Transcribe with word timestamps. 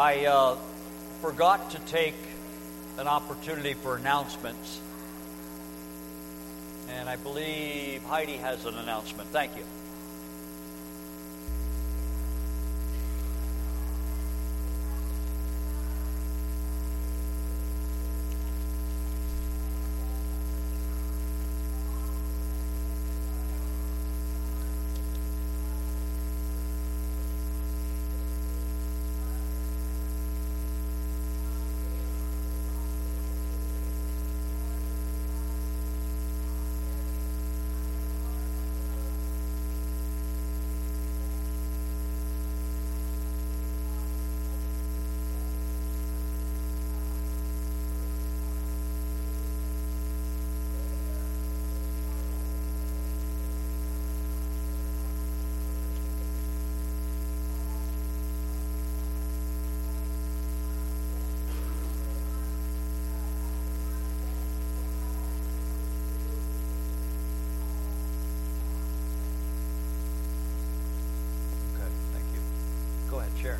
I 0.00 0.24
uh, 0.24 0.56
forgot 1.20 1.72
to 1.72 1.78
take 1.80 2.14
an 2.96 3.06
opportunity 3.06 3.74
for 3.74 3.96
announcements. 3.96 4.80
And 6.88 7.06
I 7.06 7.16
believe 7.16 8.02
Heidi 8.04 8.38
has 8.38 8.64
an 8.64 8.76
announcement. 8.76 9.28
Thank 9.28 9.58
you. 9.58 9.64
Okay, 71.80 71.88
thank 72.12 72.24
you. 72.34 72.40
You. 73.42 73.54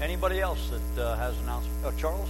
Anybody 0.00 0.40
else 0.40 0.70
that 0.70 1.02
uh, 1.02 1.16
has 1.16 1.36
an 1.38 1.44
announcement? 1.44 1.78
Oh, 1.84 1.92
Charles? 1.96 2.28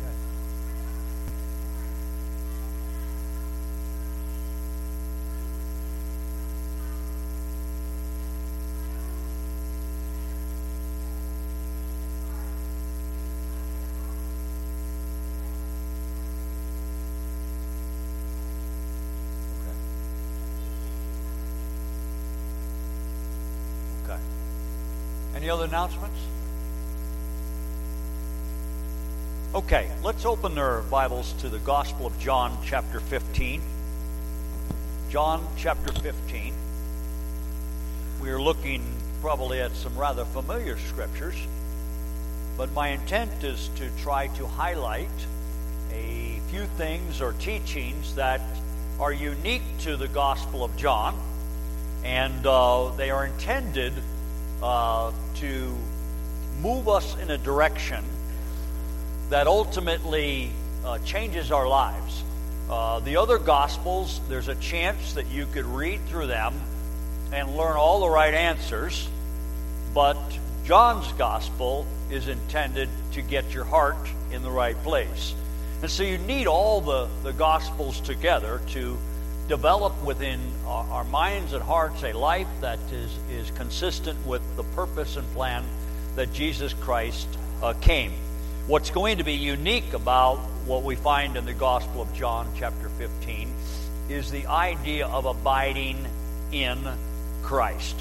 Okay. 0.00 0.14
Okay. 24.04 24.14
Okay. 24.14 24.20
Any 25.40 25.48
other 25.48 25.64
announcements? 25.64 26.20
Okay, 29.54 29.90
let's 30.02 30.26
open 30.26 30.58
our 30.58 30.82
Bibles 30.82 31.32
to 31.40 31.48
the 31.48 31.58
Gospel 31.60 32.06
of 32.06 32.18
John, 32.18 32.58
chapter 32.62 33.00
15. 33.00 33.62
John, 35.08 35.48
chapter 35.56 35.94
15. 35.94 36.52
We 38.20 38.28
are 38.28 38.38
looking 38.38 38.84
probably 39.22 39.62
at 39.62 39.74
some 39.76 39.96
rather 39.96 40.26
familiar 40.26 40.76
scriptures, 40.76 41.36
but 42.58 42.70
my 42.72 42.88
intent 42.88 43.42
is 43.42 43.70
to 43.76 43.88
try 44.02 44.26
to 44.36 44.46
highlight 44.46 45.08
a 45.90 46.38
few 46.50 46.66
things 46.76 47.22
or 47.22 47.32
teachings 47.32 48.14
that 48.16 48.42
are 48.98 49.10
unique 49.10 49.62
to 49.78 49.96
the 49.96 50.08
Gospel 50.08 50.62
of 50.62 50.76
John, 50.76 51.18
and 52.04 52.46
uh, 52.46 52.90
they 52.90 53.08
are 53.08 53.24
intended 53.24 53.94
uh, 54.62 55.12
to 55.40 55.74
move 56.62 56.88
us 56.88 57.16
in 57.18 57.30
a 57.30 57.38
direction 57.38 58.04
that 59.30 59.46
ultimately 59.46 60.50
uh, 60.84 60.98
changes 60.98 61.50
our 61.50 61.66
lives. 61.66 62.22
Uh, 62.68 63.00
the 63.00 63.16
other 63.16 63.38
Gospels, 63.38 64.20
there's 64.28 64.48
a 64.48 64.54
chance 64.56 65.14
that 65.14 65.26
you 65.26 65.46
could 65.46 65.64
read 65.64 66.00
through 66.06 66.26
them 66.26 66.54
and 67.32 67.56
learn 67.56 67.76
all 67.76 68.00
the 68.00 68.10
right 68.10 68.34
answers, 68.34 69.08
but 69.94 70.18
John's 70.64 71.10
Gospel 71.12 71.86
is 72.10 72.28
intended 72.28 72.88
to 73.12 73.22
get 73.22 73.54
your 73.54 73.64
heart 73.64 74.08
in 74.30 74.42
the 74.42 74.50
right 74.50 74.80
place. 74.82 75.34
And 75.82 75.90
so 75.90 76.02
you 76.02 76.18
need 76.18 76.46
all 76.46 76.80
the, 76.80 77.08
the 77.22 77.32
Gospels 77.32 78.00
together 78.00 78.60
to 78.68 78.98
develop 79.50 80.00
within 80.04 80.40
our, 80.64 80.84
our 80.90 81.04
minds 81.04 81.52
and 81.52 81.62
hearts 81.62 82.04
a 82.04 82.12
life 82.12 82.46
that 82.60 82.78
is, 82.92 83.10
is 83.28 83.50
consistent 83.50 84.24
with 84.24 84.40
the 84.56 84.62
purpose 84.62 85.16
and 85.16 85.26
plan 85.32 85.64
that 86.14 86.32
Jesus 86.32 86.72
Christ 86.72 87.26
uh, 87.60 87.72
came. 87.80 88.12
What's 88.68 88.90
going 88.90 89.18
to 89.18 89.24
be 89.24 89.32
unique 89.32 89.92
about 89.92 90.36
what 90.66 90.84
we 90.84 90.94
find 90.94 91.36
in 91.36 91.46
the 91.46 91.52
Gospel 91.52 92.00
of 92.00 92.14
John, 92.14 92.48
chapter 92.56 92.88
15, 92.90 93.52
is 94.08 94.30
the 94.30 94.46
idea 94.46 95.08
of 95.08 95.24
abiding 95.24 96.06
in 96.52 96.78
Christ. 97.42 97.96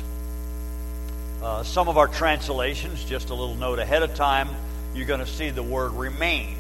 Uh, 1.42 1.64
some 1.64 1.88
of 1.88 1.98
our 1.98 2.08
translations, 2.08 3.04
just 3.04 3.32
a 3.32 3.34
little 3.34 3.56
note 3.56 3.80
ahead 3.80 4.04
of 4.04 4.14
time, 4.14 4.50
you're 4.94 5.08
going 5.08 5.20
to 5.20 5.26
see 5.26 5.50
the 5.50 5.64
word 5.64 5.94
remain. 5.94 6.58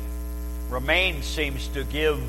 Remain 0.71 1.21
seems 1.21 1.67
to 1.69 1.83
give 1.83 2.19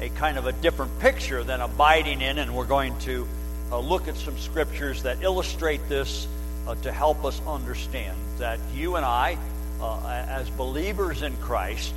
a 0.00 0.08
kind 0.10 0.38
of 0.38 0.46
a 0.46 0.52
different 0.52 0.98
picture 0.98 1.44
than 1.44 1.60
abiding 1.60 2.22
in, 2.22 2.38
and 2.38 2.54
we're 2.54 2.64
going 2.64 2.98
to 3.00 3.28
uh, 3.70 3.78
look 3.78 4.08
at 4.08 4.16
some 4.16 4.36
scriptures 4.38 5.02
that 5.02 5.22
illustrate 5.22 5.86
this 5.88 6.26
uh, 6.66 6.74
to 6.76 6.90
help 6.90 7.24
us 7.24 7.40
understand 7.46 8.16
that 8.38 8.58
you 8.74 8.96
and 8.96 9.04
I, 9.04 9.36
uh, 9.80 10.24
as 10.28 10.48
believers 10.50 11.22
in 11.22 11.36
Christ, 11.36 11.94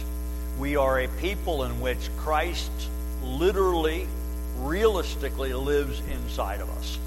we 0.60 0.76
are 0.76 1.00
a 1.00 1.08
people 1.08 1.64
in 1.64 1.80
which 1.80 2.10
Christ 2.18 2.72
literally, 3.24 4.08
realistically 4.60 5.54
lives 5.54 6.02
inside 6.12 6.60
of 6.60 6.70
us. 6.78 7.00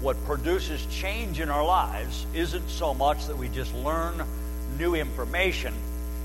What 0.00 0.22
produces 0.24 0.84
change 0.86 1.38
in 1.38 1.48
our 1.48 1.64
lives 1.64 2.26
isn't 2.34 2.68
so 2.68 2.92
much 2.92 3.26
that 3.26 3.38
we 3.38 3.48
just 3.48 3.72
learn 3.76 4.22
new 4.76 4.94
information, 4.96 5.72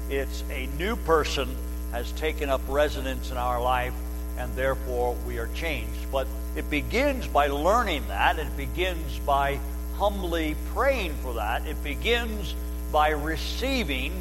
it's 0.10 0.44
a 0.50 0.66
new 0.78 0.96
person 0.96 1.48
has 1.92 2.12
taken 2.14 2.50
up 2.50 2.62
residence 2.68 3.30
in 3.32 3.38
our 3.38 3.62
life 3.62 3.94
and 4.38 4.56
therefore 4.56 5.16
we 5.26 5.38
are 5.40 5.48
changed. 5.48 6.12
But 6.12 6.28
it 6.56 6.70
begins 6.70 7.28
by 7.28 7.48
learning 7.48 8.08
that, 8.08 8.40
it 8.40 8.56
begins 8.58 9.20
by 9.20 9.60
humbly 9.98 10.56
praying 10.74 11.16
for 11.24 11.36
that, 11.36 11.66
it 11.66 11.84
begins 11.84 12.56
by 12.92 13.10
receiving 13.10 14.14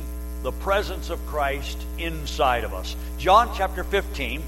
the 0.43 0.53
presence 0.53 1.11
of 1.11 1.25
Christ 1.27 1.79
inside 1.99 2.65
of 2.65 2.75
us. 2.75 2.95
John 3.19 3.51
chapter 3.57 3.85
15, 3.85 4.43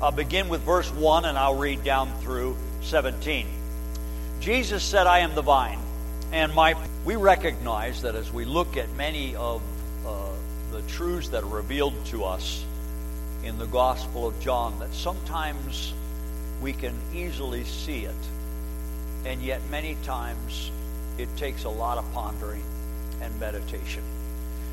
I'll 0.00 0.12
begin 0.12 0.48
with 0.48 0.62
verse 0.62 0.90
1 0.92 1.24
and 1.24 1.36
I'll 1.38 1.56
read 1.56 1.84
down 1.84 2.12
through 2.20 2.56
17. 2.82 3.46
Jesus 4.40 4.82
said, 4.82 5.06
I 5.06 5.20
am 5.20 5.34
the 5.34 5.42
vine, 5.42 5.80
and 6.32 6.54
my. 6.54 6.74
We 7.04 7.16
recognize 7.16 8.02
that 8.02 8.14
as 8.14 8.32
we 8.32 8.44
look 8.44 8.76
at 8.76 8.88
many 8.96 9.34
of 9.34 9.62
uh, 10.06 10.28
the 10.72 10.82
truths 10.82 11.28
that 11.28 11.42
are 11.42 11.46
revealed 11.46 11.94
to 12.06 12.24
us 12.24 12.64
in 13.44 13.58
the 13.58 13.66
Gospel 13.66 14.26
of 14.26 14.38
John, 14.40 14.78
that 14.80 14.92
sometimes 14.92 15.92
we 16.60 16.72
can 16.72 16.94
easily 17.14 17.64
see 17.64 18.04
it, 18.04 18.14
and 19.24 19.42
yet 19.42 19.60
many 19.70 19.96
times 20.02 20.70
it 21.18 21.28
takes 21.36 21.64
a 21.64 21.68
lot 21.68 21.98
of 21.98 22.12
pondering 22.12 22.62
and 23.20 23.38
meditation. 23.40 24.02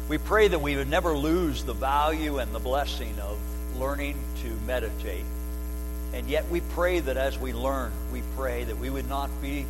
We 0.07 0.17
pray 0.17 0.47
that 0.47 0.59
we 0.59 0.75
would 0.75 0.89
never 0.89 1.17
lose 1.17 1.63
the 1.63 1.73
value 1.73 2.37
and 2.37 2.53
the 2.53 2.59
blessing 2.59 3.19
of 3.19 3.39
learning 3.77 4.17
to 4.43 4.49
meditate. 4.67 5.25
And 6.13 6.27
yet 6.27 6.47
we 6.49 6.61
pray 6.61 6.99
that 6.99 7.17
as 7.17 7.37
we 7.39 7.53
learn, 7.53 7.91
we 8.11 8.21
pray 8.35 8.63
that 8.63 8.77
we 8.77 8.89
would 8.89 9.09
not 9.09 9.29
be 9.41 9.65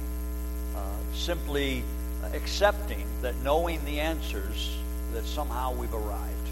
uh, 0.76 0.80
simply 1.14 1.84
accepting 2.34 3.06
that 3.22 3.36
knowing 3.44 3.84
the 3.86 4.02
answers 4.02 4.76
that 5.14 5.26
somehow 5.26 5.74
we've 5.74 5.94
arrived. 5.94 6.45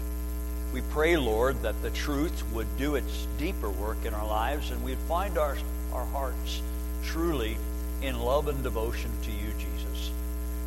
We 0.74 0.82
pray, 0.90 1.16
Lord, 1.16 1.62
that 1.62 1.80
the 1.82 1.90
truth 1.90 2.42
would 2.52 2.66
do 2.76 2.96
its 2.96 3.28
deeper 3.38 3.70
work 3.70 4.04
in 4.04 4.12
our 4.12 4.26
lives 4.26 4.72
and 4.72 4.82
we'd 4.82 4.98
find 5.06 5.38
our, 5.38 5.56
our 5.92 6.04
hearts 6.06 6.62
truly 7.04 7.56
in 8.02 8.18
love 8.18 8.48
and 8.48 8.60
devotion 8.60 9.12
to 9.22 9.30
you, 9.30 9.52
Jesus. 9.56 10.10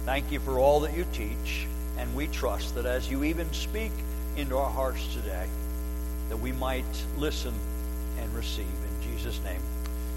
Thank 0.06 0.32
you 0.32 0.40
for 0.40 0.60
all 0.60 0.80
that 0.80 0.96
you 0.96 1.06
teach, 1.12 1.68
and 1.98 2.16
we 2.16 2.28
trust 2.28 2.76
that 2.76 2.86
as 2.86 3.12
you 3.12 3.26
even 3.26 3.52
speak 3.52 3.92
into 4.38 4.56
our 4.56 4.70
hearts 4.70 5.14
today, 5.14 5.46
that 6.30 6.38
we 6.38 6.54
might 6.54 6.86
listen 7.18 7.54
and 8.18 8.34
receive. 8.34 8.64
In 8.66 9.12
Jesus' 9.12 9.42
name, 9.44 9.62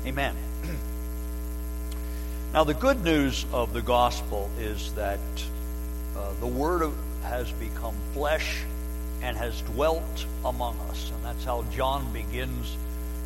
amen. 0.06 0.37
now, 2.52 2.62
the 2.62 2.75
good 2.75 3.02
news 3.02 3.44
of 3.52 3.73
the 3.73 3.82
gospel 3.82 4.50
is 4.56 4.92
that 4.92 5.18
uh, 6.16 6.32
the 6.38 6.47
Word 6.47 6.92
has 7.25 7.50
become 7.50 7.97
flesh 8.12 8.62
and 9.23 9.37
has 9.37 9.61
dwelt 9.62 10.27
among 10.45 10.79
us. 10.91 11.11
And 11.15 11.25
that's 11.25 11.45
how 11.45 11.65
John 11.75 12.12
begins 12.12 12.77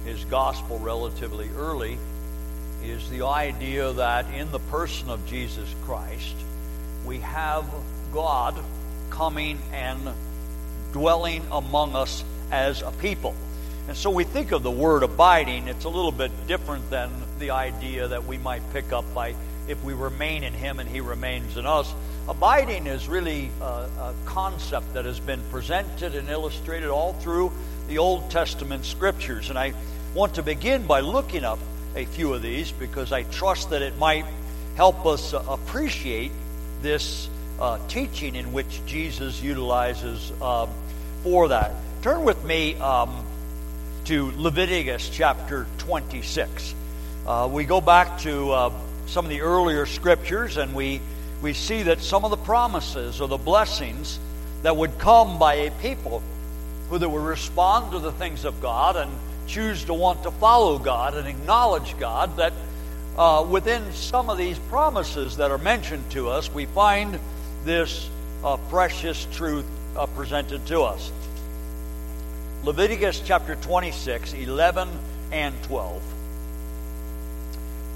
his 0.04 0.24
gospel 0.26 0.78
relatively 0.78 1.48
early 1.56 1.98
is 2.82 3.08
the 3.08 3.22
idea 3.22 3.92
that 3.94 4.26
in 4.34 4.50
the 4.50 4.58
person 4.58 5.08
of 5.08 5.24
Jesus 5.26 5.74
Christ, 5.84 6.34
we 7.06 7.18
have 7.18 7.64
God 8.12 8.54
coming 9.10 9.58
and 9.72 10.10
dwelling 10.92 11.42
among 11.50 11.96
us 11.96 12.22
as 12.50 12.82
a 12.82 12.90
people. 12.92 13.34
And 13.88 13.96
so 13.96 14.10
we 14.10 14.24
think 14.24 14.52
of 14.52 14.62
the 14.62 14.70
word 14.70 15.02
abiding, 15.02 15.68
it's 15.68 15.84
a 15.84 15.88
little 15.88 16.12
bit 16.12 16.30
different 16.46 16.90
than 16.90 17.10
the 17.38 17.50
idea 17.50 18.08
that 18.08 18.24
we 18.24 18.38
might 18.38 18.62
pick 18.72 18.92
up 18.92 19.04
by 19.14 19.34
if 19.68 19.82
we 19.84 19.94
remain 19.94 20.44
in 20.44 20.52
Him 20.52 20.80
and 20.80 20.88
He 20.88 21.00
remains 21.00 21.56
in 21.56 21.66
us. 21.66 21.92
Abiding 22.28 22.86
is 22.86 23.08
really 23.08 23.50
a, 23.60 23.64
a 23.64 24.14
concept 24.24 24.94
that 24.94 25.04
has 25.04 25.20
been 25.20 25.40
presented 25.50 26.14
and 26.14 26.28
illustrated 26.28 26.88
all 26.88 27.12
through 27.14 27.52
the 27.88 27.98
Old 27.98 28.30
Testament 28.30 28.84
scriptures. 28.84 29.50
And 29.50 29.58
I 29.58 29.74
want 30.14 30.34
to 30.34 30.42
begin 30.42 30.86
by 30.86 31.00
looking 31.00 31.44
up 31.44 31.58
a 31.96 32.04
few 32.06 32.32
of 32.34 32.42
these 32.42 32.72
because 32.72 33.12
I 33.12 33.24
trust 33.24 33.70
that 33.70 33.82
it 33.82 33.98
might 33.98 34.24
help 34.76 35.06
us 35.06 35.34
uh, 35.34 35.44
appreciate 35.48 36.32
this 36.82 37.28
uh, 37.60 37.78
teaching 37.88 38.34
in 38.34 38.52
which 38.52 38.80
Jesus 38.86 39.42
utilizes 39.42 40.32
um, 40.42 40.68
for 41.22 41.48
that. 41.48 41.72
Turn 42.02 42.24
with 42.24 42.44
me 42.44 42.74
um, 42.76 43.24
to 44.04 44.32
Leviticus 44.36 45.08
chapter 45.08 45.66
26. 45.78 46.74
Uh, 47.26 47.48
we 47.50 47.64
go 47.64 47.80
back 47.80 48.18
to 48.20 48.50
uh, 48.50 48.70
some 49.06 49.24
of 49.24 49.30
the 49.30 49.40
earlier 49.40 49.86
scriptures 49.86 50.56
and 50.56 50.74
we 50.74 51.00
we 51.42 51.52
see 51.52 51.82
that 51.82 52.00
some 52.00 52.24
of 52.24 52.30
the 52.30 52.38
promises 52.38 53.20
or 53.20 53.28
the 53.28 53.36
blessings 53.36 54.18
that 54.62 54.76
would 54.76 54.98
come 54.98 55.38
by 55.38 55.54
a 55.54 55.70
people 55.72 56.22
who 56.88 56.98
that 56.98 57.08
would 57.08 57.22
respond 57.22 57.92
to 57.92 57.98
the 57.98 58.12
things 58.12 58.46
of 58.46 58.60
God 58.62 58.96
and 58.96 59.10
choose 59.46 59.84
to 59.84 59.94
want 59.94 60.22
to 60.22 60.30
follow 60.30 60.78
God 60.78 61.14
and 61.14 61.28
acknowledge 61.28 61.98
God, 61.98 62.36
that 62.38 62.52
uh, 63.18 63.46
within 63.48 63.92
some 63.92 64.30
of 64.30 64.38
these 64.38 64.58
promises 64.58 65.36
that 65.36 65.50
are 65.50 65.58
mentioned 65.58 66.10
to 66.12 66.30
us, 66.30 66.50
we 66.50 66.66
find 66.66 67.18
this 67.64 68.08
uh, 68.42 68.56
precious 68.70 69.26
truth 69.32 69.66
uh, 69.96 70.06
presented 70.06 70.66
to 70.66 70.80
us. 70.80 71.12
Leviticus 72.64 73.20
chapter 73.24 73.54
26, 73.56 74.32
11 74.32 74.88
and 75.30 75.62
12. 75.64 76.02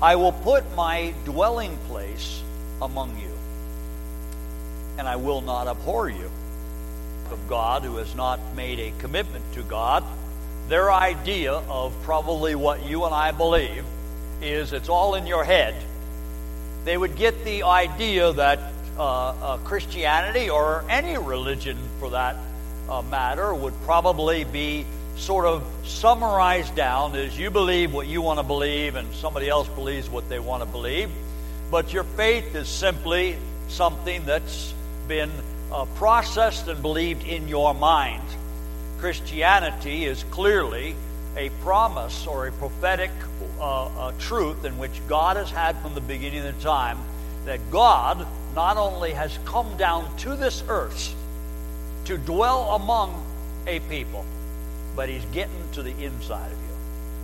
I 0.00 0.16
will 0.16 0.32
put 0.32 0.64
my 0.76 1.12
dwelling 1.24 1.76
place 1.88 2.42
among 2.80 3.18
you 3.18 3.38
and 4.98 5.08
I 5.08 5.16
will 5.16 5.40
not 5.40 5.68
abhor 5.68 6.08
you. 6.10 6.30
Of 7.30 7.48
God 7.48 7.82
who 7.82 7.96
has 7.96 8.14
not 8.14 8.40
made 8.56 8.80
a 8.80 8.92
commitment 8.98 9.44
to 9.52 9.62
God, 9.62 10.02
their 10.68 10.90
idea 10.90 11.52
of 11.52 11.94
probably 12.02 12.54
what 12.54 12.84
you 12.84 13.04
and 13.04 13.14
I 13.14 13.32
believe 13.32 13.84
is 14.40 14.72
it's 14.72 14.88
all 14.88 15.14
in 15.14 15.26
your 15.26 15.44
head. 15.44 15.74
They 16.84 16.96
would 16.96 17.16
get 17.16 17.44
the 17.44 17.64
idea 17.64 18.32
that 18.32 18.58
uh, 18.98 19.02
uh, 19.02 19.56
Christianity 19.58 20.48
or 20.48 20.84
any 20.88 21.18
religion 21.18 21.76
for 21.98 22.10
that 22.10 22.36
uh, 22.88 23.02
matter 23.02 23.52
would 23.54 23.74
probably 23.82 24.44
be 24.44 24.86
sort 25.18 25.46
of 25.46 25.64
summarized 25.84 26.74
down 26.74 27.14
is 27.16 27.36
you 27.36 27.50
believe 27.50 27.92
what 27.92 28.06
you 28.06 28.22
want 28.22 28.38
to 28.38 28.44
believe 28.44 28.94
and 28.94 29.12
somebody 29.14 29.48
else 29.48 29.68
believes 29.68 30.08
what 30.08 30.28
they 30.28 30.38
want 30.38 30.62
to 30.62 30.68
believe. 30.68 31.10
But 31.70 31.92
your 31.92 32.04
faith 32.04 32.54
is 32.54 32.68
simply 32.68 33.36
something 33.68 34.24
that's 34.24 34.72
been 35.06 35.30
uh, 35.72 35.84
processed 35.96 36.68
and 36.68 36.80
believed 36.80 37.26
in 37.26 37.48
your 37.48 37.74
mind. 37.74 38.22
Christianity 38.98 40.04
is 40.04 40.24
clearly 40.24 40.94
a 41.36 41.50
promise 41.62 42.26
or 42.26 42.46
a 42.46 42.52
prophetic 42.52 43.10
uh, 43.60 44.12
truth 44.18 44.64
in 44.64 44.78
which 44.78 44.92
God 45.08 45.36
has 45.36 45.50
had 45.50 45.76
from 45.78 45.94
the 45.94 46.00
beginning 46.00 46.44
of 46.46 46.56
the 46.56 46.62
time 46.62 46.98
that 47.44 47.60
God 47.70 48.26
not 48.54 48.76
only 48.76 49.12
has 49.12 49.38
come 49.44 49.76
down 49.76 50.16
to 50.18 50.36
this 50.36 50.62
earth 50.68 51.14
to 52.06 52.16
dwell 52.18 52.74
among 52.74 53.24
a 53.66 53.80
people, 53.80 54.24
but 54.98 55.08
He's 55.08 55.24
getting 55.26 55.70
to 55.74 55.82
the 55.84 55.96
inside 56.02 56.50
of 56.50 56.58
you. 56.58 56.74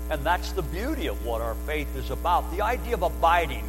And 0.08 0.22
that's 0.22 0.52
the 0.52 0.62
beauty 0.62 1.08
of 1.08 1.26
what 1.26 1.40
our 1.40 1.56
faith 1.66 1.96
is 1.96 2.12
about. 2.12 2.48
The 2.52 2.62
idea 2.62 2.94
of 2.94 3.02
abiding 3.02 3.64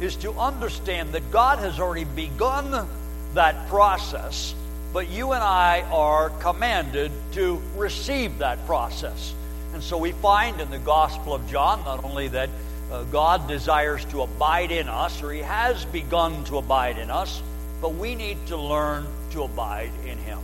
is 0.00 0.14
to 0.18 0.30
understand 0.34 1.12
that 1.14 1.28
God 1.32 1.58
has 1.58 1.80
already 1.80 2.04
begun 2.04 2.86
that 3.34 3.68
process, 3.68 4.54
but 4.92 5.08
you 5.08 5.32
and 5.32 5.42
I 5.42 5.82
are 5.90 6.30
commanded 6.38 7.10
to 7.32 7.60
receive 7.74 8.38
that 8.38 8.64
process. 8.64 9.34
And 9.74 9.82
so 9.82 9.98
we 9.98 10.12
find 10.12 10.60
in 10.60 10.70
the 10.70 10.78
Gospel 10.78 11.34
of 11.34 11.50
John 11.50 11.82
not 11.84 12.04
only 12.04 12.28
that 12.28 12.48
uh, 12.92 13.02
God 13.10 13.48
desires 13.48 14.04
to 14.04 14.22
abide 14.22 14.70
in 14.70 14.88
us, 14.88 15.20
or 15.20 15.32
He 15.32 15.40
has 15.40 15.84
begun 15.86 16.44
to 16.44 16.58
abide 16.58 16.96
in 16.96 17.10
us, 17.10 17.42
but 17.82 17.92
we 17.94 18.14
need 18.14 18.46
to 18.46 18.56
learn 18.56 19.04
to 19.32 19.42
abide 19.42 19.90
in 20.04 20.16
Him. 20.18 20.38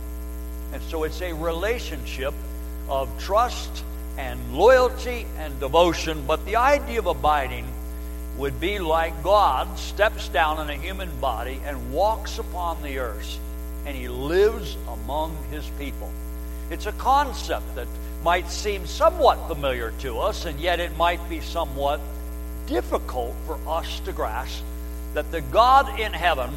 And 0.73 0.83
so 0.83 1.05
it's 1.05 1.21
a 1.21 1.31
relationship 1.31 2.33
of 2.89 3.09
trust 3.19 3.83
and 4.17 4.53
loyalty 4.53 5.25
and 5.37 5.59
devotion, 5.59 6.25
but 6.25 6.45
the 6.45 6.57
idea 6.57 6.99
of 6.99 7.07
abiding 7.07 7.67
would 8.37 8.59
be 8.59 8.79
like 8.79 9.23
God 9.23 9.77
steps 9.77 10.27
down 10.27 10.59
in 10.59 10.69
a 10.69 10.81
human 10.81 11.09
body 11.19 11.59
and 11.65 11.91
walks 11.91 12.39
upon 12.39 12.81
the 12.81 12.99
earth, 12.99 13.39
and 13.85 13.95
he 13.95 14.07
lives 14.07 14.75
among 14.87 15.37
his 15.51 15.67
people. 15.77 16.11
It's 16.69 16.85
a 16.85 16.91
concept 16.93 17.75
that 17.75 17.87
might 18.23 18.49
seem 18.49 18.87
somewhat 18.87 19.47
familiar 19.47 19.91
to 19.99 20.19
us, 20.19 20.45
and 20.45 20.59
yet 20.59 20.79
it 20.79 20.95
might 20.97 21.27
be 21.29 21.41
somewhat 21.41 21.99
difficult 22.65 23.35
for 23.45 23.59
us 23.67 23.99
to 24.01 24.13
grasp 24.13 24.63
that 25.13 25.31
the 25.31 25.41
God 25.41 25.99
in 25.99 26.13
heaven 26.13 26.49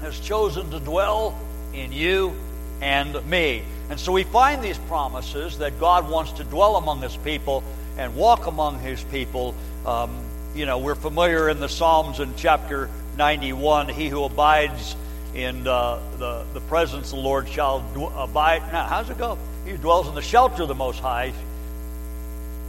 has 0.00 0.18
chosen 0.18 0.70
to 0.70 0.80
dwell 0.80 1.38
in 1.72 1.92
you 1.92 2.34
and 2.80 3.24
me. 3.26 3.62
And 3.90 4.00
so 4.00 4.12
we 4.12 4.24
find 4.24 4.62
these 4.62 4.78
promises 4.78 5.58
that 5.58 5.78
God 5.78 6.10
wants 6.10 6.32
to 6.32 6.44
dwell 6.44 6.76
among 6.76 7.02
his 7.02 7.16
people 7.18 7.62
and 7.98 8.16
walk 8.16 8.46
among 8.46 8.80
his 8.80 9.02
people. 9.04 9.54
Um, 9.84 10.24
you 10.54 10.66
know, 10.66 10.78
we're 10.78 10.94
familiar 10.94 11.48
in 11.48 11.60
the 11.60 11.68
Psalms 11.68 12.20
in 12.20 12.34
chapter 12.36 12.88
91 13.16 13.88
he 13.88 14.08
who 14.08 14.24
abides 14.24 14.96
in 15.34 15.66
uh, 15.66 16.00
the, 16.18 16.44
the 16.54 16.60
presence 16.60 17.12
of 17.12 17.18
the 17.18 17.24
Lord 17.24 17.48
shall 17.48 17.84
abide. 18.16 18.62
Now, 18.72 18.86
how's 18.86 19.10
it 19.10 19.18
go? 19.18 19.36
He 19.64 19.72
who 19.72 19.76
dwells 19.76 20.08
in 20.08 20.14
the 20.14 20.22
shelter 20.22 20.62
of 20.62 20.68
the 20.68 20.74
Most 20.74 21.00
High 21.00 21.32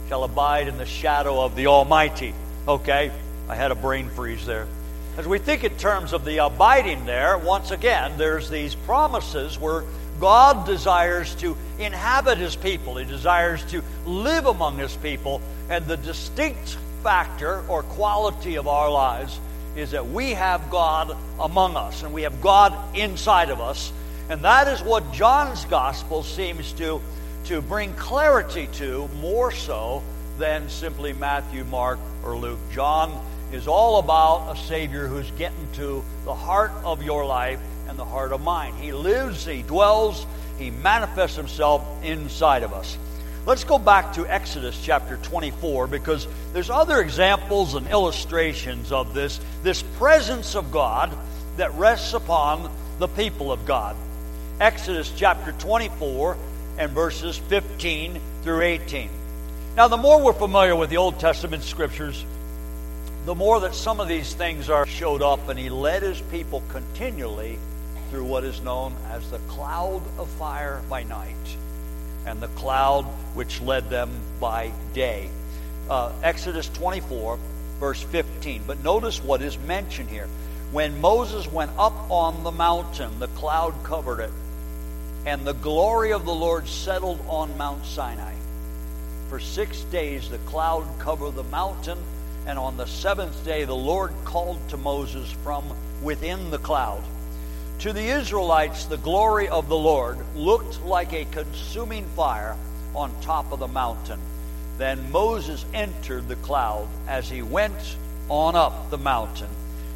shall 0.08 0.24
abide 0.24 0.68
in 0.68 0.76
the 0.76 0.86
shadow 0.86 1.40
of 1.40 1.56
the 1.56 1.68
Almighty. 1.68 2.34
Okay, 2.66 3.10
I 3.48 3.54
had 3.54 3.70
a 3.70 3.74
brain 3.76 4.08
freeze 4.10 4.44
there. 4.44 4.66
As 5.16 5.26
we 5.26 5.38
think 5.38 5.64
in 5.64 5.76
terms 5.76 6.12
of 6.12 6.24
the 6.24 6.44
abiding 6.44 7.06
there, 7.06 7.38
once 7.38 7.70
again, 7.70 8.18
there's 8.18 8.50
these 8.50 8.74
promises 8.74 9.58
where 9.58 9.84
God 10.20 10.66
desires 10.66 11.34
to 11.36 11.56
inhabit 11.78 12.38
his 12.38 12.56
people, 12.56 12.96
he 12.96 13.04
desires 13.04 13.64
to 13.70 13.82
live 14.04 14.46
among 14.46 14.78
his 14.78 14.96
people, 14.96 15.40
and 15.68 15.86
the 15.86 15.96
distinct 15.96 16.76
factor 17.02 17.62
or 17.68 17.82
quality 17.82 18.56
of 18.56 18.66
our 18.66 18.90
lives 18.90 19.38
is 19.76 19.90
that 19.90 20.06
we 20.06 20.30
have 20.30 20.70
God 20.70 21.16
among 21.38 21.76
us 21.76 22.02
and 22.02 22.12
we 22.12 22.22
have 22.22 22.40
God 22.40 22.96
inside 22.96 23.50
of 23.50 23.60
us. 23.60 23.92
And 24.28 24.42
that 24.42 24.66
is 24.68 24.82
what 24.82 25.12
John's 25.12 25.64
gospel 25.66 26.22
seems 26.22 26.72
to, 26.74 27.00
to 27.44 27.62
bring 27.62 27.92
clarity 27.94 28.68
to 28.74 29.08
more 29.20 29.52
so 29.52 30.02
than 30.38 30.68
simply 30.68 31.12
Matthew, 31.12 31.64
Mark, 31.64 31.98
or 32.24 32.36
Luke. 32.36 32.58
John 32.72 33.24
is 33.52 33.68
all 33.68 33.98
about 33.98 34.56
a 34.56 34.58
Savior 34.58 35.06
who's 35.06 35.30
getting 35.32 35.68
to 35.74 36.02
the 36.24 36.34
heart 36.34 36.72
of 36.84 37.02
your 37.02 37.24
life 37.24 37.60
and 37.88 37.98
the 37.98 38.04
heart 38.04 38.32
of 38.32 38.40
mine. 38.40 38.74
He 38.74 38.92
lives, 38.92 39.44
He 39.46 39.62
dwells, 39.62 40.26
He 40.58 40.70
manifests 40.70 41.36
Himself 41.36 41.84
inside 42.02 42.62
of 42.62 42.72
us. 42.72 42.96
Let's 43.46 43.62
go 43.62 43.78
back 43.78 44.14
to 44.14 44.26
Exodus 44.26 44.76
chapter 44.82 45.18
24 45.18 45.86
because 45.86 46.26
there's 46.52 46.68
other 46.68 47.00
examples 47.00 47.74
and 47.74 47.86
illustrations 47.86 48.90
of 48.90 49.14
this, 49.14 49.38
this 49.62 49.82
presence 49.98 50.56
of 50.56 50.72
God 50.72 51.16
that 51.56 51.72
rests 51.74 52.12
upon 52.12 52.70
the 52.98 53.06
people 53.06 53.52
of 53.52 53.64
God. 53.64 53.94
Exodus 54.60 55.12
chapter 55.14 55.52
24 55.52 56.36
and 56.78 56.90
verses 56.90 57.36
15 57.36 58.20
through 58.42 58.62
18. 58.62 59.10
Now, 59.76 59.88
the 59.88 59.96
more 59.96 60.20
we're 60.20 60.32
familiar 60.32 60.74
with 60.74 60.90
the 60.90 60.96
Old 60.96 61.20
Testament 61.20 61.62
scriptures, 61.62 62.24
the 63.26 63.34
more 63.34 63.60
that 63.60 63.74
some 63.74 64.00
of 64.00 64.08
these 64.08 64.32
things 64.34 64.70
are 64.70 64.86
showed 64.86 65.22
up, 65.22 65.48
and 65.48 65.58
he 65.58 65.68
led 65.68 66.02
his 66.02 66.20
people 66.20 66.62
continually 66.70 67.58
through 68.10 68.24
what 68.24 68.44
is 68.44 68.60
known 68.60 68.94
as 69.10 69.30
the 69.30 69.38
cloud 69.48 70.02
of 70.18 70.28
fire 70.30 70.82
by 70.88 71.02
night 71.02 71.34
and 72.26 72.40
the 72.40 72.48
cloud 72.48 73.04
which 73.34 73.60
led 73.60 73.88
them 73.90 74.10
by 74.40 74.72
day. 74.92 75.28
Uh, 75.88 76.12
Exodus 76.22 76.68
24, 76.70 77.38
verse 77.78 78.02
15. 78.02 78.62
But 78.66 78.82
notice 78.82 79.22
what 79.22 79.42
is 79.42 79.58
mentioned 79.58 80.10
here. 80.10 80.28
When 80.72 81.00
Moses 81.00 81.46
went 81.50 81.70
up 81.78 81.94
on 82.10 82.42
the 82.42 82.50
mountain, 82.50 83.18
the 83.20 83.28
cloud 83.28 83.74
covered 83.84 84.20
it, 84.20 84.32
and 85.24 85.46
the 85.46 85.54
glory 85.54 86.12
of 86.12 86.24
the 86.24 86.34
Lord 86.34 86.66
settled 86.66 87.20
on 87.28 87.56
Mount 87.56 87.84
Sinai. 87.86 88.34
For 89.28 89.38
six 89.38 89.82
days 89.82 90.28
the 90.28 90.38
cloud 90.38 90.86
covered 90.98 91.36
the 91.36 91.44
mountain 91.44 91.98
and 92.46 92.60
on 92.60 92.76
the 92.76 92.86
seventh 92.86 93.44
day, 93.44 93.64
the 93.64 93.74
Lord 93.74 94.12
called 94.24 94.68
to 94.68 94.76
Moses 94.76 95.30
from 95.42 95.64
within 96.00 96.50
the 96.52 96.58
cloud. 96.58 97.02
To 97.80 97.92
the 97.92 98.08
Israelites, 98.08 98.86
the 98.86 98.96
glory 98.96 99.48
of 99.48 99.68
the 99.68 99.76
Lord 99.76 100.18
looked 100.34 100.82
like 100.82 101.12
a 101.12 101.26
consuming 101.26 102.06
fire 102.16 102.56
on 102.94 103.12
top 103.20 103.52
of 103.52 103.58
the 103.58 103.68
mountain. 103.68 104.18
Then 104.78 105.12
Moses 105.12 105.62
entered 105.74 106.26
the 106.26 106.36
cloud 106.36 106.88
as 107.06 107.28
he 107.28 107.42
went 107.42 107.96
on 108.30 108.56
up 108.56 108.88
the 108.88 108.96
mountain, 108.96 109.50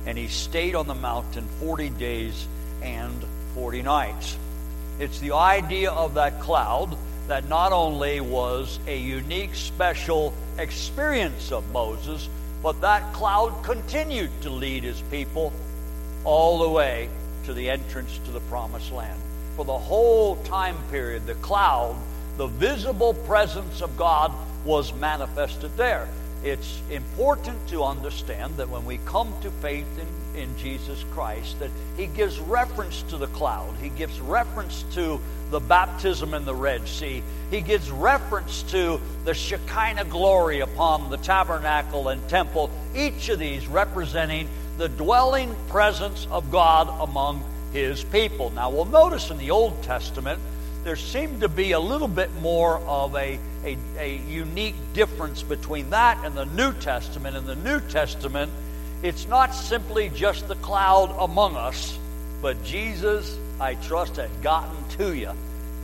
and 0.05 0.19
he 0.19 0.29
stayed 0.29 0.75
on 0.75 0.89
the 0.89 0.95
mountain 0.95 1.49
40 1.59 1.89
days 1.91 2.47
and 2.83 3.25
40 3.55 3.81
nights. 3.81 4.37
It's 4.99 5.19
the 5.19 5.33
idea 5.33 5.91
of 5.91 6.15
that 6.15 6.39
cloud 6.41 6.99
that 7.29 7.49
not 7.49 7.73
only 7.73 8.21
was 8.21 8.79
a 8.87 8.97
unique, 8.97 9.55
special 9.55 10.35
experience 10.59 11.51
of 11.51 11.73
Moses, 11.73 12.29
but 12.63 12.83
that 12.83 13.15
cloud 13.15 13.65
continued 13.65 14.31
to 14.43 14.51
lead 14.51 14.85
his 14.85 15.01
people 15.11 15.51
all 16.25 16.59
the 16.59 16.69
way 16.69 17.09
to 17.51 17.55
the 17.55 17.69
entrance 17.69 18.21
to 18.25 18.31
the 18.31 18.41
promised 18.43 18.93
land. 18.93 19.21
For 19.57 19.65
the 19.65 19.77
whole 19.77 20.37
time 20.45 20.77
period, 20.89 21.27
the 21.27 21.35
cloud, 21.35 21.97
the 22.37 22.47
visible 22.47 23.13
presence 23.13 23.83
of 23.83 23.97
God, 23.97 24.33
was 24.65 24.95
manifested 24.95 25.77
there. 25.77 26.09
It's 26.45 26.81
important 26.91 27.69
to 27.69 27.83
understand 27.83 28.57
that 28.59 28.69
when 28.69 28.85
we 28.85 28.99
come 28.99 29.35
to 29.43 29.51
faith 29.51 29.87
in, 29.99 30.41
in 30.41 30.57
Jesus 30.59 31.05
Christ, 31.11 31.59
that 31.59 31.73
He 31.97 32.07
gives 32.07 32.39
reference 32.39 33.03
to 33.11 33.17
the 33.17 33.27
cloud. 33.27 33.75
He 33.83 33.89
gives 33.89 34.21
reference 34.21 34.85
to 34.95 35.21
the 35.51 35.61
baptism 35.61 36.35
in 36.35 36.45
the 36.45 36.55
Red 36.55 36.87
Sea. 36.87 37.21
He 37.51 37.63
gives 37.63 37.91
reference 37.91 38.63
to 38.71 39.01
the 39.25 39.35
Shekinah 39.35 40.05
glory 40.05 40.61
upon 40.61 41.11
the 41.11 41.17
tabernacle 41.17 42.11
and 42.11 42.27
temple, 42.29 42.71
each 42.95 43.29
of 43.29 43.41
these 43.41 43.67
representing 43.67 44.49
the 44.81 44.89
dwelling 44.89 45.55
presence 45.69 46.27
of 46.31 46.51
God 46.51 46.89
among 47.03 47.45
his 47.73 48.03
people. 48.03 48.49
Now, 48.49 48.71
we'll 48.71 48.87
notice 48.87 49.31
in 49.31 49.37
the 49.37 49.51
Old 49.51 49.83
Testament, 49.83 50.41
there 50.85 50.97
seemed 50.97 51.43
to 51.43 51.51
be 51.51 51.73
a 51.73 51.79
little 51.79 52.09
bit 52.09 52.35
more 52.41 52.79
of 52.79 53.15
a, 53.15 53.39
a, 53.63 53.77
a 53.99 54.17
unique 54.27 54.75
difference 54.95 55.43
between 55.43 55.91
that 55.91 56.25
and 56.25 56.35
the 56.35 56.47
New 56.47 56.73
Testament. 56.73 57.37
In 57.37 57.45
the 57.45 57.57
New 57.57 57.81
Testament, 57.91 58.51
it's 59.03 59.29
not 59.29 59.55
simply 59.55 60.09
just 60.09 60.49
the 60.49 60.57
cloud 60.57 61.15
among 61.19 61.57
us, 61.57 61.99
but 62.41 62.65
Jesus 62.65 63.39
I 63.61 63.75
trust, 63.75 64.17
has 64.17 64.31
gotten 64.43 64.89
to 64.97 65.15
you. 65.15 65.33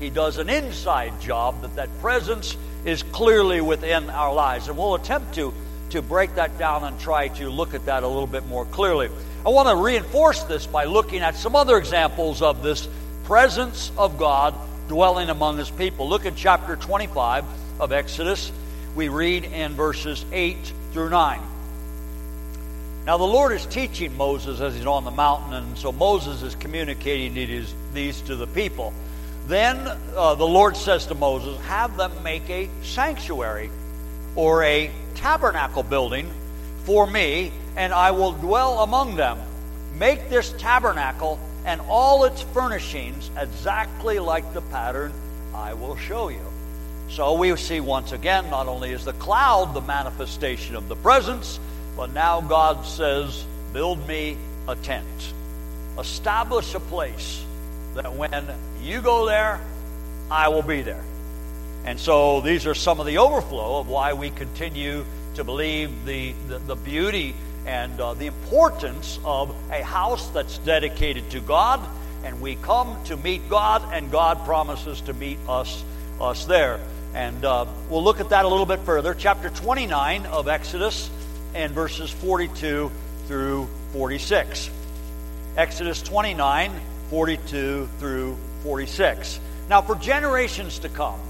He 0.01 0.09
does 0.09 0.39
an 0.39 0.49
inside 0.49 1.21
job 1.21 1.61
that 1.61 1.77
that 1.77 1.91
presence 2.01 2.57
is 2.87 3.03
clearly 3.03 3.61
within 3.61 4.09
our 4.09 4.33
lives. 4.33 4.69
And 4.69 4.79
we'll 4.79 4.95
attempt 4.95 5.35
to, 5.35 5.53
to 5.91 6.03
break 6.03 6.35
that 6.35 6.59
down 6.59 6.85
and 6.85 6.99
try 6.99 7.29
to 7.29 7.51
look 7.51 7.75
at 7.75 7.87
that 7.87 8.03
a 8.03 8.09
little 8.09 8.27
bit 8.27 8.47
more 8.47 8.65
clearly. 8.67 9.09
I 9.45 9.51
want 9.51 9.69
to 9.69 9.77
reinforce 9.77 10.43
this 10.45 10.67
by 10.67 10.85
looking 10.85 11.21
at 11.21 11.37
some 11.37 11.55
other 11.55 11.77
examples 11.79 12.43
of 12.43 12.63
this 12.63 12.89
presence 13.25 13.93
of 13.97 14.19
God 14.19 14.55
dwelling 14.89 15.31
among 15.31 15.59
his 15.59 15.71
people. 15.71 16.09
Look 16.09 16.27
at 16.27 16.37
chapter 16.37 16.77
25 16.77 17.45
of 17.81 17.93
Exodus. 17.93 18.53
We 18.95 19.09
read 19.09 19.45
in 19.45 19.75
verses 19.75 20.25
8 20.33 20.57
through 20.93 21.11
9. 21.11 21.41
Now, 23.05 23.19
the 23.19 23.25
Lord 23.25 23.53
is 23.53 23.65
teaching 23.67 24.17
Moses 24.17 24.61
as 24.61 24.75
he's 24.75 24.87
on 24.87 25.05
the 25.05 25.13
mountain, 25.13 25.55
and 25.55 25.79
so 25.79 25.93
Moses 25.93 26.43
is 26.43 26.57
communicating 26.57 27.35
these, 27.95 28.21
to 28.23 28.35
the 28.35 28.49
people. 28.49 28.93
Then 29.47 29.77
uh, 30.17 30.35
the 30.35 30.47
Lord 30.47 30.77
says 30.77 31.07
to 31.07 31.15
Moses, 31.15 31.57
Have 31.67 31.97
them 31.97 32.11
make 32.25 32.51
a 32.51 32.69
sanctuary 32.83 33.71
or 34.37 34.63
a 34.63 34.91
tabernacle 35.15 35.83
building 35.83 36.31
for 36.85 37.07
me, 37.07 37.51
and 37.77 37.93
I 37.93 38.13
will 38.13 38.33
dwell 38.33 38.81
among 38.81 39.17
them. 39.17 39.39
Make 39.99 40.29
this 40.29 40.53
tabernacle 40.53 41.41
and 41.65 41.81
all 41.89 42.25
its 42.25 42.43
furnishings 42.43 43.31
exactly 43.37 44.19
like 44.21 44.55
the 44.55 44.61
pattern 44.61 45.13
I 45.55 45.75
will 45.75 45.97
show 45.97 46.29
you. 46.29 46.41
So 47.09 47.35
we 47.35 47.55
see 47.57 47.81
once 47.81 48.13
again, 48.13 48.51
not 48.51 48.69
only 48.69 48.93
is 48.93 49.05
the 49.05 49.15
cloud 49.15 49.75
the 49.75 49.81
manifestation 49.81 50.77
of 50.77 50.89
the 50.89 50.97
presence, 50.97 51.59
but 51.97 52.13
now 52.13 52.41
God 52.41 52.85
says, 52.85 53.45
Build 53.73 54.07
me 54.07 54.37
a 54.69 54.77
tent. 54.77 55.07
Establish 55.99 56.75
a 56.75 56.81
place 56.81 57.45
that 57.95 58.15
when 58.15 58.47
you 58.83 59.01
go 59.01 59.27
there, 59.27 59.61
I 60.31 60.49
will 60.49 60.63
be 60.63 60.83
there. 60.83 61.03
And 61.87 62.01
so 62.01 62.41
these 62.41 62.67
are 62.67 62.75
some 62.75 62.99
of 62.99 63.07
the 63.07 63.19
overflow 63.19 63.79
of 63.79 63.89
why 63.89 64.13
we 64.13 64.31
continue 64.31 65.05
to 65.37 65.45
believe 65.45 66.05
the, 66.05 66.33
the, 66.49 66.59
the 66.59 66.75
beauty 66.75 67.35
and 67.65 68.01
uh, 68.01 68.15
the 68.15 68.27
importance 68.27 69.21
of 69.25 69.55
a 69.71 69.85
house 69.85 70.29
that's 70.31 70.59
dedicated 70.59 71.31
to 71.31 71.41
God. 71.41 71.81
And 72.25 72.41
we 72.41 72.57
come 72.57 73.03
to 73.05 73.17
meet 73.17 73.49
God, 73.49 73.83
and 73.93 74.11
God 74.11 74.45
promises 74.45 75.01
to 75.03 75.13
meet 75.15 75.39
us, 75.49 75.85
us 76.21 76.45
there. 76.47 76.81
And 77.15 77.45
uh, 77.45 77.67
we'll 77.89 78.03
look 78.03 78.19
at 78.19 78.31
that 78.31 78.45
a 78.45 78.49
little 78.49 78.67
bit 78.67 78.81
further. 78.81 79.15
Chapter 79.15 79.49
29 79.49 80.27
of 80.27 80.49
Exodus 80.49 81.09
and 81.55 81.73
verses 81.73 82.11
42 82.11 82.91
through 83.29 83.69
46. 83.93 84.71
Exodus 85.57 86.03
29, 86.03 86.73
42 87.11 87.89
through 87.99 88.37
46. 88.65 89.39
Now, 89.69 89.83
for 89.83 89.95
generations 89.95 90.81
to 90.81 90.89
come, 90.89 91.21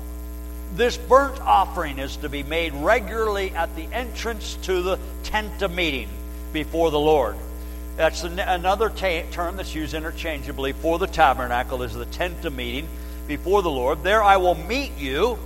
this 0.77 0.97
burnt 0.97 1.41
offering 1.41 1.99
is 1.99 2.17
to 2.19 2.29
be 2.29 2.43
made 2.43 2.75
regularly 2.75 3.51
at 3.51 3.75
the 3.77 3.85
entrance 3.93 4.57
to 4.63 4.83
the 4.83 4.99
tent 5.23 5.63
of 5.63 5.75
meeting 5.75 6.09
before 6.53 6.91
the 6.91 7.01
Lord. 7.01 7.37
That's 7.97 8.25
another 8.25 8.91
term 8.91 9.57
that's 9.57 9.75
used 9.75 9.95
interchangeably 9.95 10.73
for 10.73 10.99
the 10.99 11.07
tabernacle 11.07 11.83
is 11.83 11.95
the 11.95 12.05
tent 12.05 12.45
of 12.45 12.55
meeting 12.55 12.89
before 13.27 13.63
the 13.63 13.71
Lord. 13.71 14.03
There 14.03 14.23
I 14.23 14.37
will 14.37 14.55
meet 14.55 14.97
you 14.99 15.39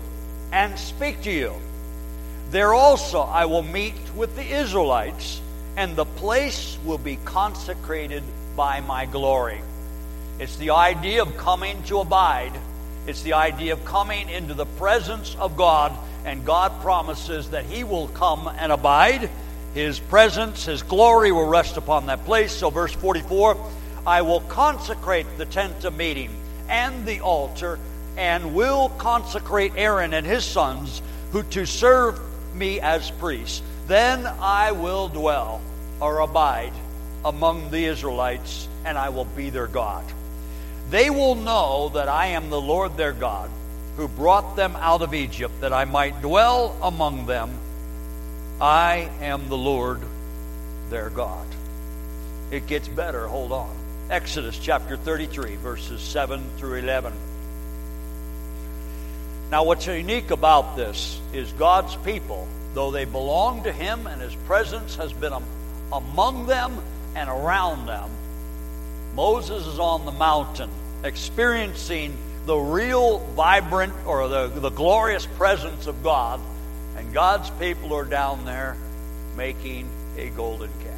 and 0.51 0.77
speak 0.79 1.23
to 1.23 1.31
you. 1.31 1.55
There 2.51 2.75
also 2.75 3.21
I 3.21 3.45
will 3.45 3.63
meet 3.63 3.95
with 4.17 4.35
the 4.35 4.43
Israelites, 4.45 5.41
and 5.77 5.95
the 5.95 6.05
place 6.05 6.77
will 6.85 6.99
be 6.99 7.17
consecrated 7.25 8.25
by 8.57 8.81
my 8.81 9.07
glory. 9.07 9.61
It's 10.41 10.57
the 10.57 10.71
idea 10.71 11.23
of 11.23 11.37
coming 11.37 11.81
to 11.85 12.01
abide. 12.01 12.53
It's 13.07 13.23
the 13.23 13.35
idea 13.35 13.73
of 13.73 13.85
coming 13.85 14.29
into 14.29 14.55
the 14.55 14.67
presence 14.67 15.37
of 15.39 15.57
God 15.57 15.93
and 16.25 16.45
God 16.45 16.81
promises 16.83 17.51
that 17.51 17.65
He 17.65 17.85
will 17.85 18.09
come 18.09 18.49
and 18.59 18.73
abide. 18.73 19.31
His 19.75 19.99
presence, 19.99 20.67
His 20.67 20.83
glory 20.83 21.33
will 21.33 21.49
rest 21.49 21.77
upon 21.77 22.07
that 22.07 22.25
place. 22.25 22.53
So, 22.53 22.71
verse 22.71 22.93
44 22.93 23.57
I 24.07 24.23
will 24.23 24.41
consecrate 24.41 25.27
the 25.37 25.45
tent 25.47 25.85
of 25.85 25.97
meeting 25.97 26.31
and 26.69 27.05
the 27.07 27.21
altar, 27.21 27.79
and 28.17 28.55
will 28.55 28.91
consecrate 28.91 29.73
Aaron 29.77 30.15
and 30.15 30.27
his 30.27 30.45
sons 30.45 31.03
who 31.33 31.43
to 31.45 31.67
serve 31.67 32.19
me 32.55 32.81
as 32.81 33.11
priests. 33.13 33.63
Then 33.87 34.27
I 34.41 34.73
will 34.73 35.09
dwell 35.09 35.61
or 36.01 36.21
abide 36.21 36.73
among 37.25 37.71
the 37.71 37.85
Israelites, 37.85 38.69
and 38.85 38.97
I 38.97 39.09
will 39.11 39.25
be 39.25 39.51
their 39.51 39.67
God. 39.67 40.05
They 40.91 41.09
will 41.09 41.37
know 41.37 41.91
that 41.91 42.09
I 42.09 42.27
am 42.29 42.51
the 42.51 42.61
Lord 42.61 42.97
their 42.97 43.13
God, 43.13 43.49
who 43.97 44.09
brought 44.09 44.57
them 44.57 44.75
out 44.75 45.03
of 45.03 45.15
Egypt, 45.15 45.61
that 45.61 45.73
I 45.73 45.85
might 45.85 46.21
dwell 46.21 46.77
among 46.83 47.27
them. 47.27 47.51
I 48.61 49.09
am 49.21 49.49
the 49.49 49.57
Lord 49.57 50.01
their 50.89 51.09
God. 51.09 51.47
It 52.51 52.67
gets 52.67 52.89
better. 52.89 53.29
Hold 53.29 53.53
on. 53.53 53.71
Exodus 54.11 54.59
chapter 54.59 54.97
33, 54.97 55.55
verses 55.57 56.01
7 56.01 56.43
through 56.59 56.75
11. 56.75 57.13
Now, 59.53 59.63
what's 59.63 59.87
unique 59.87 60.33
about 60.33 60.77
this 60.77 61.21
is 61.33 61.53
God's 61.53 61.95
people, 61.97 62.49
though 62.75 62.91
they 62.91 63.05
belong 63.05 63.63
to 63.63 63.73
Him 63.73 64.09
and 64.09 64.21
His 64.21 64.35
presence 64.35 64.97
has 64.97 65.13
been 65.13 65.35
among 65.93 66.47
them 66.47 66.83
and 67.15 67.31
around 67.31 67.87
them, 67.87 68.11
Moses 69.15 69.69
is 69.69 69.79
on 69.79 70.05
the 70.05 70.13
mountain 70.13 70.71
experiencing 71.05 72.17
the 72.47 72.57
real 72.57 73.19
vibrant 73.19 73.93
or 74.07 74.29
the, 74.29 74.49
the 74.49 74.71
glorious 74.71 75.27
presence 75.27 75.87
of 75.87 76.03
God, 76.03 76.41
and 76.97 77.13
God's 77.13 77.51
people 77.51 77.95
are 77.95 78.05
down 78.05 78.45
there 78.45 78.77
making 79.37 79.89
a 80.17 80.31
golden 80.31 80.71
calf. 80.83 80.97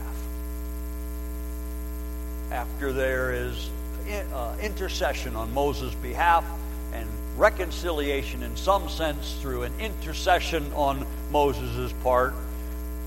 After 2.51 2.93
there 2.93 3.33
is 3.33 3.71
uh, 4.33 4.55
intercession 4.61 5.37
on 5.37 5.53
Moses' 5.55 5.95
behalf 5.97 6.45
and 6.93 7.09
reconciliation 7.37 8.43
in 8.43 8.57
some 8.57 8.89
sense 8.89 9.35
through 9.41 9.63
an 9.63 9.73
intercession 9.81 10.73
on 10.75 11.07
Moses' 11.31 11.93
part, 12.03 12.35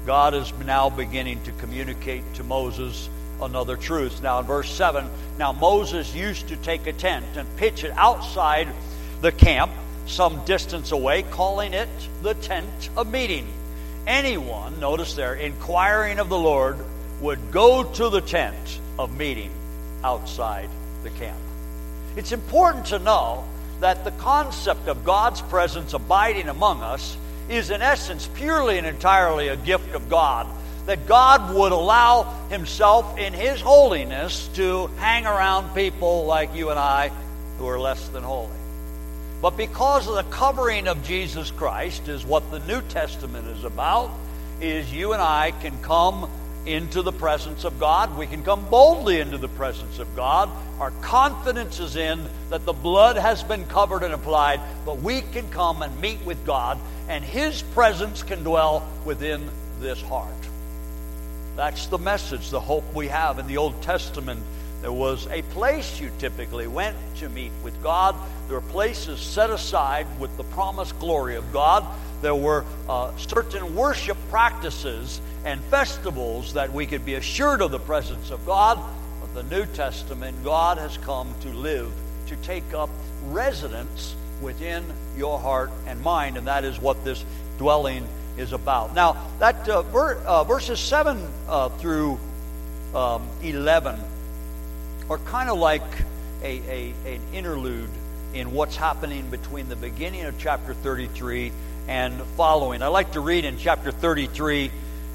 God 0.06 0.34
is 0.34 0.52
now 0.66 0.90
beginning 0.90 1.42
to 1.44 1.52
communicate 1.54 2.24
to 2.36 2.44
Moses 2.44 3.10
another 3.42 3.78
truth. 3.78 4.22
Now, 4.22 4.40
in 4.40 4.46
verse 4.46 4.70
7, 4.72 5.10
now 5.38 5.52
Moses 5.52 6.14
used 6.16 6.48
to 6.50 6.56
take 6.58 6.88
a 6.88 6.94
tent 6.94 7.26
and 7.36 7.48
pitch 7.58 7.84
it 7.84 7.92
outside 7.96 8.68
the 9.22 9.32
camp, 9.32 9.72
some 10.06 10.44
distance 10.46 10.92
away, 10.92 11.24
calling 11.24 11.74
it 11.74 11.90
the 12.22 12.34
tent 12.36 12.90
of 12.96 13.12
meeting. 13.12 13.48
Anyone, 14.08 14.80
notice 14.80 15.16
there, 15.16 15.34
inquiring 15.34 16.20
of 16.20 16.30
the 16.30 16.38
Lord, 16.38 16.78
would 17.22 17.52
go 17.52 17.84
to 17.84 18.10
the 18.10 18.22
tent 18.22 18.80
of 19.00 19.18
meeting 19.18 19.52
outside 20.04 20.70
the 21.04 21.10
camp. 21.10 21.40
It's 22.16 22.32
important 22.32 22.86
to 22.88 23.00
know 23.00 23.46
that 23.80 24.04
the 24.04 24.12
concept 24.12 24.88
of 24.88 25.04
God's 25.04 25.42
presence 25.42 25.94
abiding 25.94 26.48
among 26.48 26.82
us 26.82 27.18
is, 27.50 27.70
in 27.70 27.82
essence, 27.82 28.30
purely 28.36 28.78
and 28.78 28.88
entirely 28.88 29.50
a 29.50 29.58
gift 29.58 29.94
of 29.94 30.10
God. 30.10 30.48
That 30.86 31.08
God 31.08 31.56
would 31.56 31.72
allow 31.72 32.24
Himself 32.50 33.18
in 33.18 33.34
His 33.34 33.60
holiness 33.62 34.48
to 34.56 34.88
hang 34.98 35.26
around 35.26 35.74
people 35.74 36.26
like 36.26 36.54
you 36.54 36.70
and 36.70 36.80
I 36.80 37.12
who 37.58 37.68
are 37.68 37.80
less 37.80 38.08
than 38.10 38.24
holy. 38.24 38.52
But 39.42 39.58
because 39.58 40.08
of 40.08 40.16
the 40.16 40.24
covering 40.24 40.88
of 40.88 41.04
Jesus 41.04 41.52
Christ, 41.52 42.08
is 42.08 42.26
what 42.26 42.50
the 42.52 42.60
New 42.60 42.82
Testament 42.84 43.48
is 43.48 43.64
about, 43.64 44.12
is 44.62 44.92
you 44.92 45.14
and 45.14 45.22
I 45.22 45.52
can 45.52 45.78
come 45.82 46.30
into 46.66 47.02
the 47.02 47.12
presence 47.12 47.64
of 47.64 47.80
God. 47.80 48.18
We 48.18 48.26
can 48.26 48.44
come 48.44 48.68
boldly 48.70 49.20
into 49.20 49.38
the 49.38 49.48
presence 49.50 50.00
of 50.00 50.16
God. 50.16 50.50
Our 50.80 50.92
confidence 51.02 51.80
is 51.80 51.96
in 51.96 52.28
that 52.50 52.66
the 52.66 52.74
blood 52.74 53.18
has 53.18 53.44
been 53.44 53.66
covered 53.66 54.04
and 54.04 54.14
applied, 54.14 54.62
but 54.86 55.00
we 55.00 55.22
can 55.22 55.48
come 55.50 55.82
and 55.82 56.00
meet 56.02 56.22
with 56.26 56.44
God, 56.46 56.80
and 57.08 57.24
His 57.24 57.62
presence 57.62 58.24
can 58.24 58.44
dwell 58.44 58.88
within 59.06 59.48
this 59.80 60.02
heart. 60.02 60.34
That's 61.56 61.88
the 61.88 61.98
message, 61.98 62.50
the 62.50 62.60
hope 62.60 62.94
we 62.94 63.08
have. 63.08 63.40
In 63.40 63.48
the 63.48 63.58
Old 63.58 63.82
Testament, 63.82 64.42
there 64.82 64.92
was 64.92 65.28
a 65.28 65.42
place 65.42 66.00
you 66.00 66.12
typically 66.20 66.68
went 66.68 66.98
to 67.18 67.30
meet 67.30 67.52
with 67.64 67.82
God. 67.82 68.16
There 68.48 68.60
were 68.60 68.68
places 68.72 69.20
set 69.20 69.50
aside 69.50 70.06
with 70.20 70.36
the 70.38 70.44
promised 70.44 71.00
glory 71.00 71.36
of 71.36 71.54
God. 71.54 71.86
There 72.22 72.36
were 72.36 72.66
uh, 72.90 73.16
certain 73.18 73.76
worship 73.76 74.18
practices 74.30 75.22
and 75.46 75.62
festivals 75.66 76.54
that 76.54 76.74
we 76.74 76.86
could 76.86 77.06
be 77.06 77.16
assured 77.16 77.62
of 77.62 77.72
the 77.72 77.80
presence 77.80 78.32
of 78.32 78.46
God. 78.46 78.80
But 79.22 79.34
the 79.34 79.44
New 79.44 79.66
Testament, 79.66 80.44
God 80.44 80.78
has 80.78 80.98
come 80.98 81.34
to 81.42 81.50
live, 81.50 81.92
to 82.28 82.36
take 82.38 82.74
up 82.74 82.90
residence 83.28 84.16
within 84.42 84.84
your 85.18 85.40
heart 85.40 85.72
and 85.88 86.02
mind, 86.02 86.38
and 86.38 86.48
that 86.48 86.66
is 86.66 86.80
what 86.80 87.04
this 87.06 87.24
dwelling 87.58 88.08
is 88.38 88.54
about. 88.54 88.94
Now, 88.94 89.18
that 89.40 89.68
uh, 89.68 89.82
ver- 89.84 90.18
uh, 90.26 90.44
verses 90.44 90.80
seven 90.80 91.26
uh, 91.48 91.70
through 91.70 92.20
um, 92.94 93.28
eleven 93.42 94.00
are 95.10 95.18
kind 95.20 95.50
of 95.50 95.58
like 95.58 95.84
a, 96.42 96.62
a, 96.70 96.94
an 97.14 97.22
interlude 97.34 97.90
in 98.34 98.52
what's 98.52 98.76
happening 98.76 99.30
between 99.30 99.70
the 99.70 99.76
beginning 99.76 100.26
of 100.26 100.38
chapter 100.38 100.74
33 100.74 101.52
and 101.88 102.22
following. 102.36 102.82
I 102.82 102.88
like 102.88 103.14
to 103.14 103.20
read 103.20 103.46
in 103.46 103.58
chapter 103.58 103.92
33 103.92 104.72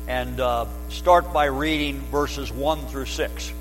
and 0.08 0.40
uh, 0.40 0.66
start 0.88 1.32
by 1.32 1.46
reading 1.46 2.00
verses 2.10 2.50
1 2.50 2.86
through 2.86 3.06
6. 3.06 3.52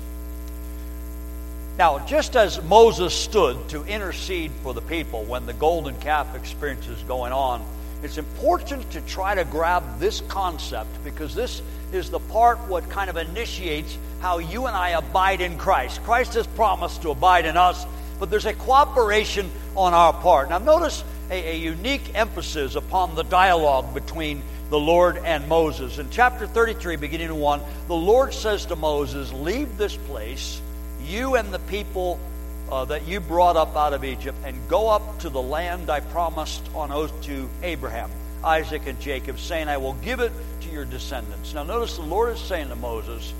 Now, 1.78 1.98
just 2.06 2.36
as 2.36 2.62
Moses 2.62 3.14
stood 3.14 3.68
to 3.70 3.84
intercede 3.84 4.50
for 4.62 4.74
the 4.74 4.82
people 4.82 5.24
when 5.24 5.46
the 5.46 5.52
golden 5.52 5.98
calf 6.00 6.34
experience 6.34 6.86
is 6.88 7.02
going 7.04 7.32
on, 7.32 7.64
it's 8.02 8.18
important 8.18 8.90
to 8.92 9.00
try 9.02 9.34
to 9.34 9.44
grab 9.44 9.98
this 9.98 10.22
concept 10.22 10.88
because 11.04 11.34
this 11.34 11.60
is 11.92 12.10
the 12.10 12.20
part 12.20 12.58
what 12.68 12.88
kind 12.88 13.10
of 13.10 13.16
initiates 13.16 13.96
how 14.20 14.38
you 14.38 14.66
and 14.66 14.76
I 14.76 14.90
abide 14.90 15.40
in 15.40 15.58
Christ. 15.58 16.02
Christ 16.04 16.34
has 16.34 16.46
promised 16.46 17.02
to 17.02 17.10
abide 17.10 17.46
in 17.46 17.56
us, 17.56 17.84
but 18.18 18.30
there's 18.30 18.46
a 18.46 18.54
cooperation 18.54 19.50
on 19.76 19.94
our 19.94 20.12
part. 20.12 20.50
Now, 20.50 20.58
notice 20.58 21.04
a, 21.30 21.52
a 21.52 21.56
unique 21.56 22.14
emphasis 22.14 22.74
upon 22.74 23.14
the 23.14 23.22
dialogue 23.24 23.92
between 23.94 24.42
the 24.70 24.78
Lord 24.78 25.18
and 25.18 25.48
Moses. 25.48 25.98
In 25.98 26.08
chapter 26.10 26.46
33, 26.46 26.96
beginning 26.96 27.28
in 27.28 27.36
1, 27.36 27.60
the 27.88 27.94
Lord 27.94 28.32
says 28.32 28.66
to 28.66 28.76
Moses, 28.76 29.32
Leave 29.32 29.76
this 29.76 29.96
place, 29.96 30.60
you 31.04 31.34
and 31.36 31.52
the 31.52 31.58
people 31.60 32.20
uh, 32.70 32.84
that 32.86 33.06
you 33.06 33.20
brought 33.20 33.56
up 33.56 33.76
out 33.76 33.92
of 33.92 34.04
Egypt, 34.04 34.38
and 34.44 34.56
go 34.68 34.88
up 34.88 35.18
to 35.20 35.28
the 35.28 35.42
land 35.42 35.90
I 35.90 36.00
promised 36.00 36.62
on 36.74 36.92
oath 36.92 37.22
to 37.22 37.48
Abraham, 37.62 38.10
Isaac, 38.44 38.82
and 38.86 39.00
Jacob, 39.00 39.38
saying, 39.38 39.68
I 39.68 39.78
will 39.78 39.94
give 39.94 40.20
it 40.20 40.32
to 40.62 40.70
your 40.70 40.84
descendants. 40.84 41.54
Now, 41.54 41.64
notice 41.64 41.96
the 41.96 42.02
Lord 42.02 42.34
is 42.34 42.40
saying 42.40 42.68
to 42.68 42.76
Moses, 42.76 43.32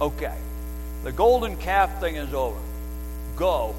Okay, 0.00 0.36
the 1.04 1.12
golden 1.12 1.56
calf 1.56 2.00
thing 2.00 2.16
is 2.16 2.32
over. 2.32 2.58
Go. 3.36 3.74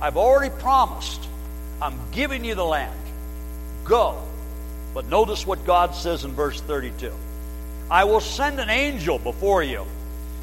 I've 0.00 0.16
already 0.16 0.54
promised. 0.54 1.28
I'm 1.80 1.98
giving 2.12 2.44
you 2.44 2.54
the 2.54 2.64
land. 2.64 2.98
Go. 3.84 4.22
But 4.94 5.06
notice 5.06 5.46
what 5.46 5.64
God 5.64 5.94
says 5.94 6.24
in 6.24 6.32
verse 6.32 6.60
32 6.60 7.12
I 7.90 8.04
will 8.04 8.20
send 8.20 8.60
an 8.60 8.70
angel 8.70 9.18
before 9.18 9.62
you 9.62 9.86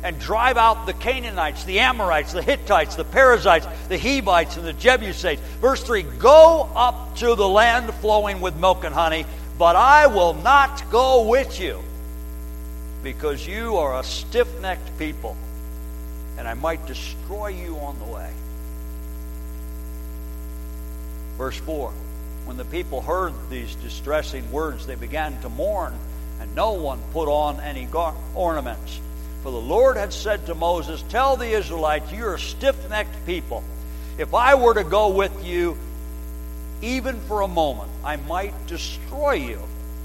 and 0.04 0.20
drive 0.20 0.58
out 0.58 0.86
the 0.86 0.94
Canaanites, 0.94 1.64
the 1.66 1.80
Amorites, 1.80 2.34
the 2.34 2.42
Hittites, 2.42 2.96
the 2.96 3.04
Perizzites, 3.04 3.68
the 3.88 3.98
Hivites, 3.98 4.58
and 4.58 4.66
the 4.66 4.74
Jebusites. 4.74 5.42
Verse 5.62 5.84
3 5.84 6.04
Go 6.04 6.70
up 6.76 7.16
to 7.18 7.36
the 7.36 7.48
land 7.48 7.94
flowing 7.96 8.42
with 8.42 8.56
milk 8.56 8.84
and 8.84 8.94
honey, 8.94 9.26
but 9.58 9.76
I 9.76 10.08
will 10.08 10.34
not 10.34 10.90
go 10.90 11.28
with 11.28 11.60
you 11.60 11.84
because 13.04 13.46
you 13.46 13.78
are 13.78 14.00
a 14.00 14.04
stiff 14.04 14.60
necked 14.60 14.98
people, 14.98 15.36
and 16.38 16.48
I 16.48 16.54
might 16.54 16.86
destroy 16.86 17.48
you 17.48 17.78
on 17.78 18.00
the 18.00 18.06
way. 18.06 18.32
Verse 21.38 21.58
4 21.58 21.94
when 22.50 22.58
the 22.58 22.66
people 22.66 23.02
heard 23.02 23.34
these 23.52 23.76
distressing 23.76 24.52
words, 24.52 24.88
they 24.88 24.96
began 24.96 25.40
to 25.42 25.50
mourn, 25.50 25.94
and 26.40 26.56
no 26.56 26.72
one 26.72 27.00
put 27.14 27.30
on 27.30 27.60
any 27.60 27.86
gar- 27.86 28.16
ornaments. 28.34 29.00
For 29.44 29.52
the 29.52 29.58
Lord 29.58 29.96
had 29.96 30.12
said 30.12 30.46
to 30.48 30.56
Moses, 30.56 31.02
Tell 31.04 31.38
the 31.38 31.48
Israelites, 31.48 32.12
you 32.12 32.26
are 32.26 32.36
a 32.36 32.40
stiff 32.40 32.90
necked 32.90 33.26
people. 33.26 33.64
If 34.18 34.34
I 34.34 34.56
were 34.56 34.74
to 34.74 34.84
go 34.84 35.10
with 35.10 35.46
you, 35.46 35.78
even 36.82 37.20
for 37.22 37.42
a 37.42 37.48
moment, 37.48 37.90
I 38.04 38.18
might 38.18 38.54
destroy 38.68 39.34
you. 39.34 39.60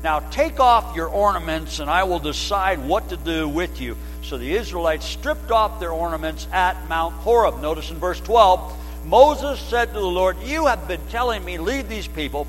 Now 0.05 0.21
take 0.31 0.61
off 0.61 0.95
your 0.95 1.09
ornaments, 1.09 1.81
and 1.81 1.91
I 1.91 2.05
will 2.05 2.19
decide 2.19 2.87
what 2.87 3.09
to 3.09 3.17
do 3.17 3.49
with 3.49 3.81
you. 3.81 3.97
So 4.23 4.39
the 4.39 4.55
Israelites 4.55 5.07
stripped 5.07 5.51
off 5.51 5.81
their 5.81 5.93
ornaments 5.93 6.47
at 6.53 6.89
Mount 6.89 7.15
Horeb. 7.15 7.61
Notice 7.61 7.91
in 7.91 7.97
verse 7.97 8.21
12, 8.21 9.07
Moses 9.07 9.61
said 9.61 9.87
to 9.89 9.95
the 9.95 10.01
Lord, 10.01 10.37
You 10.43 10.67
have 10.67 10.87
been 10.87 11.01
telling 11.11 11.45
me, 11.45 11.59
leave 11.59 11.89
these 11.89 12.07
people, 12.07 12.47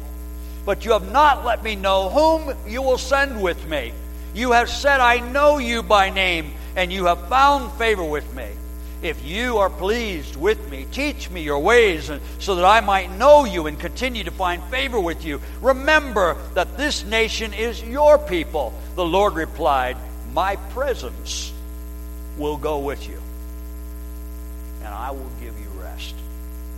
but 0.66 0.86
you 0.86 0.92
have 0.92 1.12
not 1.12 1.46
let 1.46 1.64
me 1.64 1.76
know 1.76 2.10
whom 2.10 2.56
you 2.68 2.82
will 2.82 2.98
send 2.98 3.42
with 3.42 3.68
me. 3.68 3.94
You 4.34 4.52
have 4.52 4.70
said, 4.70 5.00
I 5.00 5.20
know 5.20 5.58
you 5.58 5.82
by 5.82 6.10
name, 6.10 6.54
and 6.76 6.92
you 6.92 7.06
have 7.06 7.28
found 7.30 7.72
favor 7.74 8.04
with 8.04 8.34
me. 8.36 8.50
If 9.02 9.24
you 9.24 9.58
are 9.58 9.70
pleased 9.70 10.36
with 10.36 10.70
me, 10.72 10.88
teach 10.92 11.30
me 11.30 11.44
your 11.44 11.60
ways, 11.60 12.10
so 12.40 12.56
that 12.56 12.66
I 12.66 12.80
might 12.82 13.12
know 13.12 13.46
you 13.46 13.68
and 13.68 13.80
continue 13.80 14.24
to 14.24 14.32
find 14.32 14.64
favor 14.66 15.00
with 15.00 15.24
you. 15.24 15.42
Remember 15.62 16.38
that 16.54 16.78
this 16.78 17.04
nation 17.06 17.54
is 17.54 17.84
your 17.84 18.18
people. 18.18 18.74
The 18.96 19.06
Lord 19.06 19.36
replied, 19.36 19.98
My 20.34 20.56
presence 20.56 21.54
will 22.38 22.58
go 22.58 22.80
with 22.80 23.08
you, 23.08 23.22
and 24.80 24.88
I 24.88 25.12
will 25.12 25.32
give 25.40 25.60
you 25.60 25.68
rest. 25.82 26.16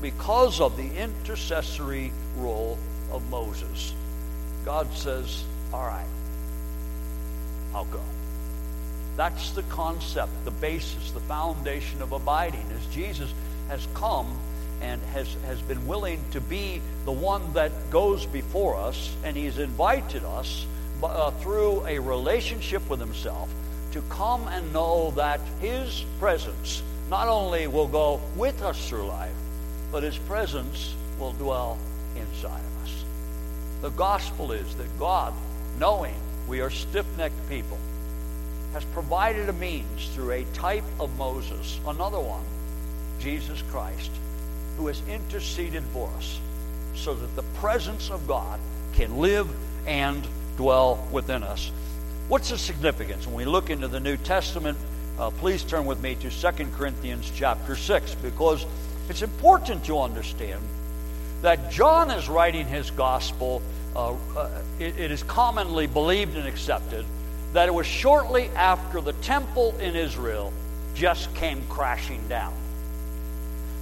Because 0.02 0.60
of 0.60 0.76
the 0.76 0.98
intercessory 0.98 2.12
role 2.36 2.78
of 3.12 3.30
Moses, 3.30 3.94
God 4.66 4.92
says, 4.94 5.44
All 5.72 5.86
right, 5.86 6.06
I'll 7.74 7.86
go. 7.86 8.02
That's 9.18 9.50
the 9.50 9.64
concept, 9.64 10.32
the 10.46 10.52
basis, 10.52 11.10
the 11.10 11.20
foundation 11.22 12.04
of 12.04 12.12
abiding, 12.12 12.66
is 12.70 12.86
Jesus 12.94 13.34
has 13.68 13.86
come 13.96 14.40
and 14.80 15.02
has, 15.14 15.28
has 15.48 15.60
been 15.64 15.88
willing 15.88 16.24
to 16.32 16.40
be 16.40 16.82
the 17.04 17.12
one 17.12 17.52
that 17.54 17.72
goes 17.90 18.28
before 18.28 18.76
us, 18.76 19.14
and 19.24 19.36
he's 19.36 19.58
invited 19.58 20.24
us 20.24 20.68
uh, 21.02 21.32
through 21.32 21.84
a 21.88 21.98
relationship 21.98 22.88
with 22.90 23.00
himself 23.00 23.50
to 23.92 24.02
come 24.04 24.48
and 24.50 24.72
know 24.72 25.12
that 25.16 25.42
his 25.60 26.06
presence 26.20 26.84
not 27.10 27.28
only 27.28 27.66
will 27.66 27.88
go 27.88 28.22
with 28.36 28.62
us 28.62 28.88
through 28.88 29.08
life, 29.08 29.34
but 29.92 30.04
his 30.04 30.18
presence 30.20 30.94
will 31.18 31.34
dwell 31.34 31.80
inside 32.16 32.60
of 32.60 32.84
us. 32.84 33.04
The 33.82 33.90
gospel 33.90 34.52
is 34.52 34.76
that 34.76 35.00
God, 35.00 35.34
knowing 35.80 36.16
we 36.48 36.62
are 36.62 36.70
stiff 36.70 37.06
necked 37.18 37.50
people, 37.50 37.80
has 38.74 38.84
provided 38.86 39.50
a 39.50 39.54
means 39.54 40.10
through 40.14 40.32
a 40.32 40.44
type 40.54 40.84
of 41.00 41.16
Moses, 41.18 41.80
another 41.88 42.20
one, 42.20 42.44
Jesus 43.20 43.62
Christ, 43.72 44.12
who 44.78 44.88
has 44.88 45.02
interceded 45.08 45.84
for 45.94 46.10
us 46.18 46.40
so 46.96 47.14
that 47.14 47.36
the 47.36 47.44
presence 47.60 48.10
of 48.10 48.28
God 48.28 48.60
can 48.94 49.18
live 49.18 49.50
and 49.86 50.28
dwell 50.58 51.08
within 51.12 51.44
us. 51.44 51.72
What's 52.28 52.50
the 52.50 52.58
significance? 52.58 53.26
When 53.26 53.36
we 53.36 53.46
look 53.46 53.70
into 53.70 53.88
the 53.88 54.00
New 54.00 54.18
Testament, 54.18 54.78
uh, 55.18 55.30
please 55.32 55.64
turn 55.64 55.86
with 55.86 56.02
me 56.02 56.16
to 56.16 56.30
2 56.30 56.66
Corinthians 56.76 57.32
chapter 57.34 57.76
6 57.76 58.16
because 58.16 58.66
it's 59.10 59.22
important 59.22 59.86
to 59.86 60.00
understand 60.00 60.62
that 61.42 61.72
John 61.72 62.12
is 62.12 62.28
writing 62.28 62.68
his 62.68 62.92
gospel. 62.92 63.62
Uh, 63.96 64.16
uh, 64.36 64.50
it, 64.80 64.98
it 65.00 65.12
is 65.12 65.24
commonly 65.24 65.88
believed 65.88 66.36
and 66.36 66.48
accepted 66.48 67.06
that 67.54 67.68
it 67.68 67.74
was 67.74 67.88
shortly 67.88 68.50
after 68.50 69.02
the 69.02 69.14
temple 69.14 69.76
in 69.80 69.96
Israel 69.96 70.52
just 70.96 71.34
came 71.36 71.62
crashing 71.70 72.28
down. 72.28 72.54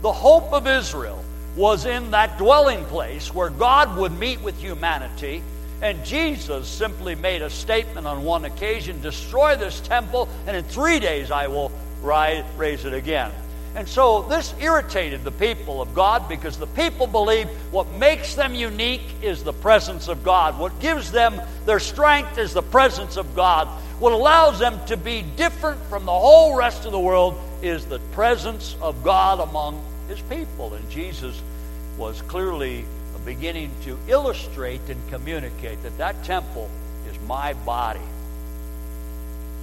The 0.01 0.11
hope 0.11 0.53
of 0.53 0.67
Israel 0.67 1.23
was 1.55 1.85
in 1.85 2.11
that 2.11 2.37
dwelling 2.37 2.83
place 2.85 3.33
where 3.33 3.49
God 3.49 3.97
would 3.97 4.17
meet 4.19 4.41
with 4.41 4.57
humanity. 4.59 5.41
And 5.81 6.03
Jesus 6.05 6.67
simply 6.67 7.15
made 7.15 7.41
a 7.41 7.49
statement 7.49 8.07
on 8.07 8.23
one 8.23 8.45
occasion 8.45 9.01
destroy 9.01 9.55
this 9.55 9.79
temple, 9.81 10.29
and 10.47 10.55
in 10.55 10.63
three 10.63 10.99
days 10.99 11.31
I 11.31 11.47
will 11.47 11.71
rise, 12.01 12.43
raise 12.57 12.85
it 12.85 12.93
again. 12.93 13.31
And 13.75 13.87
so 13.87 14.21
this 14.23 14.53
irritated 14.59 15.23
the 15.23 15.31
people 15.31 15.81
of 15.81 15.93
God 15.93 16.29
because 16.29 16.57
the 16.57 16.67
people 16.67 17.07
believe 17.07 17.47
what 17.71 17.91
makes 17.93 18.35
them 18.35 18.55
unique 18.55 19.03
is 19.21 19.43
the 19.43 19.53
presence 19.53 20.07
of 20.07 20.23
God. 20.23 20.57
What 20.57 20.79
gives 20.79 21.11
them 21.11 21.41
their 21.65 21.79
strength 21.79 22.37
is 22.37 22.53
the 22.53 22.61
presence 22.61 23.17
of 23.17 23.35
God. 23.35 23.67
What 23.99 24.13
allows 24.13 24.59
them 24.59 24.79
to 24.85 24.97
be 24.97 25.23
different 25.35 25.81
from 25.83 26.05
the 26.05 26.13
whole 26.13 26.55
rest 26.55 26.85
of 26.85 26.91
the 26.91 26.99
world 26.99 27.39
is 27.61 27.85
the 27.85 27.99
presence 28.13 28.75
of 28.81 29.03
God 29.03 29.39
among 29.39 29.83
his 30.07 30.21
people. 30.21 30.73
And 30.73 30.89
Jesus 30.89 31.41
was 31.97 32.21
clearly 32.23 32.85
beginning 33.25 33.71
to 33.83 33.97
illustrate 34.07 34.81
and 34.87 35.09
communicate 35.09 35.81
that 35.81 35.97
that 35.97 36.23
temple 36.23 36.69
is 37.09 37.19
my 37.27 37.53
body. 37.65 37.99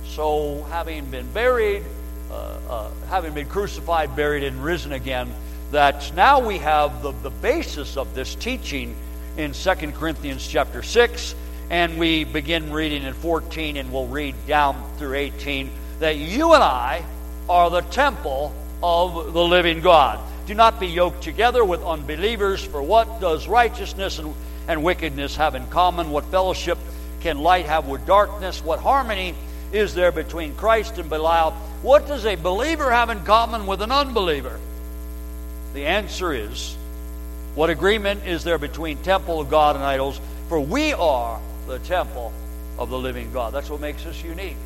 So, 0.08 0.64
having 0.64 1.06
been 1.06 1.30
buried, 1.32 1.84
uh, 2.32 2.58
uh, 2.68 2.90
having 3.08 3.34
been 3.34 3.46
crucified, 3.46 4.16
buried, 4.16 4.42
and 4.42 4.64
risen 4.64 4.92
again, 4.92 5.30
that 5.70 6.12
now 6.14 6.40
we 6.40 6.58
have 6.58 7.02
the, 7.02 7.12
the 7.22 7.30
basis 7.30 7.96
of 7.96 8.14
this 8.14 8.34
teaching 8.34 8.96
in 9.36 9.52
2 9.52 9.74
Corinthians 9.92 10.46
chapter 10.46 10.82
6, 10.82 11.34
and 11.70 11.98
we 11.98 12.24
begin 12.24 12.72
reading 12.72 13.02
in 13.02 13.14
14, 13.14 13.76
and 13.76 13.92
we'll 13.92 14.06
read 14.06 14.34
down 14.46 14.82
through 14.98 15.14
18, 15.14 15.70
that 16.00 16.16
you 16.16 16.54
and 16.54 16.62
I 16.62 17.04
are 17.48 17.70
the 17.70 17.82
temple 17.82 18.54
of 18.82 19.32
the 19.32 19.44
living 19.44 19.80
God. 19.80 20.18
Do 20.46 20.54
not 20.54 20.80
be 20.80 20.88
yoked 20.88 21.22
together 21.22 21.64
with 21.64 21.82
unbelievers, 21.82 22.64
for 22.64 22.82
what 22.82 23.20
does 23.20 23.46
righteousness 23.46 24.18
and, 24.18 24.34
and 24.68 24.82
wickedness 24.82 25.36
have 25.36 25.54
in 25.54 25.66
common? 25.68 26.10
What 26.10 26.24
fellowship 26.26 26.78
can 27.20 27.38
light 27.38 27.66
have 27.66 27.86
with 27.86 28.04
darkness? 28.06 28.64
What 28.64 28.80
harmony 28.80 29.34
is 29.72 29.94
there 29.94 30.12
between 30.12 30.54
Christ 30.54 30.98
and 30.98 31.08
Belial? 31.08 31.52
What 31.82 32.06
does 32.06 32.26
a 32.26 32.36
believer 32.36 32.90
have 32.90 33.10
in 33.10 33.24
common 33.24 33.66
with 33.66 33.82
an 33.82 33.90
unbeliever? 33.90 34.58
The 35.74 35.86
answer 35.86 36.32
is 36.32 36.76
what 37.54 37.70
agreement 37.70 38.26
is 38.26 38.44
there 38.44 38.58
between 38.58 38.98
temple 38.98 39.40
of 39.40 39.50
God 39.50 39.76
and 39.76 39.84
idols? 39.84 40.20
For 40.48 40.60
we 40.60 40.92
are 40.92 41.40
the 41.66 41.78
temple 41.80 42.32
of 42.78 42.90
the 42.90 42.98
living 42.98 43.32
God. 43.32 43.52
That's 43.52 43.70
what 43.70 43.80
makes 43.80 44.04
us 44.06 44.22
unique. 44.22 44.56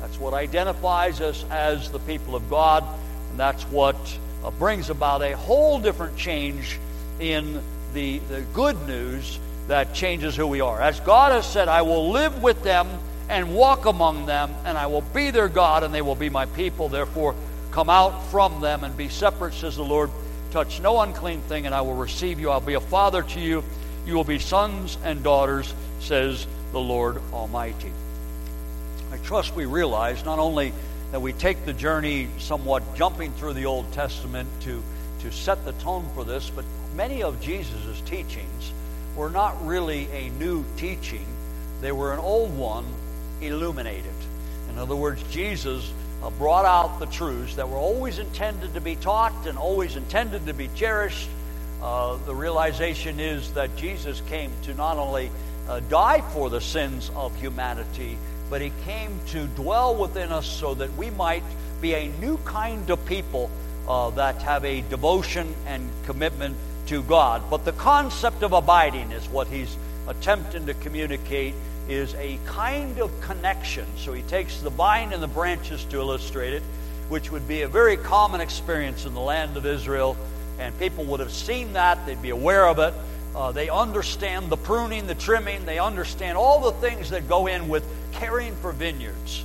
That's 0.00 0.18
what 0.18 0.34
identifies 0.34 1.20
us 1.20 1.44
as 1.50 1.90
the 1.90 2.00
people 2.00 2.34
of 2.34 2.48
God, 2.50 2.84
and 3.30 3.38
that's 3.38 3.62
what 3.64 3.96
uh, 4.44 4.50
brings 4.50 4.90
about 4.90 5.22
a 5.22 5.36
whole 5.36 5.78
different 5.78 6.16
change 6.16 6.78
in 7.20 7.62
the, 7.94 8.18
the 8.18 8.40
good 8.52 8.86
news 8.86 9.38
that 9.68 9.94
changes 9.94 10.34
who 10.34 10.46
we 10.46 10.60
are. 10.60 10.80
As 10.80 10.98
God 11.00 11.30
has 11.30 11.46
said, 11.46 11.68
I 11.68 11.82
will 11.82 12.10
live 12.10 12.42
with 12.42 12.62
them 12.64 12.88
and 13.28 13.54
walk 13.54 13.86
among 13.86 14.26
them, 14.26 14.54
and 14.64 14.76
I 14.76 14.86
will 14.86 15.00
be 15.00 15.30
their 15.30 15.48
God, 15.48 15.82
and 15.82 15.94
they 15.94 16.02
will 16.02 16.14
be 16.14 16.28
my 16.28 16.46
people. 16.46 16.88
Therefore, 16.88 17.34
come 17.70 17.88
out 17.88 18.26
from 18.26 18.60
them 18.60 18.84
and 18.84 18.96
be 18.96 19.08
separate, 19.08 19.54
says 19.54 19.76
the 19.76 19.84
Lord. 19.84 20.10
Touch 20.50 20.80
no 20.80 21.00
unclean 21.00 21.40
thing, 21.42 21.66
and 21.66 21.74
I 21.74 21.80
will 21.80 21.94
receive 21.94 22.38
you. 22.38 22.50
I'll 22.50 22.60
be 22.60 22.74
a 22.74 22.80
father 22.80 23.22
to 23.22 23.40
you. 23.40 23.64
You 24.04 24.14
will 24.14 24.24
be 24.24 24.38
sons 24.38 24.98
and 25.04 25.22
daughters, 25.22 25.72
says 26.00 26.46
the 26.72 26.80
Lord 26.80 27.22
Almighty. 27.32 27.92
I 29.12 29.16
trust 29.18 29.54
we 29.54 29.66
realize 29.66 30.24
not 30.24 30.38
only 30.38 30.72
that 31.12 31.20
we 31.20 31.32
take 31.32 31.64
the 31.64 31.72
journey 31.72 32.28
somewhat 32.38 32.82
jumping 32.96 33.32
through 33.32 33.52
the 33.52 33.66
Old 33.66 33.90
Testament 33.92 34.48
to, 34.62 34.82
to 35.20 35.30
set 35.30 35.64
the 35.64 35.72
tone 35.72 36.08
for 36.14 36.24
this, 36.24 36.50
but 36.50 36.64
many 36.96 37.22
of 37.22 37.40
Jesus' 37.40 38.00
teachings 38.02 38.72
were 39.14 39.30
not 39.30 39.64
really 39.64 40.08
a 40.12 40.30
new 40.30 40.64
teaching. 40.76 41.26
They 41.80 41.92
were 41.92 42.12
an 42.12 42.18
old 42.18 42.56
one 42.56 42.86
illuminated. 43.46 44.12
In 44.70 44.78
other 44.78 44.96
words, 44.96 45.22
Jesus 45.30 45.92
uh, 46.22 46.30
brought 46.30 46.64
out 46.64 46.98
the 46.98 47.06
truths 47.06 47.56
that 47.56 47.68
were 47.68 47.76
always 47.76 48.18
intended 48.18 48.74
to 48.74 48.80
be 48.80 48.96
taught 48.96 49.46
and 49.46 49.58
always 49.58 49.96
intended 49.96 50.46
to 50.46 50.54
be 50.54 50.68
cherished. 50.74 51.28
Uh, 51.82 52.16
the 52.26 52.34
realization 52.34 53.18
is 53.18 53.52
that 53.52 53.74
Jesus 53.76 54.20
came 54.22 54.52
to 54.62 54.74
not 54.74 54.96
only 54.96 55.30
uh, 55.68 55.80
die 55.88 56.20
for 56.32 56.48
the 56.48 56.60
sins 56.60 57.10
of 57.16 57.34
humanity, 57.40 58.16
but 58.50 58.60
he 58.60 58.72
came 58.84 59.18
to 59.28 59.46
dwell 59.48 59.94
within 59.96 60.30
us 60.30 60.46
so 60.46 60.74
that 60.74 60.92
we 60.96 61.10
might 61.10 61.42
be 61.80 61.94
a 61.94 62.08
new 62.20 62.36
kind 62.44 62.88
of 62.90 63.04
people 63.06 63.50
uh, 63.88 64.10
that 64.10 64.40
have 64.42 64.64
a 64.64 64.82
devotion 64.82 65.54
and 65.66 65.90
commitment 66.04 66.56
to 66.86 67.02
God. 67.02 67.42
But 67.50 67.64
the 67.64 67.72
concept 67.72 68.42
of 68.42 68.52
abiding 68.52 69.10
is 69.12 69.28
what 69.28 69.48
he's 69.48 69.76
attempting 70.06 70.66
to 70.66 70.74
communicate 70.74 71.54
is 71.88 72.14
a 72.14 72.38
kind 72.46 73.00
of 73.00 73.20
connection. 73.20 73.86
So 73.96 74.12
he 74.12 74.22
takes 74.22 74.60
the 74.60 74.70
vine 74.70 75.12
and 75.12 75.22
the 75.22 75.28
branches 75.28 75.84
to 75.86 75.98
illustrate 75.98 76.52
it, 76.52 76.62
which 77.08 77.30
would 77.30 77.46
be 77.48 77.62
a 77.62 77.68
very 77.68 77.96
common 77.96 78.40
experience 78.40 79.04
in 79.04 79.14
the 79.14 79.20
land 79.20 79.56
of 79.56 79.66
Israel. 79.66 80.16
And 80.58 80.78
people 80.78 81.04
would 81.06 81.20
have 81.20 81.32
seen 81.32 81.72
that, 81.72 82.04
they'd 82.06 82.22
be 82.22 82.30
aware 82.30 82.66
of 82.66 82.78
it. 82.78 82.94
Uh, 83.34 83.50
they 83.50 83.68
understand 83.68 84.50
the 84.50 84.56
pruning, 84.56 85.06
the 85.06 85.14
trimming, 85.14 85.64
they 85.64 85.78
understand 85.78 86.36
all 86.36 86.60
the 86.60 86.86
things 86.86 87.10
that 87.10 87.28
go 87.28 87.46
in 87.46 87.68
with 87.68 87.84
caring 88.12 88.54
for 88.56 88.72
vineyards. 88.72 89.44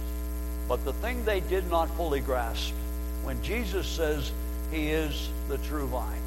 But 0.67 0.84
the 0.84 0.93
thing 0.93 1.23
they 1.23 1.39
did 1.39 1.69
not 1.69 1.89
fully 1.91 2.19
grasp 2.19 2.73
when 3.23 3.41
Jesus 3.41 3.88
says 3.88 4.32
he 4.71 4.89
is 4.89 5.30
the 5.47 5.58
true 5.60 5.88
vine 5.88 6.21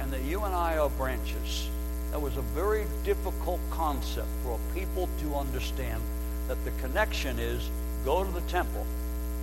and 0.00 0.12
that 0.12 0.22
you 0.22 0.42
and 0.42 0.54
I 0.54 0.78
are 0.78 0.90
branches 0.90 1.68
that 2.14 2.20
was 2.20 2.36
a 2.36 2.42
very 2.42 2.86
difficult 3.02 3.58
concept 3.72 4.28
for 4.44 4.56
people 4.72 5.08
to 5.18 5.34
understand 5.34 6.00
that 6.46 6.64
the 6.64 6.70
connection 6.80 7.40
is 7.40 7.68
go 8.04 8.22
to 8.22 8.30
the 8.30 8.40
temple 8.42 8.86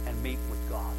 and 0.08 0.24
meet 0.24 0.38
with 0.50 0.70
God. 0.70 0.94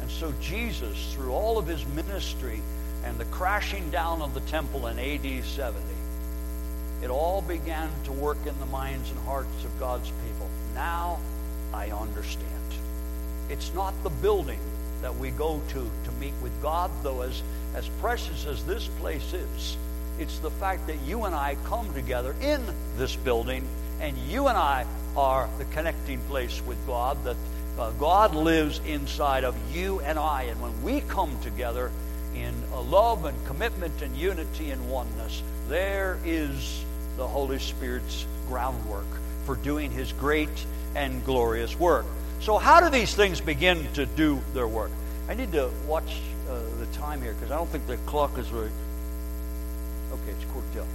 And 0.00 0.08
so 0.08 0.32
Jesus, 0.40 1.12
through 1.12 1.32
all 1.32 1.58
of 1.58 1.66
his 1.66 1.84
ministry 1.88 2.62
and 3.04 3.18
the 3.18 3.24
crashing 3.24 3.90
down 3.90 4.22
of 4.22 4.32
the 4.32 4.42
temple 4.42 4.86
in 4.86 4.96
AD 5.00 5.44
70, 5.44 5.76
it 7.02 7.10
all 7.10 7.42
began 7.42 7.90
to 8.04 8.12
work 8.12 8.38
in 8.46 8.56
the 8.60 8.66
minds 8.66 9.10
and 9.10 9.18
hearts 9.22 9.64
of 9.64 9.76
God's 9.80 10.12
people. 10.24 10.48
Now 10.72 11.18
I 11.74 11.90
understand. 11.90 12.46
It's 13.50 13.74
not 13.74 13.92
the 14.04 14.10
building 14.10 14.60
that 15.02 15.16
we 15.16 15.30
go 15.30 15.60
to 15.70 15.90
to 16.04 16.12
meet 16.20 16.34
with 16.40 16.52
God, 16.62 16.92
though, 17.02 17.22
as, 17.22 17.42
as 17.74 17.88
precious 18.00 18.46
as 18.46 18.64
this 18.66 18.86
place 19.00 19.32
is, 19.32 19.76
it's 20.18 20.38
the 20.38 20.50
fact 20.50 20.86
that 20.86 20.96
you 21.06 21.24
and 21.24 21.34
I 21.34 21.56
come 21.64 21.92
together 21.94 22.34
in 22.40 22.62
this 22.96 23.14
building, 23.16 23.66
and 24.00 24.16
you 24.18 24.48
and 24.48 24.56
I 24.56 24.86
are 25.16 25.48
the 25.58 25.64
connecting 25.66 26.20
place 26.22 26.62
with 26.66 26.84
God, 26.86 27.22
that 27.24 27.36
uh, 27.78 27.90
God 27.92 28.34
lives 28.34 28.80
inside 28.86 29.44
of 29.44 29.56
you 29.74 30.00
and 30.00 30.18
I. 30.18 30.44
And 30.44 30.60
when 30.60 30.82
we 30.82 31.00
come 31.02 31.38
together 31.42 31.90
in 32.34 32.54
love 32.90 33.24
and 33.24 33.46
commitment 33.46 34.02
and 34.02 34.16
unity 34.16 34.70
and 34.70 34.90
oneness, 34.90 35.42
there 35.68 36.18
is 36.24 36.84
the 37.16 37.26
Holy 37.26 37.58
Spirit's 37.58 38.26
groundwork 38.48 39.06
for 39.44 39.56
doing 39.56 39.90
His 39.90 40.12
great 40.12 40.66
and 40.94 41.24
glorious 41.24 41.78
work. 41.78 42.06
So, 42.40 42.58
how 42.58 42.80
do 42.80 42.90
these 42.90 43.14
things 43.14 43.40
begin 43.40 43.86
to 43.94 44.06
do 44.06 44.40
their 44.54 44.68
work? 44.68 44.90
I 45.28 45.34
need 45.34 45.52
to 45.52 45.70
watch 45.86 46.20
uh, 46.48 46.60
the 46.78 46.86
time 46.98 47.20
here 47.20 47.34
because 47.34 47.50
I 47.50 47.56
don't 47.56 47.68
think 47.68 47.86
the 47.86 47.96
clock 47.98 48.38
is 48.38 48.50
right. 48.50 48.70
Okay, 50.12 50.30
it's 50.30 50.44
quarter 50.46 50.66
till. 50.72 50.86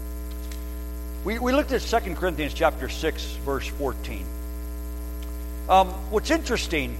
We, 1.23 1.39
we 1.39 1.53
looked 1.53 1.71
at 1.71 1.81
2 1.81 2.15
Corinthians 2.15 2.53
chapter 2.53 2.89
6, 2.89 3.23
verse 3.45 3.67
14. 3.67 4.25
Um, 5.69 5.87
what's 6.11 6.29
interesting 6.29 6.97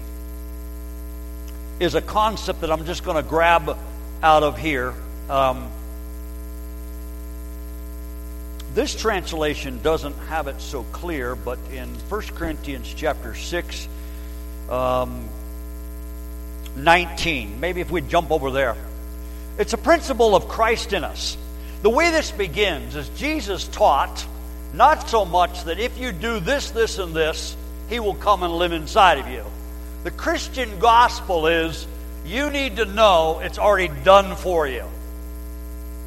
is 1.81 1.95
a 1.95 2.01
concept 2.01 2.61
that 2.61 2.71
I'm 2.71 2.85
just 2.85 3.03
going 3.03 3.21
to 3.21 3.29
grab 3.29 3.77
out 4.21 4.43
of 4.43 4.57
here. 4.57 4.93
Um, 5.29 5.69
this 8.73 8.95
translation 8.95 9.81
doesn't 9.81 10.15
have 10.29 10.47
it 10.47 10.61
so 10.61 10.83
clear, 10.93 11.35
but 11.35 11.59
in 11.73 11.89
1 11.89 12.21
Corinthians 12.33 12.93
chapter 12.95 13.35
6, 13.35 13.87
um, 14.69 15.27
19, 16.77 17.59
maybe 17.59 17.81
if 17.81 17.91
we 17.91 17.99
jump 17.99 18.31
over 18.31 18.51
there, 18.51 18.77
it's 19.57 19.73
a 19.73 19.77
principle 19.77 20.33
of 20.33 20.47
Christ 20.47 20.93
in 20.93 21.03
us. 21.03 21.37
The 21.83 21.89
way 21.89 22.11
this 22.11 22.31
begins 22.31 22.95
is 22.95 23.09
Jesus 23.09 23.67
taught 23.67 24.25
not 24.73 25.09
so 25.09 25.25
much 25.25 25.65
that 25.65 25.81
if 25.81 25.97
you 25.97 26.13
do 26.13 26.39
this, 26.39 26.71
this, 26.71 26.97
and 26.97 27.13
this, 27.13 27.57
he 27.89 27.99
will 27.99 28.15
come 28.15 28.41
and 28.41 28.53
live 28.53 28.71
inside 28.71 29.19
of 29.19 29.27
you. 29.27 29.43
The 30.05 30.11
Christian 30.11 30.79
gospel 30.79 31.47
is 31.47 31.85
you 32.25 32.49
need 32.49 32.77
to 32.77 32.85
know 32.85 33.41
it's 33.43 33.59
already 33.59 33.93
done 34.05 34.37
for 34.37 34.65
you. 34.65 34.85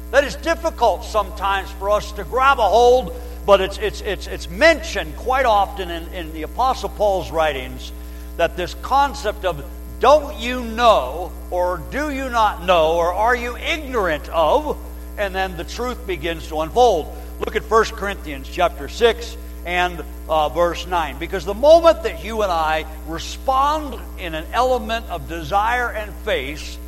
That 0.09 0.23
is 0.23 0.35
difficult 0.37 1.05
sometimes 1.05 1.69
for 1.73 1.91
us 1.91 2.11
to 2.13 2.23
grab 2.23 2.57
a 2.57 2.67
hold, 2.67 3.13
but 3.45 3.61
it's, 3.61 3.77
it's, 3.77 4.01
it's, 4.01 4.25
it's 4.25 4.49
mentioned 4.49 5.15
quite 5.15 5.45
often 5.45 5.91
in, 5.91 6.07
in 6.11 6.33
the 6.33 6.41
Apostle 6.41 6.89
Paul's 6.89 7.29
writings 7.29 7.91
that 8.37 8.57
this 8.57 8.73
concept 8.81 9.45
of 9.45 9.63
don't 9.99 10.39
you 10.39 10.63
know, 10.63 11.31
or 11.51 11.83
do 11.91 12.09
you 12.09 12.31
not 12.31 12.65
know, 12.65 12.93
or 12.97 13.13
are 13.13 13.35
you 13.35 13.55
ignorant 13.57 14.27
of 14.29 14.75
and 15.17 15.33
then 15.33 15.57
the 15.57 15.63
truth 15.63 16.05
begins 16.05 16.47
to 16.49 16.61
unfold. 16.61 17.15
Look 17.39 17.55
at 17.55 17.63
1 17.63 17.85
Corinthians 17.85 18.49
chapter 18.51 18.87
6 18.87 19.37
and 19.65 20.03
uh, 20.29 20.49
verse 20.49 20.87
9. 20.87 21.19
Because 21.19 21.45
the 21.45 21.53
moment 21.53 22.03
that 22.03 22.23
you 22.23 22.41
and 22.41 22.51
I 22.51 22.85
respond 23.07 23.99
in 24.17 24.33
an 24.33 24.45
element 24.53 25.05
of 25.09 25.27
desire 25.27 25.91
and 25.91 26.13
faith, 26.23 26.79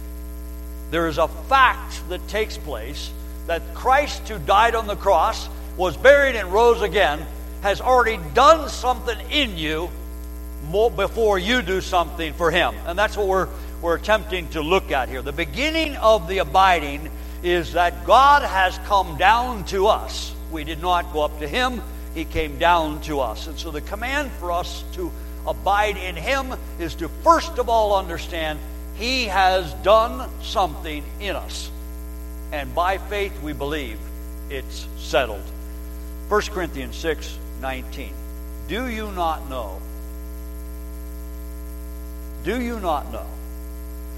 there 0.91 1.07
is 1.07 1.17
a 1.17 1.27
fact 1.27 2.07
that 2.09 2.25
takes 2.27 2.57
place 2.57 3.11
that 3.47 3.61
Christ, 3.73 4.27
who 4.29 4.39
died 4.39 4.75
on 4.75 4.87
the 4.87 4.95
cross, 4.95 5.49
was 5.75 5.97
buried 5.97 6.35
and 6.35 6.53
rose 6.53 6.81
again, 6.81 7.25
has 7.61 7.81
already 7.81 8.17
done 8.33 8.69
something 8.69 9.17
in 9.31 9.57
you 9.57 9.89
before 10.71 11.39
you 11.39 11.61
do 11.61 11.81
something 11.81 12.33
for 12.33 12.51
him. 12.51 12.75
And 12.85 12.97
that's 12.97 13.17
what 13.17 13.27
we're, 13.27 13.47
we're 13.81 13.95
attempting 13.95 14.49
to 14.49 14.61
look 14.61 14.91
at 14.91 15.09
here. 15.09 15.21
The 15.21 15.31
beginning 15.31 15.95
of 15.95 16.27
the 16.27 16.39
abiding 16.39 17.09
is 17.43 17.73
that 17.73 18.05
God 18.05 18.43
has 18.43 18.77
come 18.79 19.17
down 19.17 19.63
to 19.65 19.87
us. 19.87 20.33
We 20.51 20.63
did 20.63 20.81
not 20.81 21.13
go 21.13 21.21
up 21.21 21.39
to 21.39 21.47
Him, 21.47 21.81
He 22.13 22.25
came 22.25 22.57
down 22.57 23.01
to 23.01 23.19
us. 23.19 23.47
And 23.47 23.57
so 23.57 23.71
the 23.71 23.81
command 23.81 24.31
for 24.33 24.51
us 24.51 24.83
to 24.93 25.11
abide 25.47 25.97
in 25.97 26.15
Him 26.15 26.53
is 26.79 26.95
to 26.95 27.07
first 27.23 27.57
of 27.57 27.69
all 27.69 27.95
understand 27.95 28.59
He 28.95 29.25
has 29.25 29.73
done 29.75 30.29
something 30.41 31.03
in 31.19 31.35
us. 31.35 31.69
And 32.51 32.73
by 32.73 32.97
faith 32.97 33.39
we 33.41 33.53
believe 33.53 33.99
it's 34.49 34.87
settled. 34.97 35.43
1 36.29 36.41
Corinthians 36.41 36.95
6 36.95 37.37
19. 37.61 38.13
Do 38.67 38.87
you 38.87 39.11
not 39.11 39.49
know? 39.49 39.81
Do 42.43 42.61
you 42.61 42.79
not 42.79 43.11
know? 43.11 43.25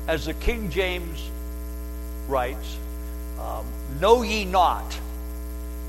As 0.07 0.25
the 0.25 0.34
King 0.34 0.69
James 0.69 1.29
writes, 2.27 2.77
um, 3.41 3.65
Know 3.99 4.21
Ye 4.21 4.45
Not. 4.45 4.97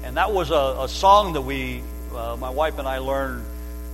And 0.04 0.16
that 0.16 0.32
was 0.32 0.50
a, 0.50 0.76
a 0.80 0.88
song 0.88 1.34
that 1.34 1.42
we, 1.42 1.82
uh, 2.14 2.36
my 2.38 2.50
wife 2.50 2.78
and 2.78 2.88
I 2.88 2.98
learned 2.98 3.44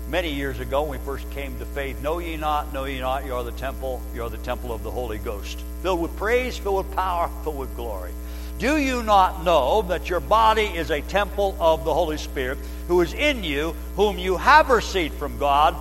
many 0.09 0.33
years 0.33 0.59
ago 0.59 0.83
when 0.83 0.99
we 0.99 1.05
first 1.05 1.31
came 1.33 1.59
to 1.59 1.67
faith. 1.67 2.03
Know 2.03 2.19
ye 2.19 2.37
not, 2.37 2.73
know 2.73 2.85
ye 2.85 2.99
not, 3.01 3.27
you 3.27 3.35
are 3.35 3.45
the 3.45 3.53
temple, 3.53 4.01
you 4.15 4.23
are 4.23 4.31
the 4.31 4.39
temple 4.39 4.73
of 4.73 4.83
the 4.83 4.91
Holy 4.91 5.19
Ghost. 5.19 5.63
Filled 5.83 6.01
with 6.01 6.17
praise, 6.17 6.57
filled 6.57 6.87
with 6.87 6.97
power, 6.97 7.31
filled 7.45 7.59
with 7.59 7.75
glory. 7.77 8.13
Do 8.59 8.79
you 8.79 9.03
not 9.03 9.45
know 9.45 9.83
that 9.83 10.09
your 10.09 10.21
body 10.21 10.65
is 10.65 10.91
a 10.91 11.03
temple 11.03 11.57
of 11.61 11.85
the 11.85 11.95
Holy 11.95 12.17
Spirit 12.17 12.59
who 12.89 13.01
is 13.03 13.13
in 13.13 13.45
you, 13.45 13.77
whom 13.95 14.19
you 14.19 14.37
have 14.37 14.71
received 14.71 15.15
from 15.15 15.39
God? 15.39 15.77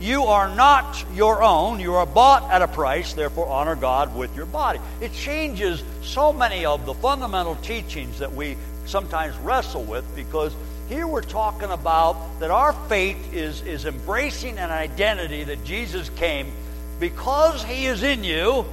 You 0.00 0.24
are 0.24 0.54
not 0.54 1.04
your 1.12 1.42
own. 1.42 1.80
You 1.80 1.94
are 1.94 2.06
bought 2.06 2.50
at 2.50 2.62
a 2.62 2.68
price. 2.68 3.14
Therefore, 3.14 3.48
honor 3.48 3.74
God 3.74 4.14
with 4.14 4.34
your 4.36 4.46
body. 4.46 4.78
It 5.00 5.12
changes 5.12 5.82
so 6.02 6.32
many 6.32 6.64
of 6.64 6.86
the 6.86 6.94
fundamental 6.94 7.56
teachings 7.56 8.20
that 8.20 8.32
we 8.32 8.56
sometimes 8.86 9.36
wrestle 9.38 9.82
with 9.82 10.04
because 10.14 10.54
here 10.88 11.06
we're 11.06 11.20
talking 11.20 11.70
about 11.70 12.40
that 12.40 12.50
our 12.50 12.72
faith 12.88 13.34
is, 13.34 13.60
is 13.62 13.84
embracing 13.84 14.58
an 14.58 14.70
identity 14.70 15.44
that 15.44 15.62
Jesus 15.64 16.08
came 16.10 16.50
because 16.98 17.62
he 17.62 17.86
is 17.86 18.02
in 18.02 18.24
you. 18.24 18.64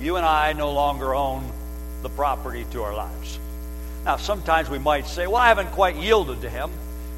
You 0.00 0.16
and 0.16 0.26
I 0.26 0.52
no 0.54 0.72
longer 0.72 1.14
own 1.14 1.50
the 2.02 2.08
property 2.08 2.66
to 2.72 2.82
our 2.82 2.94
lives. 2.94 3.38
Now, 4.04 4.16
sometimes 4.16 4.68
we 4.68 4.78
might 4.78 5.06
say, 5.06 5.26
well, 5.26 5.36
I 5.36 5.48
haven't 5.48 5.70
quite 5.72 5.94
yielded 5.96 6.40
to 6.40 6.50
him. 6.50 6.70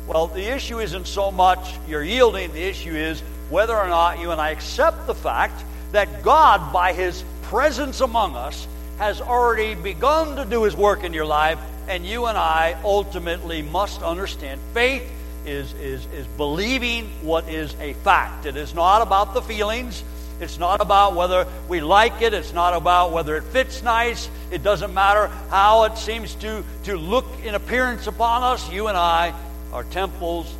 Well, 0.06 0.26
the 0.26 0.54
issue 0.54 0.80
isn't 0.80 1.06
so 1.06 1.30
much 1.30 1.74
your 1.88 2.02
yielding, 2.02 2.52
the 2.52 2.62
issue 2.62 2.92
is 2.92 3.20
whether 3.48 3.76
or 3.76 3.88
not 3.88 4.20
you 4.20 4.32
and 4.32 4.40
I 4.40 4.50
accept 4.50 5.06
the 5.06 5.14
fact 5.14 5.64
that 5.92 6.22
God, 6.22 6.72
by 6.72 6.92
His 6.92 7.24
presence 7.42 8.00
among 8.00 8.36
us, 8.36 8.66
has 8.98 9.20
already 9.20 9.74
begun 9.74 10.36
to 10.36 10.44
do 10.44 10.64
His 10.64 10.76
work 10.76 11.04
in 11.04 11.14
your 11.14 11.24
life, 11.24 11.58
and 11.88 12.04
you 12.04 12.26
and 12.26 12.36
I 12.36 12.76
ultimately 12.84 13.62
must 13.62 14.02
understand 14.02 14.60
faith 14.74 15.10
is, 15.46 15.72
is, 15.74 16.06
is 16.06 16.26
believing 16.36 17.10
what 17.22 17.48
is 17.48 17.74
a 17.80 17.94
fact. 17.94 18.46
It 18.46 18.56
is 18.56 18.74
not 18.74 19.02
about 19.02 19.34
the 19.34 19.42
feelings. 19.42 20.02
It's 20.40 20.58
not 20.58 20.80
about 20.80 21.14
whether 21.14 21.46
we 21.68 21.80
like 21.80 22.20
it. 22.20 22.34
It's 22.34 22.52
not 22.52 22.74
about 22.74 23.12
whether 23.12 23.36
it 23.36 23.44
fits 23.44 23.82
nice. 23.82 24.28
It 24.50 24.62
doesn't 24.62 24.92
matter 24.92 25.28
how 25.48 25.84
it 25.84 25.96
seems 25.96 26.34
to, 26.36 26.64
to 26.84 26.96
look 26.96 27.26
in 27.44 27.54
appearance 27.54 28.06
upon 28.06 28.42
us. 28.42 28.70
You 28.70 28.88
and 28.88 28.96
I 28.96 29.34
are 29.74 29.82
temples 29.84 30.54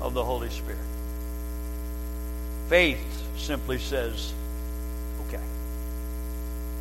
of 0.00 0.14
the 0.14 0.24
Holy 0.24 0.48
Spirit. 0.48 0.78
Faith 2.68 3.04
simply 3.36 3.78
says, 3.78 4.32
okay. 5.26 5.42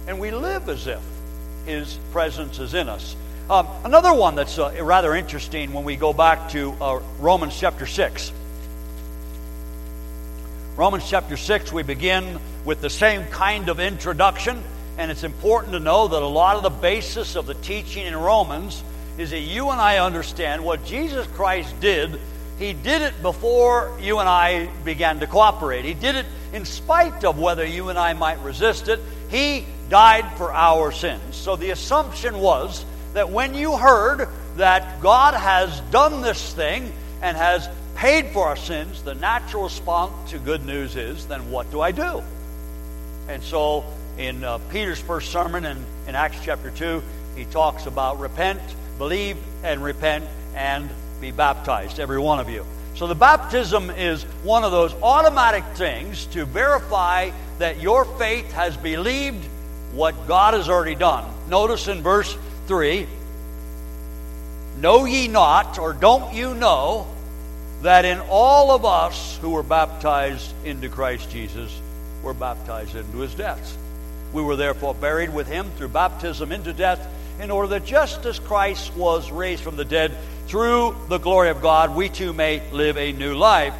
And 0.07 0.19
we 0.19 0.29
live 0.29 0.69
as 0.69 0.85
if 0.85 1.01
His 1.65 1.97
presence 2.11 2.59
is 2.59 2.75
in 2.75 2.87
us. 2.87 3.15
Um, 3.49 3.67
another 3.83 4.13
one 4.13 4.35
that's 4.35 4.59
uh, 4.59 4.71
rather 4.83 5.15
interesting 5.15 5.73
when 5.73 5.83
we 5.83 5.95
go 5.95 6.13
back 6.13 6.51
to 6.51 6.71
uh, 6.79 7.01
Romans 7.19 7.59
chapter 7.59 7.87
6. 7.87 8.31
Romans 10.77 11.09
chapter 11.09 11.35
6, 11.35 11.73
we 11.73 11.83
begin 11.83 12.39
with 12.63 12.79
the 12.79 12.89
same 12.89 13.25
kind 13.25 13.69
of 13.69 13.79
introduction, 13.79 14.63
and 14.99 15.09
it's 15.09 15.23
important 15.23 15.73
to 15.73 15.79
know 15.79 16.07
that 16.07 16.21
a 16.21 16.27
lot 16.27 16.57
of 16.57 16.63
the 16.63 16.69
basis 16.69 17.35
of 17.35 17.47
the 17.47 17.55
teaching 17.55 18.05
in 18.05 18.15
Romans 18.15 18.83
is 19.21 19.29
that 19.29 19.39
you 19.39 19.69
and 19.69 19.79
I 19.79 19.99
understand 19.99 20.65
what 20.65 20.83
Jesus 20.83 21.27
Christ 21.27 21.79
did. 21.79 22.19
He 22.57 22.73
did 22.73 23.03
it 23.03 23.21
before 23.21 23.95
you 24.01 24.17
and 24.17 24.27
I 24.27 24.65
began 24.83 25.19
to 25.19 25.27
cooperate. 25.27 25.85
He 25.85 25.93
did 25.93 26.15
it 26.15 26.25
in 26.53 26.65
spite 26.65 27.23
of 27.23 27.39
whether 27.39 27.63
you 27.63 27.89
and 27.89 27.99
I 27.99 28.13
might 28.13 28.39
resist 28.39 28.87
it. 28.87 28.99
He 29.29 29.65
died 29.89 30.25
for 30.37 30.51
our 30.51 30.91
sins. 30.91 31.35
So 31.35 31.55
the 31.55 31.69
assumption 31.69 32.39
was 32.39 32.83
that 33.13 33.29
when 33.29 33.53
you 33.53 33.77
heard 33.77 34.27
that 34.57 35.01
God 35.01 35.35
has 35.35 35.79
done 35.91 36.21
this 36.21 36.53
thing 36.53 36.91
and 37.21 37.37
has 37.37 37.69
paid 37.95 38.27
for 38.29 38.47
our 38.47 38.57
sins, 38.57 39.03
the 39.03 39.13
natural 39.13 39.65
response 39.65 40.31
to 40.31 40.39
good 40.39 40.65
news 40.65 40.95
is 40.95 41.27
then 41.27 41.51
what 41.51 41.69
do 41.69 41.79
I 41.79 41.91
do? 41.91 42.23
And 43.27 43.43
so 43.43 43.85
in 44.17 44.43
uh, 44.43 44.57
Peter's 44.71 44.99
first 44.99 45.31
sermon 45.31 45.65
in, 45.65 45.77
in 46.07 46.15
Acts 46.15 46.39
chapter 46.43 46.71
2, 46.71 47.03
he 47.35 47.45
talks 47.45 47.85
about 47.85 48.19
repent 48.19 48.61
believe 49.01 49.35
and 49.63 49.83
repent 49.83 50.23
and 50.53 50.87
be 51.19 51.31
baptized, 51.31 51.99
every 51.99 52.19
one 52.19 52.39
of 52.39 52.51
you. 52.51 52.63
So 52.93 53.07
the 53.07 53.15
baptism 53.15 53.89
is 53.89 54.21
one 54.43 54.63
of 54.63 54.71
those 54.71 54.93
automatic 55.01 55.63
things 55.73 56.27
to 56.27 56.45
verify 56.45 57.31
that 57.57 57.81
your 57.81 58.05
faith 58.05 58.51
has 58.51 58.77
believed 58.77 59.43
what 59.93 60.27
God 60.27 60.53
has 60.53 60.69
already 60.69 60.93
done. 60.93 61.25
Notice 61.49 61.87
in 61.87 62.03
verse 62.03 62.37
3 62.67 63.07
Know 64.77 65.05
ye 65.05 65.27
not, 65.27 65.79
or 65.79 65.93
don't 65.93 66.35
you 66.35 66.53
know, 66.53 67.07
that 67.81 68.05
in 68.05 68.19
all 68.29 68.69
of 68.69 68.85
us 68.85 69.35
who 69.37 69.49
were 69.49 69.63
baptized 69.63 70.53
into 70.63 70.89
Christ 70.89 71.31
Jesus 71.31 71.75
we 72.19 72.25
were 72.27 72.35
baptized 72.35 72.95
into 72.95 73.17
his 73.17 73.33
death? 73.33 73.75
We 74.31 74.43
were 74.43 74.55
therefore 74.55 74.93
buried 74.93 75.33
with 75.33 75.47
him 75.47 75.71
through 75.71 75.87
baptism 75.87 76.51
into 76.51 76.71
death, 76.71 76.99
in 77.39 77.51
order 77.51 77.69
that 77.69 77.85
just 77.85 78.25
as 78.25 78.39
Christ 78.39 78.95
was 78.95 79.31
raised 79.31 79.63
from 79.63 79.75
the 79.75 79.85
dead 79.85 80.11
through 80.47 80.95
the 81.07 81.17
glory 81.17 81.49
of 81.49 81.61
God, 81.61 81.95
we 81.95 82.09
too 82.09 82.33
may 82.33 82.61
live 82.71 82.97
a 82.97 83.11
new 83.11 83.35
life. 83.35 83.73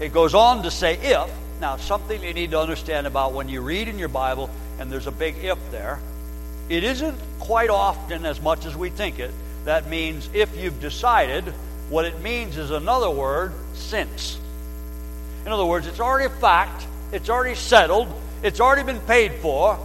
It 0.00 0.12
goes 0.12 0.34
on 0.34 0.62
to 0.62 0.70
say, 0.70 0.94
if. 0.94 1.30
Now, 1.60 1.76
something 1.76 2.22
you 2.22 2.34
need 2.34 2.50
to 2.50 2.60
understand 2.60 3.06
about 3.06 3.32
when 3.32 3.48
you 3.48 3.60
read 3.60 3.88
in 3.88 3.98
your 3.98 4.08
Bible, 4.08 4.50
and 4.78 4.90
there's 4.90 5.06
a 5.06 5.12
big 5.12 5.36
if 5.44 5.58
there, 5.70 6.00
it 6.68 6.82
isn't 6.82 7.18
quite 7.38 7.70
often 7.70 8.26
as 8.26 8.40
much 8.40 8.66
as 8.66 8.76
we 8.76 8.90
think 8.90 9.18
it. 9.18 9.30
That 9.64 9.88
means 9.88 10.28
if 10.32 10.56
you've 10.56 10.80
decided, 10.80 11.44
what 11.88 12.04
it 12.04 12.20
means 12.20 12.56
is 12.56 12.70
another 12.70 13.10
word, 13.10 13.52
since. 13.74 14.38
In 15.46 15.52
other 15.52 15.64
words, 15.64 15.86
it's 15.86 16.00
already 16.00 16.26
a 16.26 16.36
fact, 16.38 16.86
it's 17.12 17.28
already 17.28 17.54
settled, 17.54 18.08
it's 18.42 18.60
already 18.60 18.82
been 18.82 19.00
paid 19.00 19.32
for, 19.34 19.78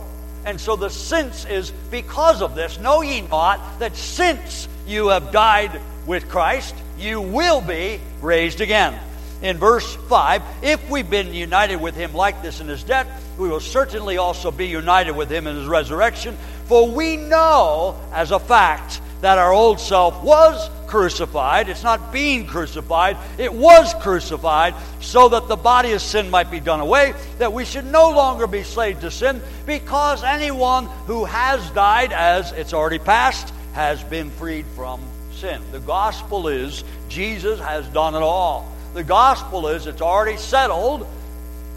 and 0.46 0.60
so 0.60 0.76
the 0.76 0.90
since 0.90 1.46
is 1.46 1.72
because 1.92 2.42
of 2.42 2.56
this. 2.56 2.80
Know 2.80 3.02
ye 3.02 3.22
not 3.22 3.80
that 3.80 3.96
since 3.96 4.68
you 4.88 5.10
have 5.10 5.32
died 5.32 5.82
with 6.06 6.30
Christ, 6.30 6.76
you 6.98 7.22
will 7.22 7.62
be 7.62 8.00
raised 8.22 8.62
again. 8.62 9.00
In 9.42 9.58
verse 9.58 9.96
5, 9.96 10.42
if 10.62 10.90
we've 10.90 11.10
been 11.10 11.34
united 11.34 11.78
with 11.78 11.96
him 11.96 12.14
like 12.14 12.42
this 12.42 12.60
in 12.60 12.68
his 12.68 12.84
death, 12.84 13.08
we 13.38 13.48
will 13.48 13.62
certainly 13.62 14.18
also 14.18 14.52
be 14.52 14.68
united 14.68 15.16
with 15.16 15.32
him 15.32 15.48
in 15.48 15.56
his 15.56 15.68
resurrection. 15.68 16.36
For 16.66 16.90
we 16.90 17.16
know 17.16 17.98
as 18.12 18.32
a 18.32 18.40
fact 18.40 19.00
that 19.22 19.38
our 19.38 19.51
old 19.51 19.80
self 19.80 20.24
was 20.24 20.70
crucified. 20.88 21.70
It's 21.70 21.84
not 21.84 22.11
being 22.11 22.47
crucified, 22.47 23.17
it 23.38 23.53
was 23.53 23.93
crucified 23.95 24.74
so 25.01 25.30
that 25.30 25.47
the 25.47 25.55
body 25.55 25.91
of 25.91 26.01
sin 26.01 26.30
might 26.30 26.49
be 26.49 26.59
done 26.59 26.80
away, 26.80 27.13
that 27.38 27.53
we 27.53 27.65
should 27.65 27.86
no 27.86 28.09
longer 28.09 28.47
be 28.47 28.63
slaves 28.63 29.01
to 29.01 29.11
sin, 29.11 29.41
because 29.65 30.24
anyone 30.24 30.86
who 31.05 31.26
has 31.26 31.70
died, 31.72 32.11
as 32.11 32.51
it's 32.53 32.74
already 32.74 32.99
passed, 32.99 33.53
has 33.74 34.03
been 34.03 34.32
freed 34.32 34.65
from 34.76 34.99
sin. 35.34 35.61
The 35.72 35.80
gospel 35.80 36.47
is 36.47 36.84
Jesus 37.07 37.59
has 37.59 37.88
done 37.89 38.15
it 38.15 38.22
all. 38.22 38.72
The 38.93 39.03
gospel 39.03 39.67
is 39.67 39.86
it's 39.86 40.01
already 40.01 40.38
settled. 40.38 41.07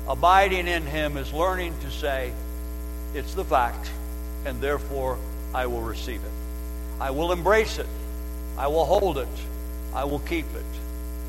Abiding 0.09 0.67
in 0.67 0.85
him 0.85 1.17
is 1.17 1.33
learning 1.33 1.79
to 1.81 1.91
say, 1.91 2.33
it's 3.15 3.35
the 3.35 3.45
fact, 3.45 3.91
and 4.47 4.61
therefore 4.61 5.19
I 5.55 5.67
will 5.67 5.83
receive 5.83 6.25
it. 6.25 6.42
I 7.03 7.11
will 7.11 7.33
embrace 7.33 7.79
it. 7.79 7.89
I 8.57 8.69
will 8.69 8.85
hold 8.85 9.19
it. 9.19 9.27
I 9.93 10.05
will 10.05 10.21
keep 10.21 10.47
it. 10.55 10.65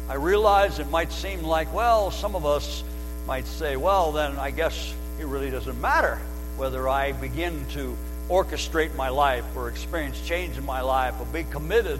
I 0.07 0.13
realize 0.13 0.78
it 0.78 0.88
might 0.91 1.11
seem 1.11 1.41
like, 1.41 1.74
well, 1.74 2.11
some 2.11 2.36
of 2.36 2.45
us 2.45 2.84
might 3.26 3.47
say, 3.47 3.76
well, 3.76 4.11
then 4.11 4.38
I 4.38 4.51
guess 4.51 4.93
it 5.19 5.26
really 5.26 5.49
doesn't 5.49 5.82
matter 5.82 6.21
whether 6.57 6.88
I 6.88 7.13
begin 7.13 7.65
to 7.71 7.97
orchestrate 8.30 8.93
my 8.93 9.09
life 9.09 9.45
or 9.55 9.67
experience 9.67 10.21
change 10.21 10.59
in 10.59 10.65
my 10.65 10.82
life 10.82 11.15
or 11.19 11.26
be 11.26 11.43
committed. 11.43 11.99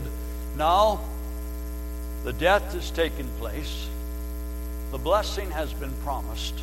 No, 0.56 1.00
the 2.26 2.34
death 2.34 2.74
has 2.74 2.92
taken 2.92 3.28
place, 3.40 3.88
the 4.92 5.00
blessing 5.00 5.50
has 5.50 5.74
been 5.74 5.94
promised, 6.04 6.54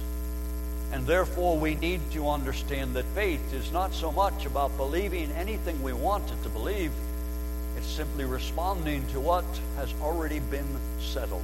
and 0.93 1.07
therefore 1.07 1.59
we 1.59 1.75
need 1.77 2.01
to 2.13 2.29
understand 2.29 2.95
that 2.95 3.05
faith 3.15 3.53
is 3.55 3.73
not 3.73 3.95
so 3.95 4.11
much 4.13 4.47
about 4.47 4.77
believing 4.77 5.31
anything 5.33 5.83
we 5.83 5.93
want 5.93 6.31
it 6.31 6.43
to 6.43 6.49
believe 6.49 6.93
it's 7.81 7.89
simply 7.89 8.27
responding 8.27 9.07
to 9.09 9.21
what 9.21 9.45
has 9.77 9.95
already 10.03 10.41
been 10.41 10.69
settled. 11.01 11.43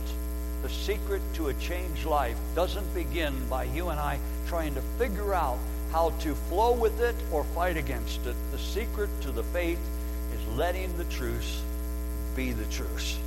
The 0.62 0.68
secret 0.68 1.22
to 1.34 1.48
a 1.48 1.54
changed 1.54 2.04
life 2.04 2.36
doesn't 2.54 2.94
begin 2.94 3.32
by 3.48 3.64
you 3.64 3.88
and 3.88 3.98
I 3.98 4.18
trying 4.46 4.74
to 4.74 4.82
figure 4.98 5.32
out 5.32 5.58
how 5.92 6.10
to 6.10 6.34
flow 6.34 6.72
with 6.72 7.00
it 7.00 7.14
or 7.32 7.44
fight 7.44 7.78
against 7.78 8.26
it. 8.26 8.36
The 8.52 8.58
secret 8.58 9.08
to 9.22 9.30
the 9.30 9.44
faith 9.44 9.80
is 10.34 10.56
letting 10.56 10.94
the 10.98 11.04
truth 11.04 11.62
be 12.34 12.52
the 12.52 12.66
truth. 12.66 13.18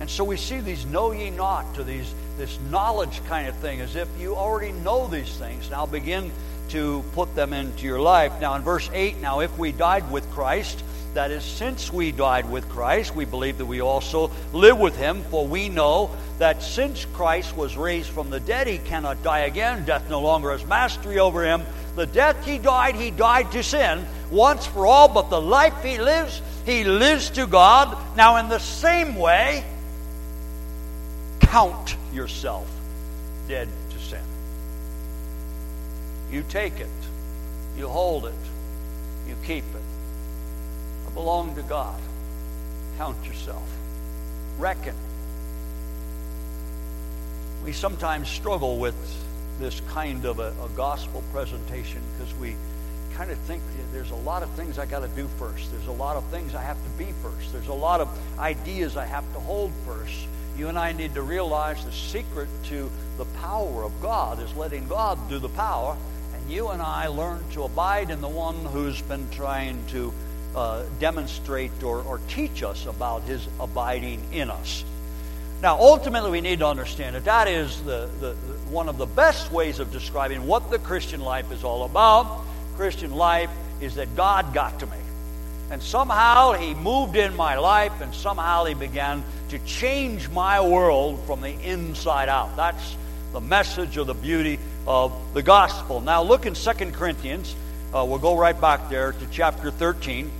And 0.00 0.08
so 0.08 0.24
we 0.24 0.36
see 0.36 0.60
these 0.60 0.86
know 0.86 1.12
ye 1.12 1.30
not 1.30 1.74
to 1.74 1.84
these 1.84 2.12
this 2.38 2.58
knowledge 2.70 3.22
kind 3.26 3.46
of 3.46 3.54
thing 3.56 3.82
as 3.82 3.96
if 3.96 4.08
you 4.18 4.34
already 4.34 4.72
know 4.72 5.06
these 5.06 5.30
things. 5.36 5.70
Now 5.70 5.84
begin 5.84 6.32
to 6.70 7.04
put 7.12 7.34
them 7.34 7.52
into 7.52 7.84
your 7.84 8.00
life. 8.00 8.32
Now 8.40 8.54
in 8.54 8.62
verse 8.62 8.88
8, 8.94 9.20
now 9.20 9.40
if 9.40 9.56
we 9.58 9.72
died 9.72 10.10
with 10.10 10.28
Christ, 10.30 10.82
that 11.12 11.30
is, 11.30 11.44
since 11.44 11.92
we 11.92 12.12
died 12.12 12.48
with 12.50 12.68
Christ, 12.70 13.14
we 13.14 13.24
believe 13.24 13.58
that 13.58 13.66
we 13.66 13.82
also 13.82 14.30
live 14.52 14.78
with 14.78 14.96
him, 14.96 15.22
for 15.24 15.46
we 15.46 15.68
know 15.68 16.10
that 16.38 16.62
since 16.62 17.04
Christ 17.04 17.56
was 17.56 17.76
raised 17.76 18.08
from 18.08 18.30
the 18.30 18.40
dead, 18.40 18.68
he 18.68 18.78
cannot 18.78 19.22
die 19.22 19.40
again. 19.40 19.84
Death 19.84 20.08
no 20.08 20.20
longer 20.20 20.52
has 20.52 20.64
mastery 20.64 21.18
over 21.18 21.44
him. 21.44 21.62
The 21.96 22.06
death 22.06 22.42
he 22.46 22.58
died, 22.58 22.94
he 22.94 23.10
died 23.10 23.50
to 23.52 23.62
sin 23.62 24.06
once 24.30 24.64
for 24.64 24.86
all, 24.86 25.08
but 25.08 25.28
the 25.28 25.40
life 25.40 25.82
he 25.82 25.98
lives, 25.98 26.40
he 26.64 26.84
lives 26.84 27.30
to 27.30 27.48
God. 27.48 27.98
Now, 28.16 28.36
in 28.36 28.48
the 28.48 28.60
same 28.60 29.16
way, 29.16 29.64
count 31.50 31.96
yourself 32.12 32.70
dead 33.48 33.68
to 33.90 33.98
sin. 33.98 34.24
You 36.30 36.42
take 36.48 36.80
it, 36.80 36.88
you 37.76 37.88
hold 37.88 38.26
it, 38.26 38.34
you 39.28 39.36
keep 39.44 39.64
it 39.74 39.82
I 41.10 41.14
belong 41.14 41.54
to 41.56 41.62
God. 41.62 42.00
Count 42.96 43.24
yourself. 43.26 43.68
Reckon. 44.58 44.94
We 47.64 47.72
sometimes 47.72 48.28
struggle 48.28 48.78
with 48.78 48.94
this 49.58 49.80
kind 49.88 50.24
of 50.24 50.38
a, 50.38 50.54
a 50.64 50.68
gospel 50.76 51.22
presentation 51.32 52.00
because 52.16 52.32
we 52.36 52.54
kind 53.14 53.30
of 53.30 53.38
think 53.38 53.62
there's 53.92 54.12
a 54.12 54.16
lot 54.16 54.42
of 54.42 54.50
things 54.50 54.78
I 54.78 54.86
got 54.86 55.00
to 55.00 55.08
do 55.08 55.26
first. 55.38 55.70
There's 55.72 55.88
a 55.88 55.92
lot 55.92 56.16
of 56.16 56.24
things 56.26 56.54
I 56.54 56.62
have 56.62 56.82
to 56.82 56.90
be 56.90 57.12
first. 57.22 57.52
There's 57.52 57.68
a 57.68 57.74
lot 57.74 58.00
of 58.00 58.08
ideas 58.38 58.96
I 58.96 59.04
have 59.04 59.30
to 59.34 59.40
hold 59.40 59.72
first. 59.84 60.26
You 60.60 60.68
and 60.68 60.78
I 60.78 60.92
need 60.92 61.14
to 61.14 61.22
realize 61.22 61.82
the 61.86 61.90
secret 61.90 62.50
to 62.64 62.90
the 63.16 63.24
power 63.40 63.82
of 63.82 63.98
God 64.02 64.42
is 64.42 64.54
letting 64.56 64.86
God 64.88 65.18
do 65.30 65.38
the 65.38 65.48
power, 65.48 65.96
and 66.34 66.52
you 66.52 66.68
and 66.68 66.82
I 66.82 67.06
learn 67.06 67.42
to 67.52 67.62
abide 67.62 68.10
in 68.10 68.20
the 68.20 68.28
one 68.28 68.56
who's 68.66 69.00
been 69.00 69.26
trying 69.30 69.82
to 69.86 70.12
uh, 70.54 70.82
demonstrate 70.98 71.82
or, 71.82 72.02
or 72.02 72.20
teach 72.28 72.62
us 72.62 72.84
about 72.84 73.22
his 73.22 73.48
abiding 73.58 74.22
in 74.32 74.50
us. 74.50 74.84
Now, 75.62 75.78
ultimately, 75.78 76.30
we 76.30 76.42
need 76.42 76.58
to 76.58 76.66
understand 76.66 77.16
that 77.16 77.24
that 77.24 77.48
is 77.48 77.82
the, 77.84 78.10
the, 78.20 78.32
the, 78.32 78.54
one 78.68 78.90
of 78.90 78.98
the 78.98 79.06
best 79.06 79.50
ways 79.50 79.78
of 79.78 79.90
describing 79.90 80.46
what 80.46 80.70
the 80.70 80.78
Christian 80.78 81.22
life 81.22 81.50
is 81.52 81.64
all 81.64 81.84
about. 81.86 82.44
Christian 82.76 83.12
life 83.12 83.50
is 83.80 83.94
that 83.94 84.14
God 84.14 84.52
got 84.52 84.78
to 84.80 84.86
me. 84.88 84.99
And 85.70 85.82
somehow 85.82 86.52
He 86.52 86.74
moved 86.74 87.16
in 87.16 87.36
my 87.36 87.56
life, 87.58 88.00
and 88.00 88.14
somehow 88.14 88.64
He 88.64 88.74
began 88.74 89.22
to 89.50 89.58
change 89.60 90.28
my 90.30 90.60
world 90.60 91.24
from 91.26 91.40
the 91.40 91.52
inside 91.62 92.28
out. 92.28 92.56
That's 92.56 92.96
the 93.32 93.40
message 93.40 93.96
of 93.96 94.06
the 94.06 94.14
beauty 94.14 94.58
of 94.86 95.12
the 95.34 95.42
gospel. 95.42 96.00
Now, 96.00 96.22
look 96.22 96.46
in 96.46 96.54
2 96.54 96.70
Corinthians. 96.92 97.54
Uh, 97.94 98.04
we'll 98.08 98.18
go 98.18 98.36
right 98.36 98.60
back 98.60 98.88
there 98.88 99.12
to 99.12 99.26
chapter 99.30 99.70
13 99.70 100.30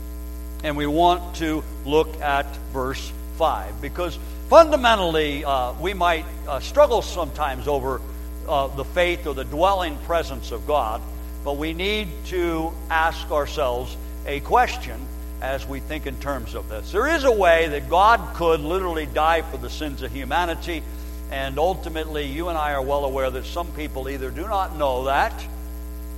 and 0.62 0.76
we 0.76 0.86
want 0.86 1.36
to 1.36 1.64
look 1.84 2.20
at 2.20 2.46
verse 2.72 3.12
5 3.36 3.80
because 3.80 4.18
fundamentally 4.48 5.44
uh, 5.44 5.72
we 5.74 5.94
might 5.94 6.24
uh, 6.46 6.60
struggle 6.60 7.02
sometimes 7.02 7.66
over 7.66 8.00
uh, 8.48 8.66
the 8.68 8.84
faith 8.84 9.26
or 9.26 9.34
the 9.34 9.44
dwelling 9.44 9.96
presence 9.98 10.50
of 10.50 10.66
God, 10.66 11.00
but 11.44 11.56
we 11.56 11.72
need 11.72 12.08
to 12.26 12.72
ask 12.90 13.30
ourselves 13.30 13.96
a 14.26 14.40
question 14.40 15.00
as 15.40 15.66
we 15.66 15.80
think 15.80 16.06
in 16.06 16.16
terms 16.20 16.54
of 16.54 16.68
this. 16.68 16.92
There 16.92 17.06
is 17.06 17.24
a 17.24 17.32
way 17.32 17.68
that 17.68 17.88
God 17.88 18.34
could 18.34 18.60
literally 18.60 19.06
die 19.06 19.42
for 19.42 19.56
the 19.56 19.70
sins 19.70 20.02
of 20.02 20.12
humanity, 20.12 20.82
and 21.30 21.58
ultimately, 21.58 22.26
you 22.26 22.48
and 22.48 22.58
I 22.58 22.72
are 22.72 22.82
well 22.82 23.04
aware 23.04 23.30
that 23.30 23.44
some 23.44 23.68
people 23.72 24.08
either 24.08 24.30
do 24.30 24.42
not 24.42 24.76
know 24.76 25.04
that 25.04 25.32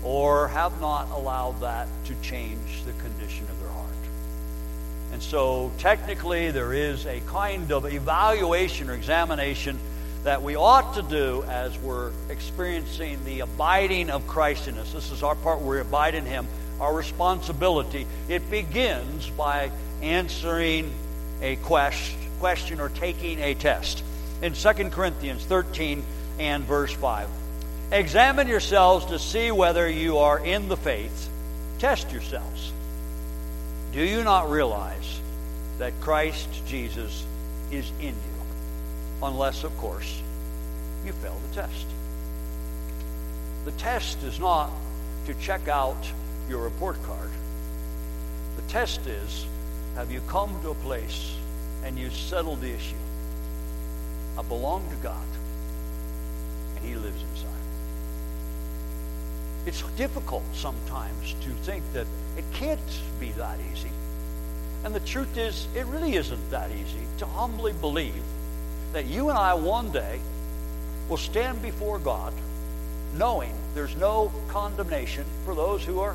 or 0.02 0.48
have 0.48 0.80
not 0.80 1.10
allowed 1.10 1.60
that 1.60 1.86
to 2.06 2.14
change 2.22 2.84
the 2.84 2.92
condition 2.92 3.44
of 3.44 3.60
their 3.60 3.68
heart. 3.68 3.88
and 5.12 5.22
so, 5.22 5.70
technically, 5.78 6.50
there 6.50 6.72
is 6.72 7.06
a 7.06 7.20
kind 7.26 7.70
of 7.70 7.84
evaluation 7.84 8.88
or 8.88 8.94
examination 8.94 9.78
that 10.24 10.42
we 10.42 10.56
ought 10.56 10.94
to 10.94 11.02
do 11.02 11.42
as 11.48 11.76
we're 11.78 12.12
experiencing 12.30 13.22
the 13.24 13.40
abiding 13.40 14.08
of 14.08 14.26
Christ 14.26 14.68
in 14.68 14.78
us. 14.78 14.92
This 14.92 15.10
is 15.10 15.22
our 15.22 15.34
part 15.34 15.60
where 15.60 15.76
we 15.76 15.80
abide 15.80 16.14
in 16.14 16.24
Him. 16.24 16.46
Our 16.82 16.92
responsibility, 16.92 18.08
it 18.28 18.50
begins 18.50 19.30
by 19.30 19.70
answering 20.02 20.92
a 21.40 21.54
quest, 21.56 22.12
question 22.40 22.80
or 22.80 22.88
taking 22.88 23.38
a 23.38 23.54
test. 23.54 24.02
In 24.42 24.52
2 24.52 24.72
Corinthians 24.90 25.44
13 25.44 26.02
and 26.40 26.64
verse 26.64 26.92
5, 26.92 27.28
examine 27.92 28.48
yourselves 28.48 29.06
to 29.06 29.20
see 29.20 29.52
whether 29.52 29.88
you 29.88 30.18
are 30.18 30.44
in 30.44 30.68
the 30.68 30.76
faith. 30.76 31.30
Test 31.78 32.10
yourselves. 32.10 32.72
Do 33.92 34.02
you 34.02 34.24
not 34.24 34.50
realize 34.50 35.20
that 35.78 35.92
Christ 36.00 36.48
Jesus 36.66 37.24
is 37.70 37.88
in 38.00 38.08
you? 38.08 38.42
Unless, 39.22 39.62
of 39.62 39.76
course, 39.78 40.20
you 41.06 41.12
fail 41.12 41.38
the 41.48 41.54
test. 41.54 41.86
The 43.66 43.72
test 43.72 44.20
is 44.24 44.40
not 44.40 44.70
to 45.26 45.34
check 45.34 45.68
out 45.68 46.04
your 46.52 46.64
report 46.64 47.02
card. 47.04 47.30
The 48.56 48.62
test 48.70 49.06
is 49.06 49.46
have 49.94 50.12
you 50.12 50.20
come 50.28 50.54
to 50.60 50.70
a 50.70 50.74
place 50.74 51.34
and 51.82 51.98
you 51.98 52.10
settled 52.10 52.60
the 52.60 52.70
issue? 52.70 52.94
I 54.36 54.42
belong 54.42 54.86
to 54.90 54.96
God, 54.96 55.26
and 56.76 56.84
He 56.84 56.94
lives 56.94 57.22
inside. 57.22 57.48
It's 59.64 59.82
difficult 59.96 60.44
sometimes 60.52 61.34
to 61.40 61.48
think 61.64 61.90
that 61.94 62.06
it 62.36 62.44
can't 62.52 63.00
be 63.18 63.30
that 63.32 63.58
easy. 63.72 63.90
And 64.84 64.94
the 64.94 65.00
truth 65.00 65.38
is, 65.38 65.66
it 65.74 65.86
really 65.86 66.16
isn't 66.16 66.50
that 66.50 66.70
easy 66.70 67.06
to 67.16 67.24
humbly 67.24 67.72
believe 67.72 68.22
that 68.92 69.06
you 69.06 69.30
and 69.30 69.38
I 69.38 69.54
one 69.54 69.90
day 69.90 70.20
will 71.08 71.16
stand 71.16 71.62
before 71.62 71.98
God 71.98 72.34
knowing 73.14 73.54
there's 73.74 73.96
no 73.96 74.30
condemnation 74.48 75.24
for 75.46 75.54
those 75.54 75.82
who 75.82 76.00
are 76.00 76.14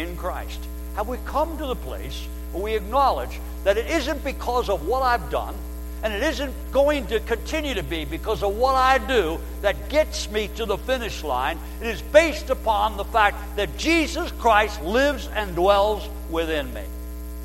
in 0.00 0.16
Christ. 0.16 0.60
Have 0.96 1.08
we 1.08 1.18
come 1.24 1.56
to 1.58 1.66
the 1.66 1.76
place 1.76 2.26
where 2.52 2.62
we 2.62 2.74
acknowledge 2.74 3.40
that 3.64 3.76
it 3.76 3.90
isn't 3.90 4.24
because 4.24 4.68
of 4.68 4.86
what 4.86 5.02
I've 5.02 5.30
done, 5.30 5.54
and 6.02 6.12
it 6.12 6.22
isn't 6.22 6.52
going 6.72 7.06
to 7.06 7.20
continue 7.20 7.74
to 7.74 7.82
be 7.82 8.04
because 8.04 8.42
of 8.42 8.56
what 8.56 8.74
I 8.74 8.98
do 8.98 9.38
that 9.60 9.88
gets 9.88 10.28
me 10.30 10.48
to 10.56 10.66
the 10.66 10.76
finish 10.76 11.22
line. 11.22 11.58
It 11.80 11.86
is 11.86 12.02
based 12.02 12.50
upon 12.50 12.96
the 12.96 13.04
fact 13.04 13.36
that 13.56 13.76
Jesus 13.78 14.32
Christ 14.32 14.82
lives 14.82 15.28
and 15.28 15.54
dwells 15.54 16.08
within 16.28 16.74
me. 16.74 16.82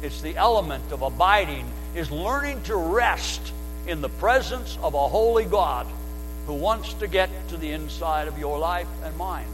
It's 0.02 0.22
the 0.22 0.36
element 0.36 0.92
of 0.92 1.04
abiding, 1.04 1.72
is 1.96 2.10
learning 2.10 2.64
to 2.64 2.76
rest 2.76 3.54
in 3.86 4.02
the 4.02 4.10
presence 4.10 4.78
of 4.82 4.96
a 4.96 5.08
holy 5.08 5.46
God 5.46 5.88
who 6.48 6.54
wants 6.54 6.94
to 6.96 7.08
get 7.08 7.30
to 7.50 7.58
the 7.58 7.72
inside 7.72 8.28
of 8.28 8.38
your 8.40 8.58
life 8.58 8.88
and 9.04 9.16
mine. 9.18 9.48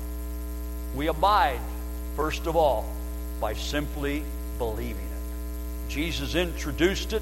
We 0.96 1.08
abide, 1.08 1.60
first 2.16 2.48
of 2.48 2.56
all, 2.56 2.86
by 3.40 3.54
simply 3.54 4.24
believing 4.58 4.96
it. 4.96 5.90
Jesus 5.90 6.36
introduced 6.36 7.14
it 7.14 7.22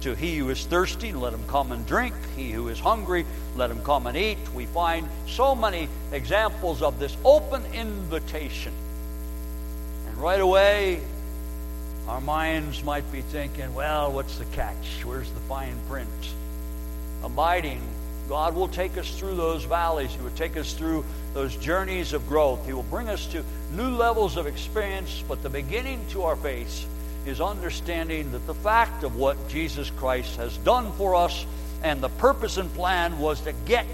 to 0.00 0.14
he 0.14 0.38
who 0.38 0.48
is 0.48 0.64
thirsty, 0.64 1.12
let 1.12 1.32
him 1.32 1.44
come 1.46 1.72
and 1.72 1.86
drink. 1.86 2.14
He 2.36 2.50
who 2.50 2.68
is 2.68 2.80
hungry, 2.80 3.26
let 3.54 3.70
him 3.70 3.82
come 3.82 4.06
and 4.06 4.16
eat. 4.16 4.38
We 4.54 4.66
find 4.66 5.08
so 5.26 5.54
many 5.54 5.88
examples 6.12 6.82
of 6.82 6.98
this 6.98 7.16
open 7.24 7.64
invitation. 7.74 8.72
And 10.08 10.16
right 10.16 10.40
away, 10.40 11.02
our 12.08 12.20
minds 12.20 12.82
might 12.82 13.10
be 13.12 13.20
thinking, 13.20 13.74
well, 13.74 14.10
what's 14.10 14.38
the 14.38 14.46
catch? 14.46 15.04
Where's 15.04 15.30
the 15.30 15.40
fine 15.40 15.76
print? 15.88 16.08
Abiding, 17.22 17.82
God 18.30 18.54
will 18.54 18.68
take 18.68 18.96
us 18.96 19.18
through 19.18 19.34
those 19.34 19.64
valleys. 19.64 20.12
He 20.12 20.22
will 20.22 20.30
take 20.30 20.56
us 20.56 20.72
through 20.72 21.04
those 21.34 21.56
journeys 21.56 22.12
of 22.12 22.28
growth. 22.28 22.64
He 22.64 22.72
will 22.72 22.84
bring 22.84 23.08
us 23.08 23.26
to 23.32 23.44
new 23.72 23.90
levels 23.90 24.36
of 24.36 24.46
experience, 24.46 25.24
but 25.26 25.42
the 25.42 25.50
beginning 25.50 26.06
to 26.10 26.22
our 26.22 26.36
faith 26.36 26.86
is 27.26 27.40
understanding 27.40 28.30
that 28.30 28.46
the 28.46 28.54
fact 28.54 29.02
of 29.02 29.16
what 29.16 29.48
Jesus 29.48 29.90
Christ 29.90 30.36
has 30.36 30.56
done 30.58 30.92
for 30.92 31.16
us 31.16 31.44
and 31.82 32.00
the 32.00 32.08
purpose 32.08 32.56
and 32.56 32.72
plan 32.72 33.18
was 33.18 33.40
to 33.40 33.52
get 33.66 33.88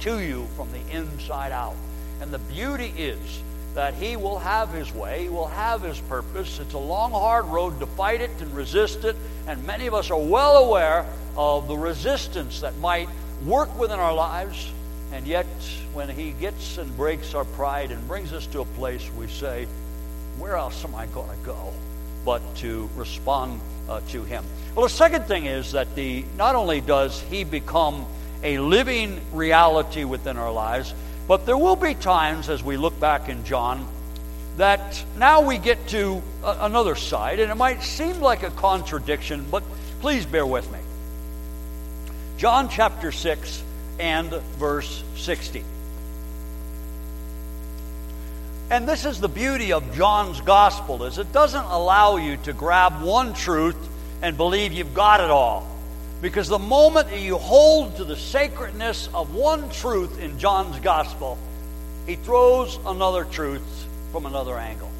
to 0.00 0.20
you 0.20 0.46
from 0.54 0.70
the 0.70 0.94
inside 0.94 1.50
out. 1.50 1.74
And 2.20 2.30
the 2.30 2.40
beauty 2.40 2.92
is 2.94 3.40
that 3.74 3.94
He 3.94 4.16
will 4.16 4.38
have 4.38 4.70
His 4.70 4.92
way, 4.92 5.22
He 5.22 5.28
will 5.30 5.48
have 5.48 5.80
His 5.80 5.98
purpose. 5.98 6.60
It's 6.60 6.74
a 6.74 6.78
long, 6.78 7.12
hard 7.12 7.46
road 7.46 7.80
to 7.80 7.86
fight 7.86 8.20
it 8.20 8.32
and 8.40 8.54
resist 8.54 9.04
it, 9.04 9.16
and 9.46 9.66
many 9.66 9.86
of 9.86 9.94
us 9.94 10.10
are 10.10 10.20
well 10.20 10.58
aware 10.58 11.06
of 11.38 11.68
the 11.68 11.78
resistance 11.78 12.60
that 12.60 12.76
might 12.80 13.08
work 13.44 13.76
within 13.78 13.98
our 13.98 14.14
lives. 14.14 14.70
And 15.12 15.26
yet, 15.26 15.46
when 15.94 16.08
He 16.08 16.32
gets 16.32 16.78
and 16.78 16.94
breaks 16.96 17.34
our 17.34 17.44
pride 17.44 17.90
and 17.90 18.06
brings 18.06 18.32
us 18.32 18.46
to 18.48 18.60
a 18.60 18.64
place 18.64 19.08
we 19.16 19.26
say, 19.28 19.66
Where 20.38 20.56
else 20.56 20.84
am 20.84 20.94
I 20.94 21.06
going 21.06 21.30
to 21.30 21.46
go? 21.46 21.72
but 22.28 22.42
to 22.56 22.90
respond 22.94 23.58
uh, 23.88 24.00
to 24.10 24.22
him. 24.22 24.44
Well, 24.74 24.84
the 24.84 24.90
second 24.90 25.24
thing 25.24 25.46
is 25.46 25.72
that 25.72 25.94
the 25.94 26.26
not 26.36 26.54
only 26.54 26.82
does 26.82 27.20
he 27.22 27.42
become 27.42 28.04
a 28.42 28.58
living 28.58 29.18
reality 29.32 30.04
within 30.04 30.36
our 30.36 30.52
lives, 30.52 30.92
but 31.26 31.46
there 31.46 31.56
will 31.56 31.74
be 31.74 31.94
times 31.94 32.50
as 32.50 32.62
we 32.62 32.76
look 32.76 32.98
back 33.00 33.30
in 33.30 33.44
John 33.44 33.88
that 34.58 35.02
now 35.16 35.40
we 35.40 35.56
get 35.56 35.88
to 35.88 36.22
a, 36.44 36.58
another 36.66 36.96
side, 36.96 37.40
and 37.40 37.50
it 37.50 37.54
might 37.54 37.82
seem 37.82 38.20
like 38.20 38.42
a 38.42 38.50
contradiction, 38.50 39.46
but 39.50 39.62
please 40.00 40.26
bear 40.26 40.44
with 40.44 40.70
me. 40.70 40.78
John 42.38 42.68
chapter 42.68 43.10
6 43.10 43.64
and 43.98 44.30
verse 44.30 45.02
60. 45.16 45.64
And 48.70 48.88
this 48.88 49.04
is 49.04 49.18
the 49.18 49.28
beauty 49.28 49.72
of 49.72 49.92
John's 49.96 50.40
gospel 50.40 51.02
is 51.02 51.18
it 51.18 51.32
doesn't 51.32 51.64
allow 51.64 52.16
you 52.16 52.36
to 52.44 52.52
grab 52.52 53.02
one 53.02 53.34
truth 53.34 53.76
and 54.22 54.36
believe 54.36 54.72
you've 54.72 54.94
got 54.94 55.20
it 55.20 55.30
all. 55.30 55.68
Because 56.22 56.46
the 56.46 56.60
moment 56.60 57.10
that 57.10 57.20
you 57.20 57.38
hold 57.38 57.96
to 57.96 58.04
the 58.04 58.16
sacredness 58.16 59.08
of 59.12 59.34
one 59.34 59.68
truth 59.70 60.20
in 60.20 60.38
John's 60.38 60.78
gospel, 60.78 61.38
he 62.06 62.14
throws 62.14 62.78
another 62.86 63.24
truth 63.24 63.88
from 64.12 64.26
another 64.26 64.56
angle. 64.56 64.90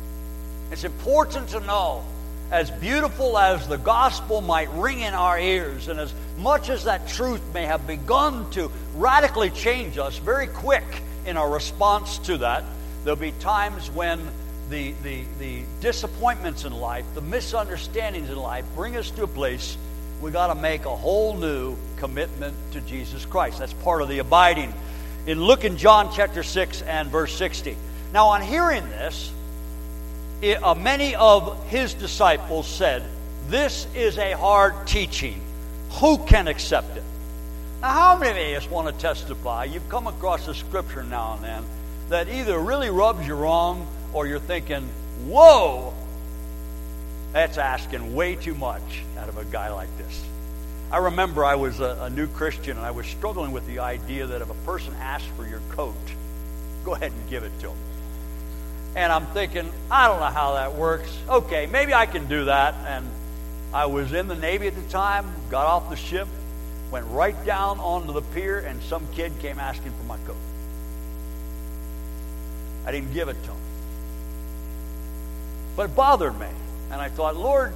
It's 0.73 0.83
important 0.83 1.51
to 1.51 1.61
know, 1.61 2.03
as 2.51 2.71
beautiful 2.71 3.39
as 3.39 3.69
the 3.69 3.79
gospel 3.79 4.41
might 4.41 4.71
ring 4.73 5.01
in 5.01 5.15
our 5.15 5.39
ears, 5.39 5.89
and 5.89 6.01
as 6.01 6.15
much 6.39 6.71
as 6.71 6.85
that 6.85 7.09
truth 7.09 7.43
may 7.53 7.67
have 7.67 7.87
begun 7.87 8.51
to 8.53 8.71
radically 8.95 9.51
change 9.51 9.99
us 9.99 10.19
very 10.19 10.47
quick 10.47 10.85
in 11.27 11.37
our 11.37 11.51
response 11.51 12.19
to 12.19 12.39
that, 12.39 12.65
There'll 13.05 13.19
be 13.19 13.33
times 13.33 13.91
when 13.91 14.21
the, 14.71 14.93
the, 15.03 15.25
the 15.39 15.63
disappointments 15.81 16.65
in 16.65 16.73
life, 16.73 17.07
the 17.15 17.23
misunderstandings 17.23 18.29
in 18.29 18.37
life 18.37 18.65
bring 18.75 18.97
us 18.97 19.11
to 19.13 19.23
a 19.23 19.27
place 19.27 19.79
we 20.21 20.31
got 20.31 20.49
to 20.49 20.55
make 20.57 20.85
a 20.85 20.95
whole 20.95 21.35
new 21.35 21.77
commitment 21.97 22.55
to 22.73 22.81
Jesus 22.83 23.25
Christ. 23.25 23.61
That's 23.61 23.73
part 23.73 24.03
of 24.03 24.09
the 24.09 24.19
abiding. 24.19 24.75
In 25.27 25.41
look 25.41 25.65
in 25.65 25.77
John 25.77 26.13
chapter 26.13 26.43
6 26.43 26.83
and 26.83 27.09
verse 27.09 27.35
60. 27.35 27.77
Now, 28.13 28.27
on 28.27 28.43
hearing 28.43 28.87
this, 28.91 29.33
it, 30.41 30.63
uh, 30.63 30.75
many 30.75 31.15
of 31.15 31.69
his 31.69 31.95
disciples 31.95 32.67
said, 32.67 33.03
This 33.49 33.87
is 33.95 34.19
a 34.19 34.37
hard 34.37 34.87
teaching. 34.87 35.41
Who 36.01 36.19
can 36.19 36.49
accept 36.49 36.97
it? 36.97 37.03
Now, 37.81 37.91
how 37.91 38.19
many 38.19 38.55
of 38.55 38.63
us 38.63 38.71
want 38.71 38.95
to 38.95 39.01
testify? 39.01 39.65
You've 39.65 39.89
come 39.89 40.07
across 40.07 40.47
a 40.49 40.55
scripture 40.55 41.03
now 41.03 41.35
and 41.35 41.45
then 41.45 41.65
that 42.09 42.29
either 42.29 42.59
really 42.59 42.91
rubs 42.91 43.27
you 43.27 43.35
wrong 43.35 43.87
or 44.13 44.27
you're 44.27 44.39
thinking, 44.39 44.89
whoa, 45.27 45.93
that's 47.33 47.59
asking 47.59 48.15
way 48.15 48.35
too 48.35 48.55
much 48.55 49.03
out 49.19 49.29
of 49.29 49.39
a 49.39 49.45
guy 49.45 49.71
like 49.71 49.97
this. 49.99 50.25
I 50.91 50.99
remember 50.99 51.45
I 51.45 51.55
was 51.55 51.81
a, 51.81 51.99
a, 52.01 52.11
new 52.11 52.27
Christian 52.29 52.79
and 52.79 52.87
I 52.87 52.93
was 52.93 53.07
struggling 53.07 53.53
with 53.53 53.67
the 53.67 53.81
idea 53.81 54.27
that 54.27 54.41
if 54.41 54.49
a 54.49 54.55
person 54.65 54.95
asks 54.95 55.29
for 55.37 55.47
your 55.47 55.61
coat, 55.71 55.95
go 56.85 56.95
ahead 56.95 57.13
and 57.13 57.29
give 57.29 57.45
it 57.45 57.53
to 57.61 57.69
them. 57.69 57.77
And 58.99 59.13
I'm 59.13 59.27
thinking, 59.27 59.71
I 59.93 60.09
don't 60.09 60.19
know 60.19 60.27
how 60.27 60.55
that 60.55 60.75
works. 60.75 61.17
Okay, 61.29 61.67
maybe 61.67 61.95
I 61.95 62.05
can 62.05 62.27
do 62.27 62.47
that. 62.47 62.75
And 62.85 63.07
I 63.73 63.87
was 63.87 64.13
in 64.13 64.27
the 64.27 64.35
Navy 64.35 64.67
at 64.67 64.75
the 64.75 64.83
time, 64.91 65.31
got 65.51 65.67
off 65.67 65.89
the 65.89 65.95
ship, 65.95 66.27
went 66.91 67.07
right 67.07 67.47
down 67.47 67.79
onto 67.79 68.13
the 68.13 68.23
pier, 68.23 68.59
and 68.59 68.83
some 68.83 69.07
kid 69.13 69.39
came 69.39 69.61
asking 69.61 69.93
for 69.93 70.03
my 70.03 70.17
coat. 70.27 70.35
I 72.87 72.91
didn't 72.91 73.15
give 73.15 73.29
it 73.29 73.41
to 73.45 73.51
him. 73.51 73.61
But 75.77 75.91
it 75.91 75.95
bothered 75.95 76.37
me. 76.37 76.49
And 76.91 77.01
I 77.01 77.09
thought, 77.09 77.37
Lord, 77.37 77.73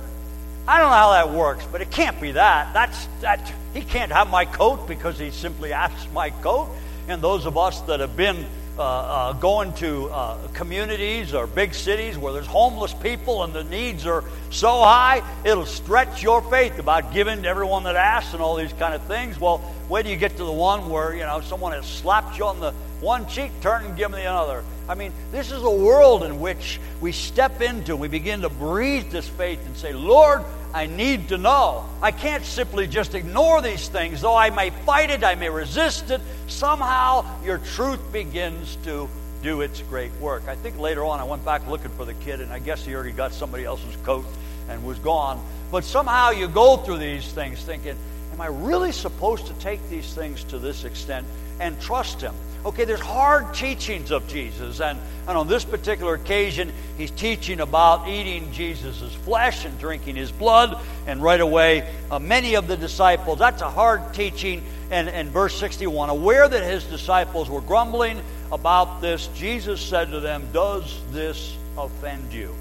I 0.66 0.80
don't 0.80 0.90
know 0.90 0.96
how 0.96 1.12
that 1.12 1.30
works, 1.30 1.64
but 1.70 1.82
it 1.82 1.92
can't 1.92 2.20
be 2.20 2.32
that. 2.32 2.74
That's 2.74 3.06
that 3.20 3.54
he 3.74 3.82
can't 3.82 4.10
have 4.10 4.28
my 4.28 4.44
coat 4.44 4.88
because 4.88 5.20
he 5.20 5.30
simply 5.30 5.72
asks 5.72 6.10
my 6.12 6.30
coat. 6.30 6.68
And 7.06 7.22
those 7.22 7.46
of 7.46 7.56
us 7.56 7.80
that 7.82 8.00
have 8.00 8.16
been 8.16 8.44
uh, 8.78 8.82
uh, 8.82 9.32
going 9.34 9.72
to 9.74 10.08
uh, 10.08 10.38
communities 10.54 11.34
or 11.34 11.46
big 11.46 11.74
cities 11.74 12.16
where 12.16 12.32
there's 12.32 12.46
homeless 12.46 12.94
people 12.94 13.44
and 13.44 13.52
the 13.52 13.64
needs 13.64 14.06
are 14.06 14.24
so 14.50 14.82
high, 14.82 15.22
it'll 15.44 15.66
stretch 15.66 16.22
your 16.22 16.40
faith 16.42 16.78
about 16.78 17.12
giving 17.12 17.42
to 17.42 17.48
everyone 17.48 17.84
that 17.84 17.96
asks 17.96 18.32
and 18.32 18.42
all 18.42 18.56
these 18.56 18.72
kind 18.74 18.94
of 18.94 19.02
things. 19.02 19.38
Well, 19.38 19.62
wait 19.90 20.04
till 20.04 20.12
you 20.12 20.16
get 20.16 20.38
to 20.38 20.44
the 20.44 20.52
one 20.52 20.88
where, 20.88 21.14
you 21.14 21.20
know, 21.20 21.42
someone 21.42 21.72
has 21.72 21.86
slapped 21.86 22.38
you 22.38 22.46
on 22.46 22.60
the 22.60 22.72
one 23.02 23.26
cheek, 23.26 23.50
turn 23.60 23.84
and 23.84 23.96
give 23.96 24.10
them 24.10 24.20
the 24.20 24.26
other. 24.26 24.64
I 24.88 24.94
mean, 24.94 25.12
this 25.32 25.52
is 25.52 25.62
a 25.62 25.70
world 25.70 26.22
in 26.22 26.40
which 26.40 26.80
we 27.00 27.12
step 27.12 27.60
into, 27.60 27.94
we 27.96 28.08
begin 28.08 28.40
to 28.42 28.48
breathe 28.48 29.10
this 29.10 29.28
faith 29.28 29.64
and 29.66 29.76
say, 29.76 29.92
Lord, 29.92 30.44
I 30.74 30.86
need 30.86 31.28
to 31.28 31.38
know. 31.38 31.84
I 32.00 32.12
can't 32.12 32.44
simply 32.44 32.86
just 32.86 33.14
ignore 33.14 33.60
these 33.60 33.88
things. 33.88 34.22
Though 34.22 34.36
I 34.36 34.50
may 34.50 34.70
fight 34.70 35.10
it, 35.10 35.22
I 35.22 35.34
may 35.34 35.50
resist 35.50 36.10
it, 36.10 36.20
somehow 36.46 37.24
your 37.44 37.58
truth 37.58 38.00
begins 38.12 38.76
to 38.84 39.08
do 39.42 39.60
its 39.60 39.82
great 39.82 40.12
work. 40.14 40.48
I 40.48 40.54
think 40.54 40.78
later 40.78 41.04
on 41.04 41.20
I 41.20 41.24
went 41.24 41.44
back 41.44 41.66
looking 41.68 41.90
for 41.90 42.04
the 42.04 42.14
kid, 42.14 42.40
and 42.40 42.52
I 42.52 42.58
guess 42.58 42.84
he 42.84 42.94
already 42.94 43.12
got 43.12 43.32
somebody 43.32 43.64
else's 43.64 43.96
coat 43.96 44.24
and 44.68 44.84
was 44.84 44.98
gone. 45.00 45.44
But 45.70 45.84
somehow 45.84 46.30
you 46.30 46.48
go 46.48 46.78
through 46.78 46.98
these 46.98 47.30
things 47.32 47.62
thinking, 47.62 47.96
Am 48.32 48.40
I 48.40 48.46
really 48.46 48.92
supposed 48.92 49.46
to 49.48 49.54
take 49.54 49.86
these 49.90 50.14
things 50.14 50.42
to 50.44 50.58
this 50.58 50.84
extent 50.84 51.26
and 51.62 51.80
trust 51.80 52.20
Him? 52.20 52.34
Okay, 52.64 52.84
there's 52.84 53.00
hard 53.00 53.54
teachings 53.54 54.12
of 54.12 54.28
Jesus, 54.28 54.80
and, 54.80 54.96
and 55.26 55.36
on 55.36 55.48
this 55.48 55.64
particular 55.64 56.14
occasion, 56.14 56.72
he's 56.96 57.10
teaching 57.10 57.58
about 57.58 58.06
eating 58.06 58.52
Jesus' 58.52 59.12
flesh 59.24 59.64
and 59.64 59.76
drinking 59.80 60.14
his 60.14 60.30
blood, 60.30 60.78
and 61.08 61.20
right 61.20 61.40
away, 61.40 61.92
uh, 62.08 62.20
many 62.20 62.54
of 62.54 62.68
the 62.68 62.76
disciples, 62.76 63.40
that's 63.40 63.62
a 63.62 63.70
hard 63.70 64.14
teaching. 64.14 64.62
And, 64.92 65.08
and 65.08 65.30
verse 65.30 65.58
61, 65.58 66.10
aware 66.10 66.46
that 66.46 66.62
his 66.62 66.84
disciples 66.84 67.50
were 67.50 67.62
grumbling 67.62 68.22
about 68.52 69.00
this, 69.00 69.26
Jesus 69.28 69.80
said 69.80 70.10
to 70.12 70.20
them, 70.20 70.46
Does 70.52 71.00
this 71.10 71.56
offend 71.76 72.32
you? 72.32 72.54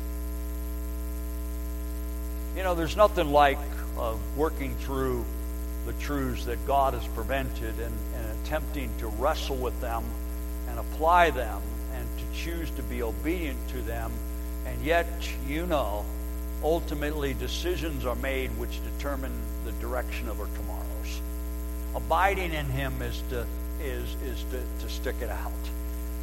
You 2.55 2.63
know, 2.63 2.73
there's 2.73 2.95
nothing 2.95 3.31
like 3.31 3.59
uh, 3.99 4.15
working 4.35 4.75
through 4.77 5.25
the 5.85 5.93
truths 5.93 6.45
that 6.45 6.65
God 6.67 6.93
has 6.93 7.05
prevented 7.09 7.79
and, 7.79 7.95
and 8.15 8.41
attempting 8.43 8.89
to 8.99 9.07
wrestle 9.07 9.57
with 9.57 9.79
them 9.81 10.03
and 10.69 10.79
apply 10.79 11.31
them 11.31 11.61
and 11.93 12.07
to 12.17 12.39
choose 12.39 12.69
to 12.71 12.83
be 12.83 13.03
obedient 13.03 13.67
to 13.69 13.81
them. 13.81 14.11
And 14.65 14.81
yet, 14.83 15.07
you 15.47 15.65
know, 15.65 16.05
ultimately 16.63 17.33
decisions 17.33 18.05
are 18.05 18.15
made 18.15 18.49
which 18.57 18.79
determine 18.83 19.33
the 19.65 19.71
direction 19.73 20.29
of 20.29 20.39
our 20.39 20.47
tomorrows. 20.55 21.21
Abiding 21.95 22.53
in 22.53 22.65
Him 22.67 23.01
is 23.01 23.21
to, 23.29 23.45
is, 23.81 24.15
is 24.23 24.43
to, 24.51 24.61
to 24.83 24.89
stick 24.89 25.15
it 25.21 25.29
out. 25.29 25.51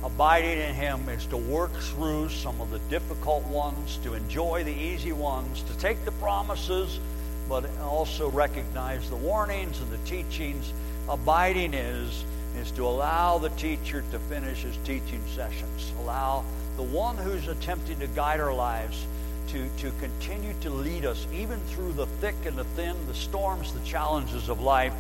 Abiding 0.04 0.58
in 0.58 0.74
Him 0.74 1.08
is 1.08 1.26
to 1.26 1.36
work 1.36 1.72
through 1.72 2.28
some 2.28 2.60
of 2.60 2.70
the 2.70 2.78
difficult 2.90 3.44
ones, 3.44 3.98
to 4.04 4.14
enjoy 4.14 4.62
the 4.62 4.72
easy 4.72 5.12
ones, 5.12 5.62
to 5.62 5.76
take 5.78 6.04
the 6.04 6.12
promises 6.12 7.00
but 7.48 7.64
also 7.80 8.30
recognize 8.30 9.08
the 9.08 9.16
warnings 9.16 9.80
and 9.80 9.90
the 9.90 9.98
teachings. 9.98 10.72
Abiding 11.08 11.74
is 11.74 12.24
is 12.56 12.70
to 12.72 12.86
allow 12.86 13.38
the 13.38 13.50
teacher 13.50 14.02
to 14.10 14.18
finish 14.18 14.62
his 14.62 14.76
teaching 14.78 15.22
sessions. 15.34 15.92
Allow 16.00 16.44
the 16.76 16.82
one 16.82 17.16
who's 17.16 17.46
attempting 17.48 17.98
to 18.00 18.06
guide 18.08 18.40
our 18.40 18.52
lives 18.52 19.06
to, 19.48 19.68
to 19.78 19.90
continue 20.00 20.54
to 20.60 20.70
lead 20.70 21.04
us, 21.04 21.26
even 21.32 21.58
through 21.60 21.92
the 21.92 22.06
thick 22.06 22.34
and 22.44 22.56
the 22.56 22.64
thin, 22.64 22.96
the 23.06 23.14
storms, 23.14 23.72
the 23.72 23.80
challenges 23.80 24.48
of 24.48 24.60
life. 24.60 24.92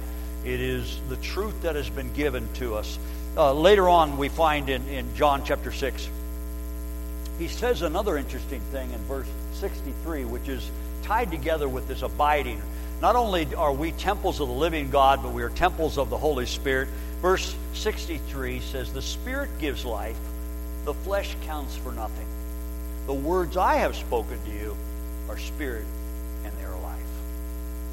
It 0.44 0.60
is 0.60 1.00
the 1.08 1.16
truth 1.16 1.62
that 1.62 1.74
has 1.74 1.90
been 1.90 2.12
given 2.12 2.48
to 2.54 2.76
us. 2.76 2.98
Uh, 3.36 3.52
later 3.52 3.88
on, 3.88 4.16
we 4.16 4.28
find 4.28 4.68
in, 4.68 4.86
in 4.88 5.14
John 5.14 5.44
chapter 5.44 5.72
6, 5.72 6.08
he 7.38 7.48
says 7.48 7.82
another 7.82 8.16
interesting 8.16 8.60
thing 8.72 8.90
in 8.92 8.98
verse 9.00 9.26
63, 9.54 10.24
which 10.24 10.48
is 10.48 10.70
tied 11.08 11.30
together 11.30 11.66
with 11.66 11.88
this 11.88 12.02
abiding. 12.02 12.60
Not 13.00 13.16
only 13.16 13.54
are 13.54 13.72
we 13.72 13.92
temples 13.92 14.40
of 14.40 14.48
the 14.48 14.54
living 14.54 14.90
God, 14.90 15.22
but 15.22 15.32
we 15.32 15.42
are 15.42 15.48
temples 15.48 15.96
of 15.96 16.10
the 16.10 16.18
Holy 16.18 16.44
Spirit. 16.44 16.86
Verse 17.22 17.56
63 17.72 18.60
says, 18.60 18.92
The 18.92 19.00
Spirit 19.00 19.48
gives 19.58 19.86
life, 19.86 20.18
the 20.84 20.92
flesh 20.92 21.34
counts 21.46 21.74
for 21.76 21.92
nothing. 21.92 22.26
The 23.06 23.14
words 23.14 23.56
I 23.56 23.76
have 23.76 23.96
spoken 23.96 24.38
to 24.44 24.50
you 24.50 24.76
are 25.30 25.38
spirit 25.38 25.86
and 26.44 26.52
they 26.58 26.64
are 26.64 26.78
life. 26.78 27.00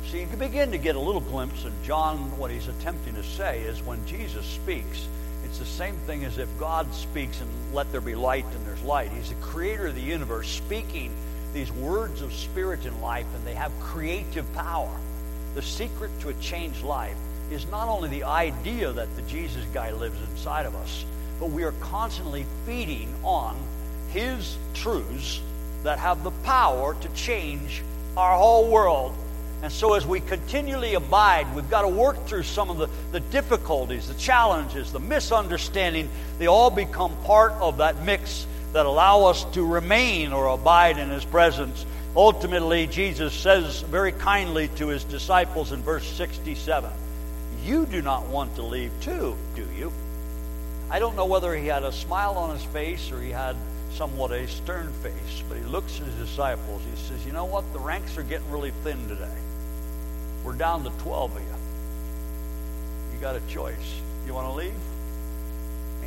So 0.07 0.17
you 0.17 0.27
can 0.27 0.39
begin 0.39 0.71
to 0.71 0.77
get 0.77 0.97
a 0.97 0.99
little 0.99 1.21
glimpse, 1.21 1.63
and 1.63 1.73
John, 1.85 2.37
what 2.37 2.51
he's 2.51 2.67
attempting 2.67 3.15
to 3.15 3.23
say 3.23 3.61
is 3.61 3.81
when 3.81 4.05
Jesus 4.05 4.45
speaks, 4.45 5.07
it's 5.45 5.59
the 5.59 5.65
same 5.65 5.95
thing 5.99 6.25
as 6.25 6.37
if 6.37 6.49
God 6.59 6.93
speaks 6.93 7.39
and 7.39 7.49
let 7.73 7.89
there 7.93 8.01
be 8.01 8.13
light 8.13 8.45
and 8.53 8.65
there's 8.67 8.83
light. 8.83 9.09
He's 9.13 9.29
the 9.29 9.35
creator 9.35 9.87
of 9.87 9.95
the 9.95 10.01
universe 10.01 10.49
speaking 10.49 11.15
these 11.55 11.71
words 11.71 12.21
of 12.21 12.33
spirit 12.33 12.85
in 12.85 13.01
life, 13.01 13.25
and 13.33 13.47
they 13.47 13.55
have 13.55 13.71
creative 13.79 14.45
power. 14.53 14.93
The 15.55 15.61
secret 15.61 16.11
to 16.19 16.29
a 16.29 16.33
changed 16.35 16.83
life 16.83 17.15
is 17.49 17.65
not 17.71 17.87
only 17.87 18.09
the 18.09 18.25
idea 18.25 18.91
that 18.91 19.15
the 19.15 19.21
Jesus 19.23 19.63
guy 19.73 19.91
lives 19.93 20.17
inside 20.29 20.65
of 20.65 20.75
us, 20.75 21.05
but 21.39 21.51
we 21.51 21.63
are 21.63 21.71
constantly 21.79 22.45
feeding 22.65 23.13
on 23.23 23.55
his 24.09 24.57
truths 24.73 25.41
that 25.83 25.97
have 25.97 26.23
the 26.23 26.31
power 26.43 26.93
to 26.95 27.09
change 27.13 27.81
our 28.17 28.37
whole 28.37 28.69
world. 28.69 29.15
And 29.61 29.71
so, 29.71 29.93
as 29.93 30.05
we 30.05 30.19
continually 30.19 30.95
abide, 30.95 31.55
we've 31.55 31.69
got 31.69 31.83
to 31.83 31.87
work 31.87 32.25
through 32.25 32.43
some 32.43 32.69
of 32.69 32.77
the, 32.77 32.89
the 33.13 33.21
difficulties, 33.21 34.09
the 34.09 34.13
challenges, 34.15 34.91
the 34.91 34.99
misunderstanding. 34.99 36.09
They 36.37 36.47
all 36.47 36.69
become 36.69 37.15
part 37.23 37.53
of 37.53 37.77
that 37.77 38.03
mix 38.03 38.45
that 38.75 38.85
allow 38.85 39.23
us 39.23 39.45
to 39.53 39.65
remain 39.65 40.33
or 40.33 40.47
abide 40.47 40.97
in 40.97 41.09
His 41.09 41.23
presence. 41.23 41.85
Ultimately, 42.13 42.87
Jesus 42.87 43.33
says 43.33 43.79
very 43.83 44.11
kindly 44.11 44.67
to 44.75 44.89
His 44.89 45.05
disciples 45.05 45.71
in 45.71 45.81
verse 45.81 46.05
67 46.05 46.91
You 47.63 47.85
do 47.85 48.01
not 48.01 48.27
want 48.27 48.53
to 48.55 48.63
leave 48.63 48.91
too, 48.99 49.37
do 49.55 49.65
you? 49.77 49.93
I 50.91 50.99
don't 50.99 51.15
know 51.15 51.25
whether 51.25 51.55
he 51.55 51.67
had 51.67 51.83
a 51.83 51.91
smile 51.93 52.37
on 52.37 52.55
his 52.55 52.65
face 52.65 53.11
or 53.13 53.21
he 53.21 53.31
had 53.31 53.55
somewhat 53.93 54.31
a 54.31 54.45
stern 54.45 54.91
face, 55.01 55.43
but 55.47 55.57
he 55.57 55.63
looks 55.63 55.97
at 56.01 56.07
his 56.07 56.15
disciples. 56.27 56.81
He 56.83 56.97
says, 56.97 57.25
You 57.25 57.31
know 57.31 57.45
what? 57.45 57.71
The 57.71 57.79
ranks 57.79 58.17
are 58.17 58.23
getting 58.23 58.51
really 58.51 58.71
thin 58.83 59.07
today. 59.07 59.37
We're 60.43 60.51
down 60.51 60.83
to 60.83 60.89
12 60.89 61.33
of 61.33 61.41
you. 61.41 61.47
You 63.13 63.21
got 63.21 63.37
a 63.37 63.41
choice. 63.47 64.01
You 64.27 64.33
want 64.33 64.47
to 64.47 64.53
leave? 64.53 64.75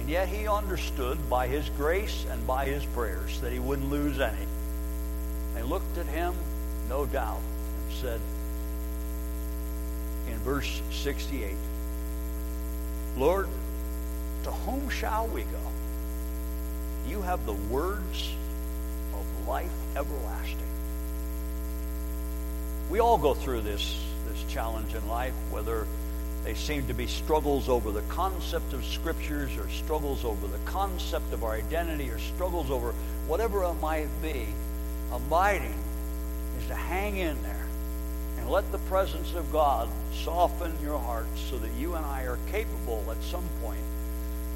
And 0.08 0.14
yet 0.14 0.28
he 0.28 0.48
understood 0.48 1.18
by 1.28 1.48
his 1.48 1.68
grace 1.76 2.24
and 2.30 2.46
by 2.46 2.64
his 2.64 2.82
prayers 2.82 3.42
that 3.42 3.52
he 3.52 3.58
wouldn't 3.58 3.90
lose 3.90 4.18
any. 4.18 4.46
They 5.54 5.60
looked 5.60 5.98
at 5.98 6.06
him, 6.06 6.34
no 6.88 7.04
doubt, 7.04 7.42
and 7.42 7.98
said 7.98 8.20
in 10.26 10.38
verse 10.38 10.80
68, 10.92 11.54
Lord, 13.18 13.50
to 14.44 14.50
whom 14.50 14.88
shall 14.88 15.26
we 15.26 15.42
go? 15.42 15.60
You 17.06 17.20
have 17.20 17.44
the 17.44 17.52
words 17.52 18.32
of 19.12 19.46
life 19.46 19.68
everlasting. 19.94 20.56
We 22.88 23.00
all 23.00 23.18
go 23.18 23.34
through 23.34 23.60
this, 23.60 24.02
this 24.26 24.42
challenge 24.50 24.94
in 24.94 25.06
life, 25.06 25.34
whether 25.50 25.86
they 26.48 26.54
seem 26.54 26.86
to 26.86 26.94
be 26.94 27.06
struggles 27.06 27.68
over 27.68 27.92
the 27.92 28.00
concept 28.08 28.72
of 28.72 28.82
scriptures 28.82 29.54
or 29.58 29.68
struggles 29.68 30.24
over 30.24 30.46
the 30.46 30.56
concept 30.64 31.30
of 31.34 31.44
our 31.44 31.52
identity 31.52 32.08
or 32.08 32.18
struggles 32.18 32.70
over 32.70 32.92
whatever 33.26 33.64
it 33.64 33.74
might 33.82 34.08
be. 34.22 34.46
Abiding 35.12 35.78
is 36.58 36.66
to 36.68 36.74
hang 36.74 37.18
in 37.18 37.36
there 37.42 37.66
and 38.38 38.48
let 38.48 38.72
the 38.72 38.78
presence 38.78 39.34
of 39.34 39.52
God 39.52 39.90
soften 40.24 40.72
your 40.82 40.98
heart 40.98 41.26
so 41.50 41.58
that 41.58 41.70
you 41.74 41.96
and 41.96 42.06
I 42.06 42.22
are 42.22 42.38
capable 42.50 43.04
at 43.10 43.22
some 43.24 43.44
point 43.62 43.84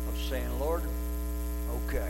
of 0.08 0.18
saying, 0.30 0.48
Lord, 0.58 0.80
okay, 1.84 2.08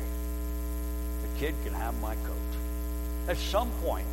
the 1.22 1.40
kid 1.40 1.56
can 1.64 1.74
have 1.74 2.00
my 2.00 2.14
coat. 2.14 3.26
At 3.26 3.36
some 3.36 3.72
point, 3.82 4.06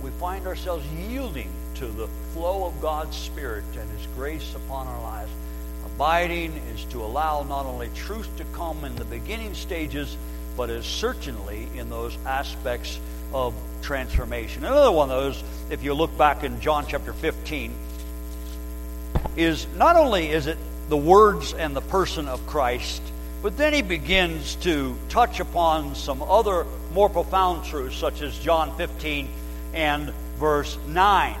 we 0.00 0.10
find 0.10 0.46
ourselves 0.46 0.86
yielding 0.92 1.50
to 1.78 1.86
the 1.86 2.08
flow 2.34 2.64
of 2.64 2.80
God's 2.80 3.16
Spirit 3.16 3.64
and 3.78 3.88
His 3.90 4.06
grace 4.16 4.54
upon 4.54 4.88
our 4.88 5.00
lives. 5.00 5.30
Abiding 5.86 6.52
is 6.74 6.84
to 6.86 7.02
allow 7.02 7.44
not 7.44 7.66
only 7.66 7.88
truth 7.94 8.28
to 8.36 8.44
come 8.46 8.84
in 8.84 8.96
the 8.96 9.04
beginning 9.04 9.54
stages, 9.54 10.16
but 10.56 10.70
is 10.70 10.84
certainly 10.84 11.68
in 11.76 11.88
those 11.88 12.18
aspects 12.26 12.98
of 13.32 13.54
transformation. 13.80 14.64
Another 14.64 14.90
one 14.90 15.08
of 15.10 15.22
those, 15.22 15.44
if 15.70 15.84
you 15.84 15.94
look 15.94 16.16
back 16.18 16.42
in 16.42 16.60
John 16.60 16.84
chapter 16.88 17.12
15, 17.12 17.72
is 19.36 19.66
not 19.76 19.94
only 19.94 20.30
is 20.30 20.48
it 20.48 20.58
the 20.88 20.96
words 20.96 21.54
and 21.54 21.76
the 21.76 21.80
person 21.80 22.26
of 22.26 22.44
Christ, 22.46 23.02
but 23.40 23.56
then 23.56 23.72
he 23.72 23.82
begins 23.82 24.56
to 24.56 24.96
touch 25.08 25.38
upon 25.38 25.94
some 25.94 26.22
other 26.22 26.66
more 26.92 27.08
profound 27.08 27.64
truths, 27.64 27.96
such 27.96 28.20
as 28.20 28.36
John 28.40 28.76
15 28.76 29.28
and 29.74 30.10
verse 30.38 30.76
9. 30.88 31.36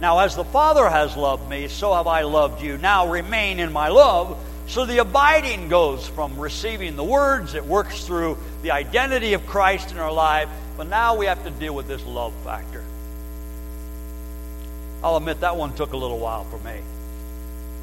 Now, 0.00 0.18
as 0.18 0.36
the 0.36 0.44
Father 0.44 0.88
has 0.88 1.16
loved 1.16 1.48
me, 1.48 1.68
so 1.68 1.94
have 1.94 2.06
I 2.06 2.22
loved 2.22 2.62
you. 2.62 2.76
Now 2.76 3.08
remain 3.08 3.60
in 3.60 3.72
my 3.72 3.88
love. 3.88 4.38
So 4.68 4.84
the 4.84 4.98
abiding 4.98 5.68
goes 5.68 6.08
from 6.08 6.38
receiving 6.38 6.96
the 6.96 7.04
words, 7.04 7.54
it 7.54 7.64
works 7.64 8.04
through 8.04 8.36
the 8.62 8.72
identity 8.72 9.32
of 9.34 9.46
Christ 9.46 9.92
in 9.92 9.98
our 9.98 10.12
life, 10.12 10.48
but 10.76 10.88
now 10.88 11.16
we 11.16 11.26
have 11.26 11.42
to 11.44 11.50
deal 11.50 11.74
with 11.74 11.86
this 11.86 12.04
love 12.04 12.34
factor. 12.42 12.82
I'll 15.04 15.16
admit 15.16 15.40
that 15.40 15.56
one 15.56 15.72
took 15.74 15.92
a 15.92 15.96
little 15.96 16.18
while 16.18 16.44
for 16.44 16.58
me. 16.58 16.80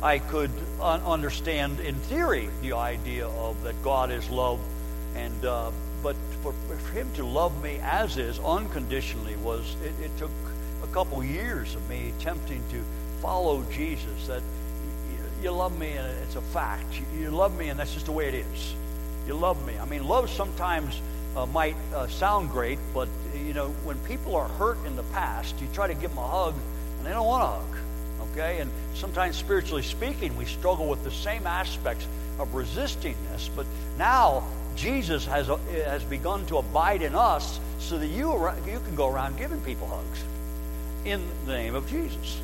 I 0.02 0.20
could 0.20 0.52
un- 0.82 1.02
understand 1.04 1.80
in 1.80 1.96
theory 1.96 2.50
the 2.62 2.74
idea 2.74 3.28
of 3.28 3.64
that 3.64 3.82
God 3.82 4.12
is 4.12 4.30
love, 4.30 4.60
and 5.16 5.46
uh, 5.46 5.72
but 6.04 6.18
for, 6.42 6.52
for, 6.68 6.92
Him 6.92 7.10
to 7.14 7.26
love 7.26 7.64
me 7.64 7.80
as 7.82 8.18
is 8.18 8.38
unconditionally 8.40 9.38
was 9.38 9.78
it, 9.86 9.94
it 10.04 10.18
took 10.18 10.32
a 10.84 10.88
couple 10.88 11.24
years 11.24 11.76
of 11.76 11.90
me 11.90 12.14
attempting 12.18 12.62
to 12.70 12.82
follow 13.22 13.64
Jesus. 13.72 14.28
That 14.28 14.44
you 15.42 15.52
love 15.52 15.78
me 15.78 15.92
and 15.92 16.08
it's 16.24 16.36
a 16.36 16.42
fact. 16.42 16.86
You, 17.18 17.30
love 17.30 17.58
me 17.58 17.70
and 17.70 17.80
that's 17.80 17.94
just 17.94 18.06
the 18.06 18.12
way 18.12 18.28
it 18.28 18.36
is. 18.36 18.76
You 19.28 19.34
love 19.34 19.66
me. 19.66 19.78
I 19.78 19.86
mean, 19.86 20.06
love 20.06 20.30
sometimes 20.30 21.02
uh, 21.36 21.46
might 21.48 21.76
uh, 21.94 22.08
sound 22.08 22.50
great, 22.50 22.80
but 22.94 23.08
you 23.36 23.54
know 23.54 23.70
when 23.84 23.98
people 24.00 24.36
are 24.36 24.48
hurt 24.48 24.78
in 24.86 24.96
the 24.96 25.04
past, 25.04 25.60
you 25.60 25.68
try 25.74 25.88
to 25.88 25.94
give 25.94 26.12
them 26.12 26.20
a 26.20 26.28
hug 26.28 26.56
and 26.98 27.08
they 27.08 27.12
don't 27.12 27.26
want 27.26 27.44
a 27.44 27.48
hug. 27.48 28.32
Okay, 28.32 28.60
and 28.60 28.72
sometimes 28.94 29.36
spiritually 29.36 29.84
speaking, 29.84 30.36
we 30.38 30.46
struggle 30.46 30.88
with 30.88 31.04
the 31.04 31.12
same 31.12 31.46
aspects 31.46 32.08
of 32.40 32.54
resisting 32.54 33.16
this. 33.32 33.50
But 33.56 33.66
now 33.98 34.48
Jesus 34.76 35.26
has 35.26 35.50
uh, 35.50 35.58
has 35.86 36.04
begun 36.04 36.46
to 36.48 36.58
abide 36.58 37.02
in 37.02 37.16
us, 37.16 37.60
so 37.80 37.98
that 37.98 38.08
you 38.08 38.32
you 38.66 38.80
can 38.80 38.96
go 38.96 39.10
around 39.10 39.38
giving 39.38 39.62
people 39.62 39.88
hugs 39.88 40.24
in 41.06 41.24
the 41.46 41.54
name 41.54 41.76
of 41.76 41.90
Jesus. 41.90 42.42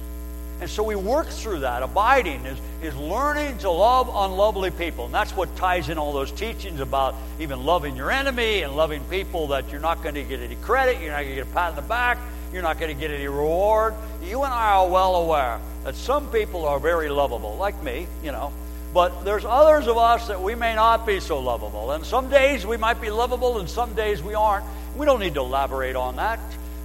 And 0.61 0.69
so 0.69 0.83
we 0.83 0.95
work 0.95 1.27
through 1.27 1.61
that. 1.61 1.83
Abiding 1.83 2.45
is, 2.45 2.59
is 2.81 2.95
learning 2.95 3.59
to 3.59 3.69
love 3.69 4.09
unlovely 4.13 4.71
people. 4.71 5.05
And 5.05 5.13
that's 5.13 5.31
what 5.33 5.55
ties 5.55 5.87
in 5.87 5.97
all 5.97 6.11
those 6.11 6.31
teachings 6.31 6.81
about 6.81 7.15
even 7.39 7.63
loving 7.63 7.95
your 7.95 8.11
enemy 8.11 8.63
and 8.63 8.75
loving 8.75 9.01
people 9.05 9.47
that 9.47 9.71
you're 9.71 9.79
not 9.79 10.03
going 10.03 10.15
to 10.15 10.23
get 10.23 10.41
any 10.41 10.55
credit, 10.55 11.01
you're 11.01 11.11
not 11.11 11.21
going 11.21 11.29
to 11.29 11.35
get 11.35 11.47
a 11.47 11.51
pat 11.51 11.69
on 11.69 11.75
the 11.77 11.81
back, 11.83 12.17
you're 12.51 12.61
not 12.61 12.77
going 12.77 12.93
to 12.93 12.99
get 12.99 13.09
any 13.09 13.27
reward. 13.27 13.93
You 14.21 14.43
and 14.43 14.53
I 14.53 14.71
are 14.73 14.89
well 14.89 15.15
aware 15.15 15.61
that 15.85 15.95
some 15.95 16.29
people 16.29 16.65
are 16.65 16.79
very 16.79 17.09
lovable, 17.09 17.55
like 17.55 17.81
me, 17.81 18.07
you 18.21 18.33
know. 18.33 18.51
But 18.93 19.23
there's 19.23 19.45
others 19.45 19.87
of 19.87 19.97
us 19.97 20.27
that 20.27 20.41
we 20.41 20.55
may 20.55 20.75
not 20.75 21.05
be 21.05 21.19
so 21.19 21.39
lovable. 21.39 21.91
And 21.91 22.03
some 22.03 22.29
days 22.29 22.65
we 22.65 22.75
might 22.75 22.99
be 22.99 23.11
lovable 23.11 23.59
and 23.59 23.69
some 23.69 23.93
days 23.93 24.21
we 24.21 24.33
aren't. 24.33 24.65
We 24.97 25.05
don't 25.05 25.19
need 25.19 25.35
to 25.35 25.41
elaborate 25.41 25.95
on 25.95 26.17
that. 26.17 26.39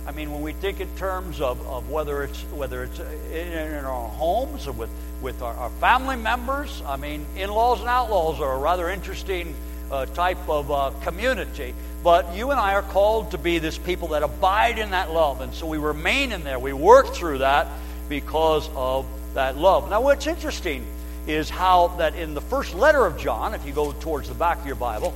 I 0.06 0.12
mean, 0.12 0.30
when 0.30 0.42
we 0.42 0.52
think 0.52 0.80
in 0.80 0.94
terms 0.96 1.40
of, 1.40 1.66
of 1.66 1.88
whether 1.88 2.22
it's 2.22 2.42
whether 2.52 2.84
it's 2.84 2.98
in, 2.98 3.48
in 3.52 3.84
our 3.84 4.08
homes 4.08 4.66
or 4.66 4.72
with 4.72 4.90
with 5.22 5.40
our, 5.40 5.54
our, 5.54 5.70
family 5.70 6.16
members, 6.16 6.82
I 6.86 6.96
mean, 6.96 7.24
in-laws 7.36 7.80
and 7.80 7.88
outlaws 7.88 8.40
are 8.40 8.52
a 8.52 8.58
rather 8.58 8.90
interesting 8.90 9.54
uh, 9.90 10.06
type 10.06 10.48
of 10.48 10.70
uh, 10.70 10.90
community. 11.02 11.74
But 12.02 12.34
you 12.34 12.50
and 12.50 12.60
I 12.60 12.74
are 12.74 12.82
called 12.82 13.30
to 13.30 13.38
be 13.38 13.58
this 13.58 13.78
people 13.78 14.08
that 14.08 14.22
abide 14.22 14.78
in 14.78 14.90
that 14.90 15.10
love, 15.10 15.40
and 15.40 15.54
so 15.54 15.66
we 15.66 15.78
remain 15.78 16.32
in 16.32 16.44
there. 16.44 16.58
We 16.58 16.74
work 16.74 17.14
through 17.14 17.38
that 17.38 17.66
because 18.10 18.68
of 18.74 19.06
that 19.32 19.56
love. 19.56 19.88
Now, 19.88 20.02
what's 20.02 20.26
interesting 20.26 20.86
is 21.26 21.48
how 21.48 21.88
that 21.98 22.14
in 22.14 22.34
the 22.34 22.42
first 22.42 22.74
letter 22.74 23.06
of 23.06 23.16
John, 23.16 23.54
if 23.54 23.64
you 23.64 23.72
go 23.72 23.92
towards 23.92 24.28
the 24.28 24.34
back 24.34 24.60
of 24.60 24.66
your 24.66 24.76
Bible, 24.76 25.14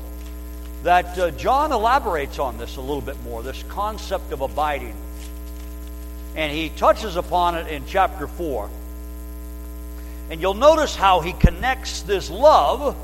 that 0.82 1.18
uh, 1.18 1.30
John 1.32 1.72
elaborates 1.72 2.38
on 2.38 2.58
this 2.58 2.76
a 2.76 2.80
little 2.80 3.00
bit 3.00 3.20
more, 3.22 3.42
this 3.42 3.62
concept 3.64 4.32
of 4.32 4.40
abiding. 4.40 4.94
And 6.36 6.52
he 6.52 6.68
touches 6.70 7.16
upon 7.16 7.56
it 7.56 7.66
in 7.68 7.84
chapter 7.86 8.26
4. 8.26 8.70
And 10.30 10.40
you'll 10.40 10.54
notice 10.54 10.94
how 10.94 11.20
he 11.20 11.32
connects 11.32 12.02
this 12.02 12.30
love 12.30 12.96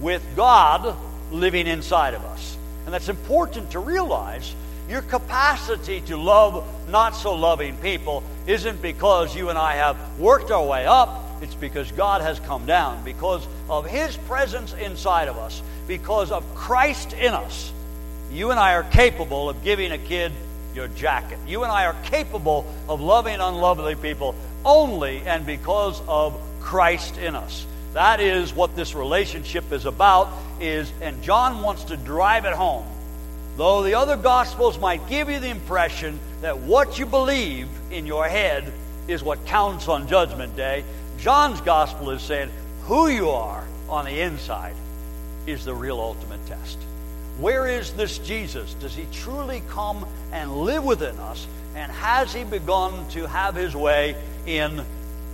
with 0.00 0.24
God 0.34 0.96
living 1.30 1.66
inside 1.66 2.14
of 2.14 2.24
us. 2.24 2.56
And 2.84 2.94
that's 2.94 3.08
important 3.08 3.70
to 3.72 3.78
realize. 3.78 4.54
Your 4.88 5.02
capacity 5.02 6.00
to 6.02 6.16
love 6.16 6.66
not 6.88 7.14
so 7.14 7.34
loving 7.34 7.76
people 7.76 8.24
isn't 8.46 8.82
because 8.82 9.36
you 9.36 9.50
and 9.50 9.58
I 9.58 9.74
have 9.76 10.18
worked 10.18 10.50
our 10.50 10.66
way 10.66 10.86
up, 10.86 11.22
it's 11.40 11.54
because 11.54 11.90
God 11.92 12.20
has 12.20 12.40
come 12.40 12.66
down, 12.66 13.02
because 13.04 13.46
of 13.68 13.86
His 13.86 14.16
presence 14.16 14.74
inside 14.74 15.28
of 15.28 15.38
us 15.38 15.62
because 15.90 16.30
of 16.30 16.44
Christ 16.54 17.14
in 17.14 17.34
us, 17.34 17.72
you 18.30 18.52
and 18.52 18.60
I 18.60 18.74
are 18.74 18.84
capable 18.84 19.50
of 19.50 19.64
giving 19.64 19.90
a 19.90 19.98
kid 19.98 20.30
your 20.72 20.86
jacket. 20.86 21.36
You 21.48 21.64
and 21.64 21.72
I 21.72 21.86
are 21.86 21.96
capable 22.04 22.64
of 22.88 23.00
loving 23.00 23.40
unlovely 23.40 23.96
people 23.96 24.36
only 24.64 25.20
and 25.22 25.44
because 25.44 26.00
of 26.06 26.40
Christ 26.60 27.18
in 27.18 27.34
us. 27.34 27.66
That 27.92 28.20
is 28.20 28.54
what 28.54 28.76
this 28.76 28.94
relationship 28.94 29.72
is 29.72 29.84
about 29.84 30.32
is 30.60 30.92
and 31.00 31.20
John 31.24 31.60
wants 31.60 31.82
to 31.84 31.96
drive 31.96 32.44
it 32.44 32.52
home. 32.52 32.86
Though 33.56 33.82
the 33.82 33.94
other 33.94 34.16
gospels 34.16 34.78
might 34.78 35.08
give 35.08 35.28
you 35.28 35.40
the 35.40 35.50
impression 35.50 36.20
that 36.40 36.56
what 36.56 37.00
you 37.00 37.04
believe 37.06 37.66
in 37.90 38.06
your 38.06 38.28
head 38.28 38.72
is 39.08 39.24
what 39.24 39.44
counts 39.44 39.88
on 39.88 40.06
judgment 40.06 40.54
day, 40.54 40.84
John's 41.20 41.60
gospel 41.60 42.10
is 42.10 42.22
saying 42.22 42.50
who 42.84 43.08
you 43.08 43.28
are 43.28 43.62
on 43.90 44.06
the 44.06 44.20
inside 44.20 44.74
is 45.46 45.66
the 45.66 45.74
real 45.74 46.00
ultimate 46.00 46.44
test. 46.46 46.78
Where 47.38 47.66
is 47.66 47.92
this 47.92 48.16
Jesus? 48.18 48.72
Does 48.74 48.94
he 48.94 49.06
truly 49.12 49.62
come 49.68 50.06
and 50.32 50.62
live 50.62 50.82
within 50.82 51.18
us? 51.18 51.46
And 51.74 51.92
has 51.92 52.32
he 52.32 52.44
begun 52.44 53.06
to 53.10 53.26
have 53.26 53.54
his 53.54 53.76
way 53.76 54.16
in, 54.46 54.82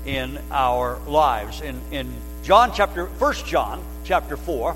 in 0.04 0.38
our 0.50 0.98
lives? 1.06 1.60
In, 1.60 1.80
in 1.92 2.12
John 2.42 2.72
chapter, 2.74 3.06
1 3.06 3.34
John 3.46 3.80
chapter 4.04 4.36
4, 4.36 4.74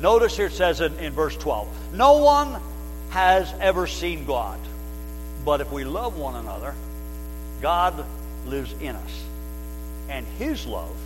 notice 0.00 0.36
here 0.36 0.46
it 0.46 0.52
says 0.52 0.80
in, 0.80 0.96
in 0.98 1.12
verse 1.12 1.36
12, 1.36 1.94
No 1.94 2.18
one 2.18 2.60
has 3.10 3.52
ever 3.60 3.88
seen 3.88 4.24
God. 4.24 4.60
But 5.44 5.60
if 5.60 5.72
we 5.72 5.84
love 5.84 6.16
one 6.16 6.36
another, 6.36 6.74
God 7.60 8.04
lives 8.46 8.72
in 8.80 8.94
us. 8.94 9.24
And 10.08 10.26
his 10.38 10.66
love 10.66 10.96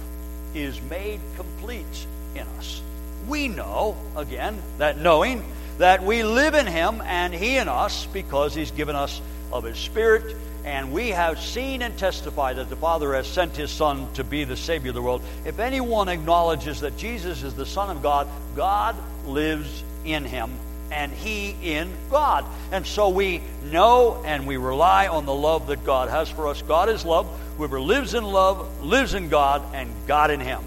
is 0.55 0.81
made 0.83 1.21
complete 1.37 2.07
in 2.35 2.47
us 2.59 2.83
we 3.29 3.49
know, 3.49 3.97
again, 4.17 4.61
that 4.79 4.99
knowing 4.99 5.45
that 5.79 6.03
we 6.03 6.23
live 6.23 6.55
in 6.55 6.67
Him 6.67 7.01
and 7.03 7.33
He 7.33 7.57
in 7.57 7.69
us 7.69 8.07
because 8.07 8.55
He's 8.55 8.71
given 8.71 8.97
us 8.97 9.21
of 9.53 9.65
His 9.65 9.79
Spirit. 9.79 10.37
And 10.65 10.93
we 10.93 11.11
have 11.11 11.41
seen 11.41 11.83
and 11.83 11.97
testified 11.97 12.57
that 12.57 12.69
the 12.69 12.77
Father 12.77 13.15
has 13.15 13.27
sent 13.27 13.57
His 13.57 13.71
Son 13.71 14.13
to 14.15 14.25
be 14.25 14.45
the 14.45 14.57
Savior 14.57 14.91
of 14.91 14.95
the 14.95 15.03
world. 15.03 15.23
If 15.45 15.59
anyone 15.59 16.09
acknowledges 16.09 16.81
that 16.81 16.97
Jesus 16.97 17.43
is 17.43 17.55
the 17.55 17.67
Son 17.67 17.91
of 17.95 18.03
God, 18.03 18.29
God 18.57 18.97
lives 19.27 19.83
in 20.05 20.25
Him 20.25 20.51
and 20.91 21.13
He 21.13 21.57
in 21.63 21.93
God. 22.11 22.45
And 22.73 22.87
so 22.87 23.09
we 23.09 23.43
know 23.65 24.23
and 24.25 24.47
we 24.47 24.57
rely 24.57 25.09
on 25.09 25.27
the 25.27 25.35
love 25.35 25.67
that 25.69 25.85
God 25.85 26.09
has 26.09 26.29
for 26.29 26.49
us. 26.49 26.63
God 26.63 26.89
is 26.89 27.05
love. 27.05 27.27
Whoever 27.57 27.81
lives 27.81 28.15
in 28.15 28.25
love 28.25 28.85
lives 28.85 29.15
in 29.15 29.29
God 29.29 29.63
and 29.75 29.91
God 30.07 30.31
in 30.31 30.41
Him. 30.41 30.61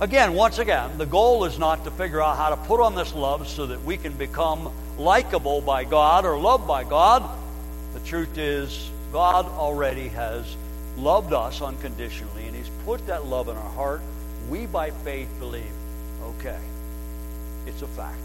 Again, 0.00 0.34
once 0.34 0.58
again, 0.58 0.98
the 0.98 1.06
goal 1.06 1.44
is 1.44 1.58
not 1.58 1.84
to 1.84 1.90
figure 1.90 2.20
out 2.20 2.36
how 2.36 2.50
to 2.50 2.56
put 2.56 2.80
on 2.80 2.94
this 2.94 3.14
love 3.14 3.48
so 3.48 3.66
that 3.66 3.82
we 3.84 3.96
can 3.96 4.12
become 4.12 4.72
likable 4.98 5.60
by 5.60 5.84
God 5.84 6.24
or 6.24 6.38
loved 6.38 6.66
by 6.66 6.84
God. 6.84 7.28
The 7.94 8.00
truth 8.00 8.36
is, 8.36 8.90
God 9.12 9.46
already 9.46 10.08
has 10.08 10.56
loved 10.96 11.32
us 11.32 11.62
unconditionally, 11.62 12.46
and 12.46 12.56
He's 12.56 12.70
put 12.84 13.06
that 13.06 13.26
love 13.26 13.48
in 13.48 13.56
our 13.56 13.70
heart. 13.70 14.02
We, 14.48 14.66
by 14.66 14.90
faith, 14.90 15.28
believe 15.38 15.70
okay, 16.24 16.58
it's 17.66 17.82
a 17.82 17.86
fact, 17.86 18.18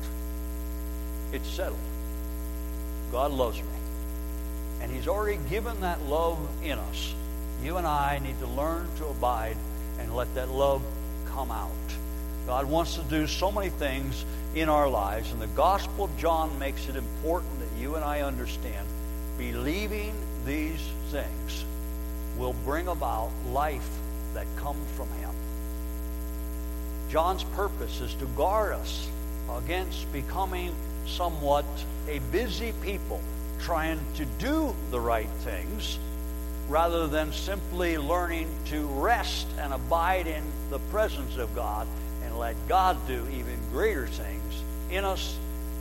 it's 1.32 1.49
settled. 1.49 1.80
God 3.11 3.32
loves 3.32 3.57
me. 3.57 3.67
And 4.82 4.91
He's 4.91 5.07
already 5.07 5.39
given 5.49 5.82
that 5.82 6.01
love 6.03 6.38
in 6.63 6.77
us. 6.77 7.13
You 7.63 7.77
and 7.77 7.86
I 7.86 8.19
need 8.19 8.39
to 8.39 8.47
learn 8.47 8.88
to 8.97 9.07
abide 9.07 9.57
and 9.99 10.15
let 10.15 10.34
that 10.36 10.49
love 10.49 10.82
come 11.27 11.51
out. 11.51 11.71
God 12.47 12.65
wants 12.65 12.95
to 12.95 13.03
do 13.03 13.27
so 13.27 13.51
many 13.51 13.69
things 13.69 14.25
in 14.55 14.69
our 14.69 14.89
lives, 14.89 15.32
and 15.32 15.41
the 15.41 15.47
Gospel 15.47 16.05
of 16.05 16.17
John 16.17 16.57
makes 16.57 16.88
it 16.88 16.95
important 16.95 17.59
that 17.59 17.80
you 17.80 17.95
and 17.95 18.03
I 18.03 18.21
understand 18.21 18.88
believing 19.38 20.13
these 20.45 20.82
things 21.11 21.65
will 22.38 22.55
bring 22.65 22.88
about 22.88 23.30
life 23.51 23.88
that 24.34 24.47
comes 24.57 24.89
from 24.95 25.07
Him. 25.19 25.30
John's 27.09 27.43
purpose 27.43 28.01
is 28.01 28.13
to 28.15 28.25
guard 28.25 28.73
us 28.73 29.07
against 29.57 30.11
becoming 30.11 30.73
somewhat 31.10 31.66
a 32.07 32.20
busy 32.32 32.74
people 32.82 33.22
trying 33.60 33.99
to 34.16 34.26
do 34.38 34.76
the 34.91 34.99
right 34.99 35.30
things 35.39 35.99
rather 36.68 37.07
than 37.07 37.34
simply 37.34 37.97
learning 37.97 38.47
to 38.66 38.86
rest 38.86 39.47
and 39.60 39.74
abide 39.74 40.28
in 40.28 40.43
the 40.70 40.80
presence 40.91 41.38
of 41.38 41.53
God 41.55 41.88
and 42.24 42.38
let 42.38 42.55
God 42.68 42.95
do 43.07 43.26
even 43.34 43.57
greater 43.72 44.07
things 44.07 44.64
in 44.91 45.03
us 45.03 45.38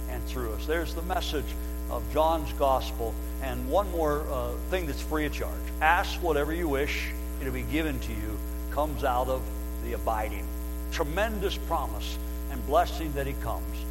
and 0.09 0.24
through 0.24 0.53
us. 0.55 0.66
There's 0.66 0.95
the 0.95 1.03
message 1.03 1.45
of 1.91 2.03
John's 2.12 2.53
gospel. 2.55 3.14
And 3.43 3.68
one 3.70 3.91
more 3.93 4.24
uh, 4.31 4.51
thing 4.70 4.87
that's 4.87 5.01
free 5.01 5.26
of 5.26 5.33
charge 5.33 5.55
ask 5.81 6.20
whatever 6.22 6.53
you 6.53 6.68
wish, 6.68 7.11
it'll 7.41 7.53
be 7.53 7.62
given 7.62 7.99
to 8.01 8.12
you, 8.12 8.39
comes 8.70 9.05
out 9.05 9.29
of 9.29 9.43
the 9.85 9.93
abiding. 9.93 10.47
tremendous 10.91 11.57
promise 11.57 12.18
and 12.51 12.64
blessing 12.66 13.12
that 13.12 13.26
He 13.26 13.35
comes. 13.35 13.85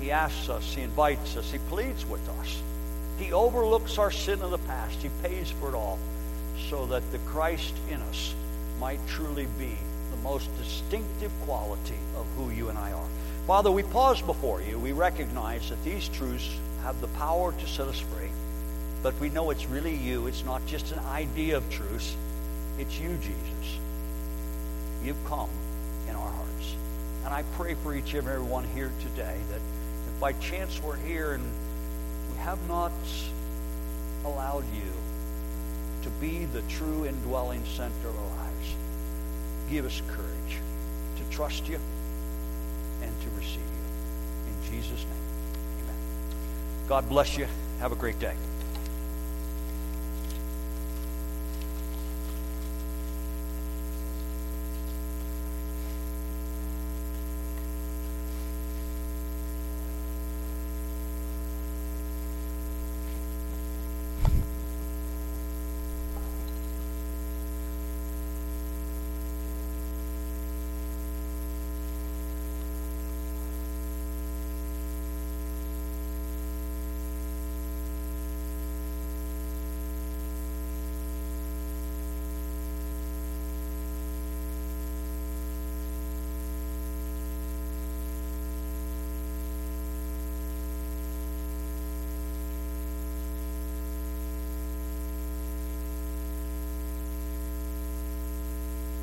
He 0.00 0.10
asks 0.10 0.48
us, 0.48 0.74
He 0.74 0.82
invites 0.82 1.36
us, 1.36 1.50
He 1.50 1.58
pleads 1.58 2.04
with 2.06 2.28
us. 2.40 2.62
He 3.18 3.32
overlooks 3.32 3.98
our 3.98 4.10
sin 4.10 4.42
of 4.42 4.50
the 4.50 4.58
past. 4.58 5.00
He 5.00 5.10
pays 5.22 5.50
for 5.50 5.68
it 5.68 5.74
all 5.74 5.98
so 6.68 6.86
that 6.86 7.10
the 7.12 7.18
Christ 7.18 7.74
in 7.88 8.00
us 8.02 8.34
might 8.80 9.00
truly 9.06 9.46
be 9.58 9.76
the 10.10 10.16
most 10.22 10.54
distinctive 10.58 11.32
quality 11.44 11.98
of 12.16 12.26
who 12.36 12.50
you 12.50 12.68
and 12.68 12.78
I 12.78 12.92
are. 12.92 13.06
Father, 13.46 13.70
we 13.70 13.82
pause 13.82 14.22
before 14.22 14.62
you. 14.62 14.78
We 14.78 14.92
recognize 14.92 15.68
that 15.68 15.82
these 15.84 16.08
truths 16.08 16.50
have 16.82 17.00
the 17.00 17.08
power 17.08 17.52
to 17.52 17.66
set 17.66 17.88
us 17.88 18.00
free, 18.00 18.30
but 19.02 19.18
we 19.20 19.28
know 19.28 19.50
it's 19.50 19.66
really 19.66 19.94
you. 19.94 20.26
It's 20.26 20.44
not 20.44 20.64
just 20.66 20.92
an 20.92 21.00
idea 21.00 21.56
of 21.56 21.70
truth, 21.70 22.16
it's 22.78 22.98
you, 22.98 23.16
Jesus. 23.20 23.78
You've 25.04 25.24
come 25.26 25.50
in 26.08 26.16
our 26.16 26.30
hearts. 26.30 26.74
And 27.24 27.32
I 27.32 27.42
pray 27.56 27.74
for 27.74 27.94
each 27.94 28.14
and 28.14 28.26
every 28.26 28.42
one 28.42 28.64
here 28.74 28.90
today 29.00 29.38
that 29.50 29.60
by 30.24 30.32
chance 30.40 30.82
we're 30.82 30.96
here 30.96 31.32
and 31.34 31.44
we 32.30 32.38
have 32.38 32.58
not 32.66 32.90
allowed 34.24 34.64
you 34.74 34.90
to 36.02 36.08
be 36.18 36.46
the 36.46 36.62
true 36.62 37.04
indwelling 37.04 37.62
center 37.66 38.08
of 38.08 38.16
our 38.16 38.36
lives, 38.38 38.74
give 39.68 39.84
us 39.84 40.00
courage 40.08 40.56
to 41.18 41.36
trust 41.36 41.68
you 41.68 41.78
and 43.02 43.12
to 43.20 43.28
receive 43.36 43.58
you. 43.58 44.46
In 44.48 44.72
Jesus' 44.72 45.04
name, 45.04 45.82
amen. 45.82 45.96
God 46.88 47.06
bless 47.10 47.36
you. 47.36 47.46
Have 47.80 47.92
a 47.92 47.96
great 47.96 48.18
day. 48.18 48.34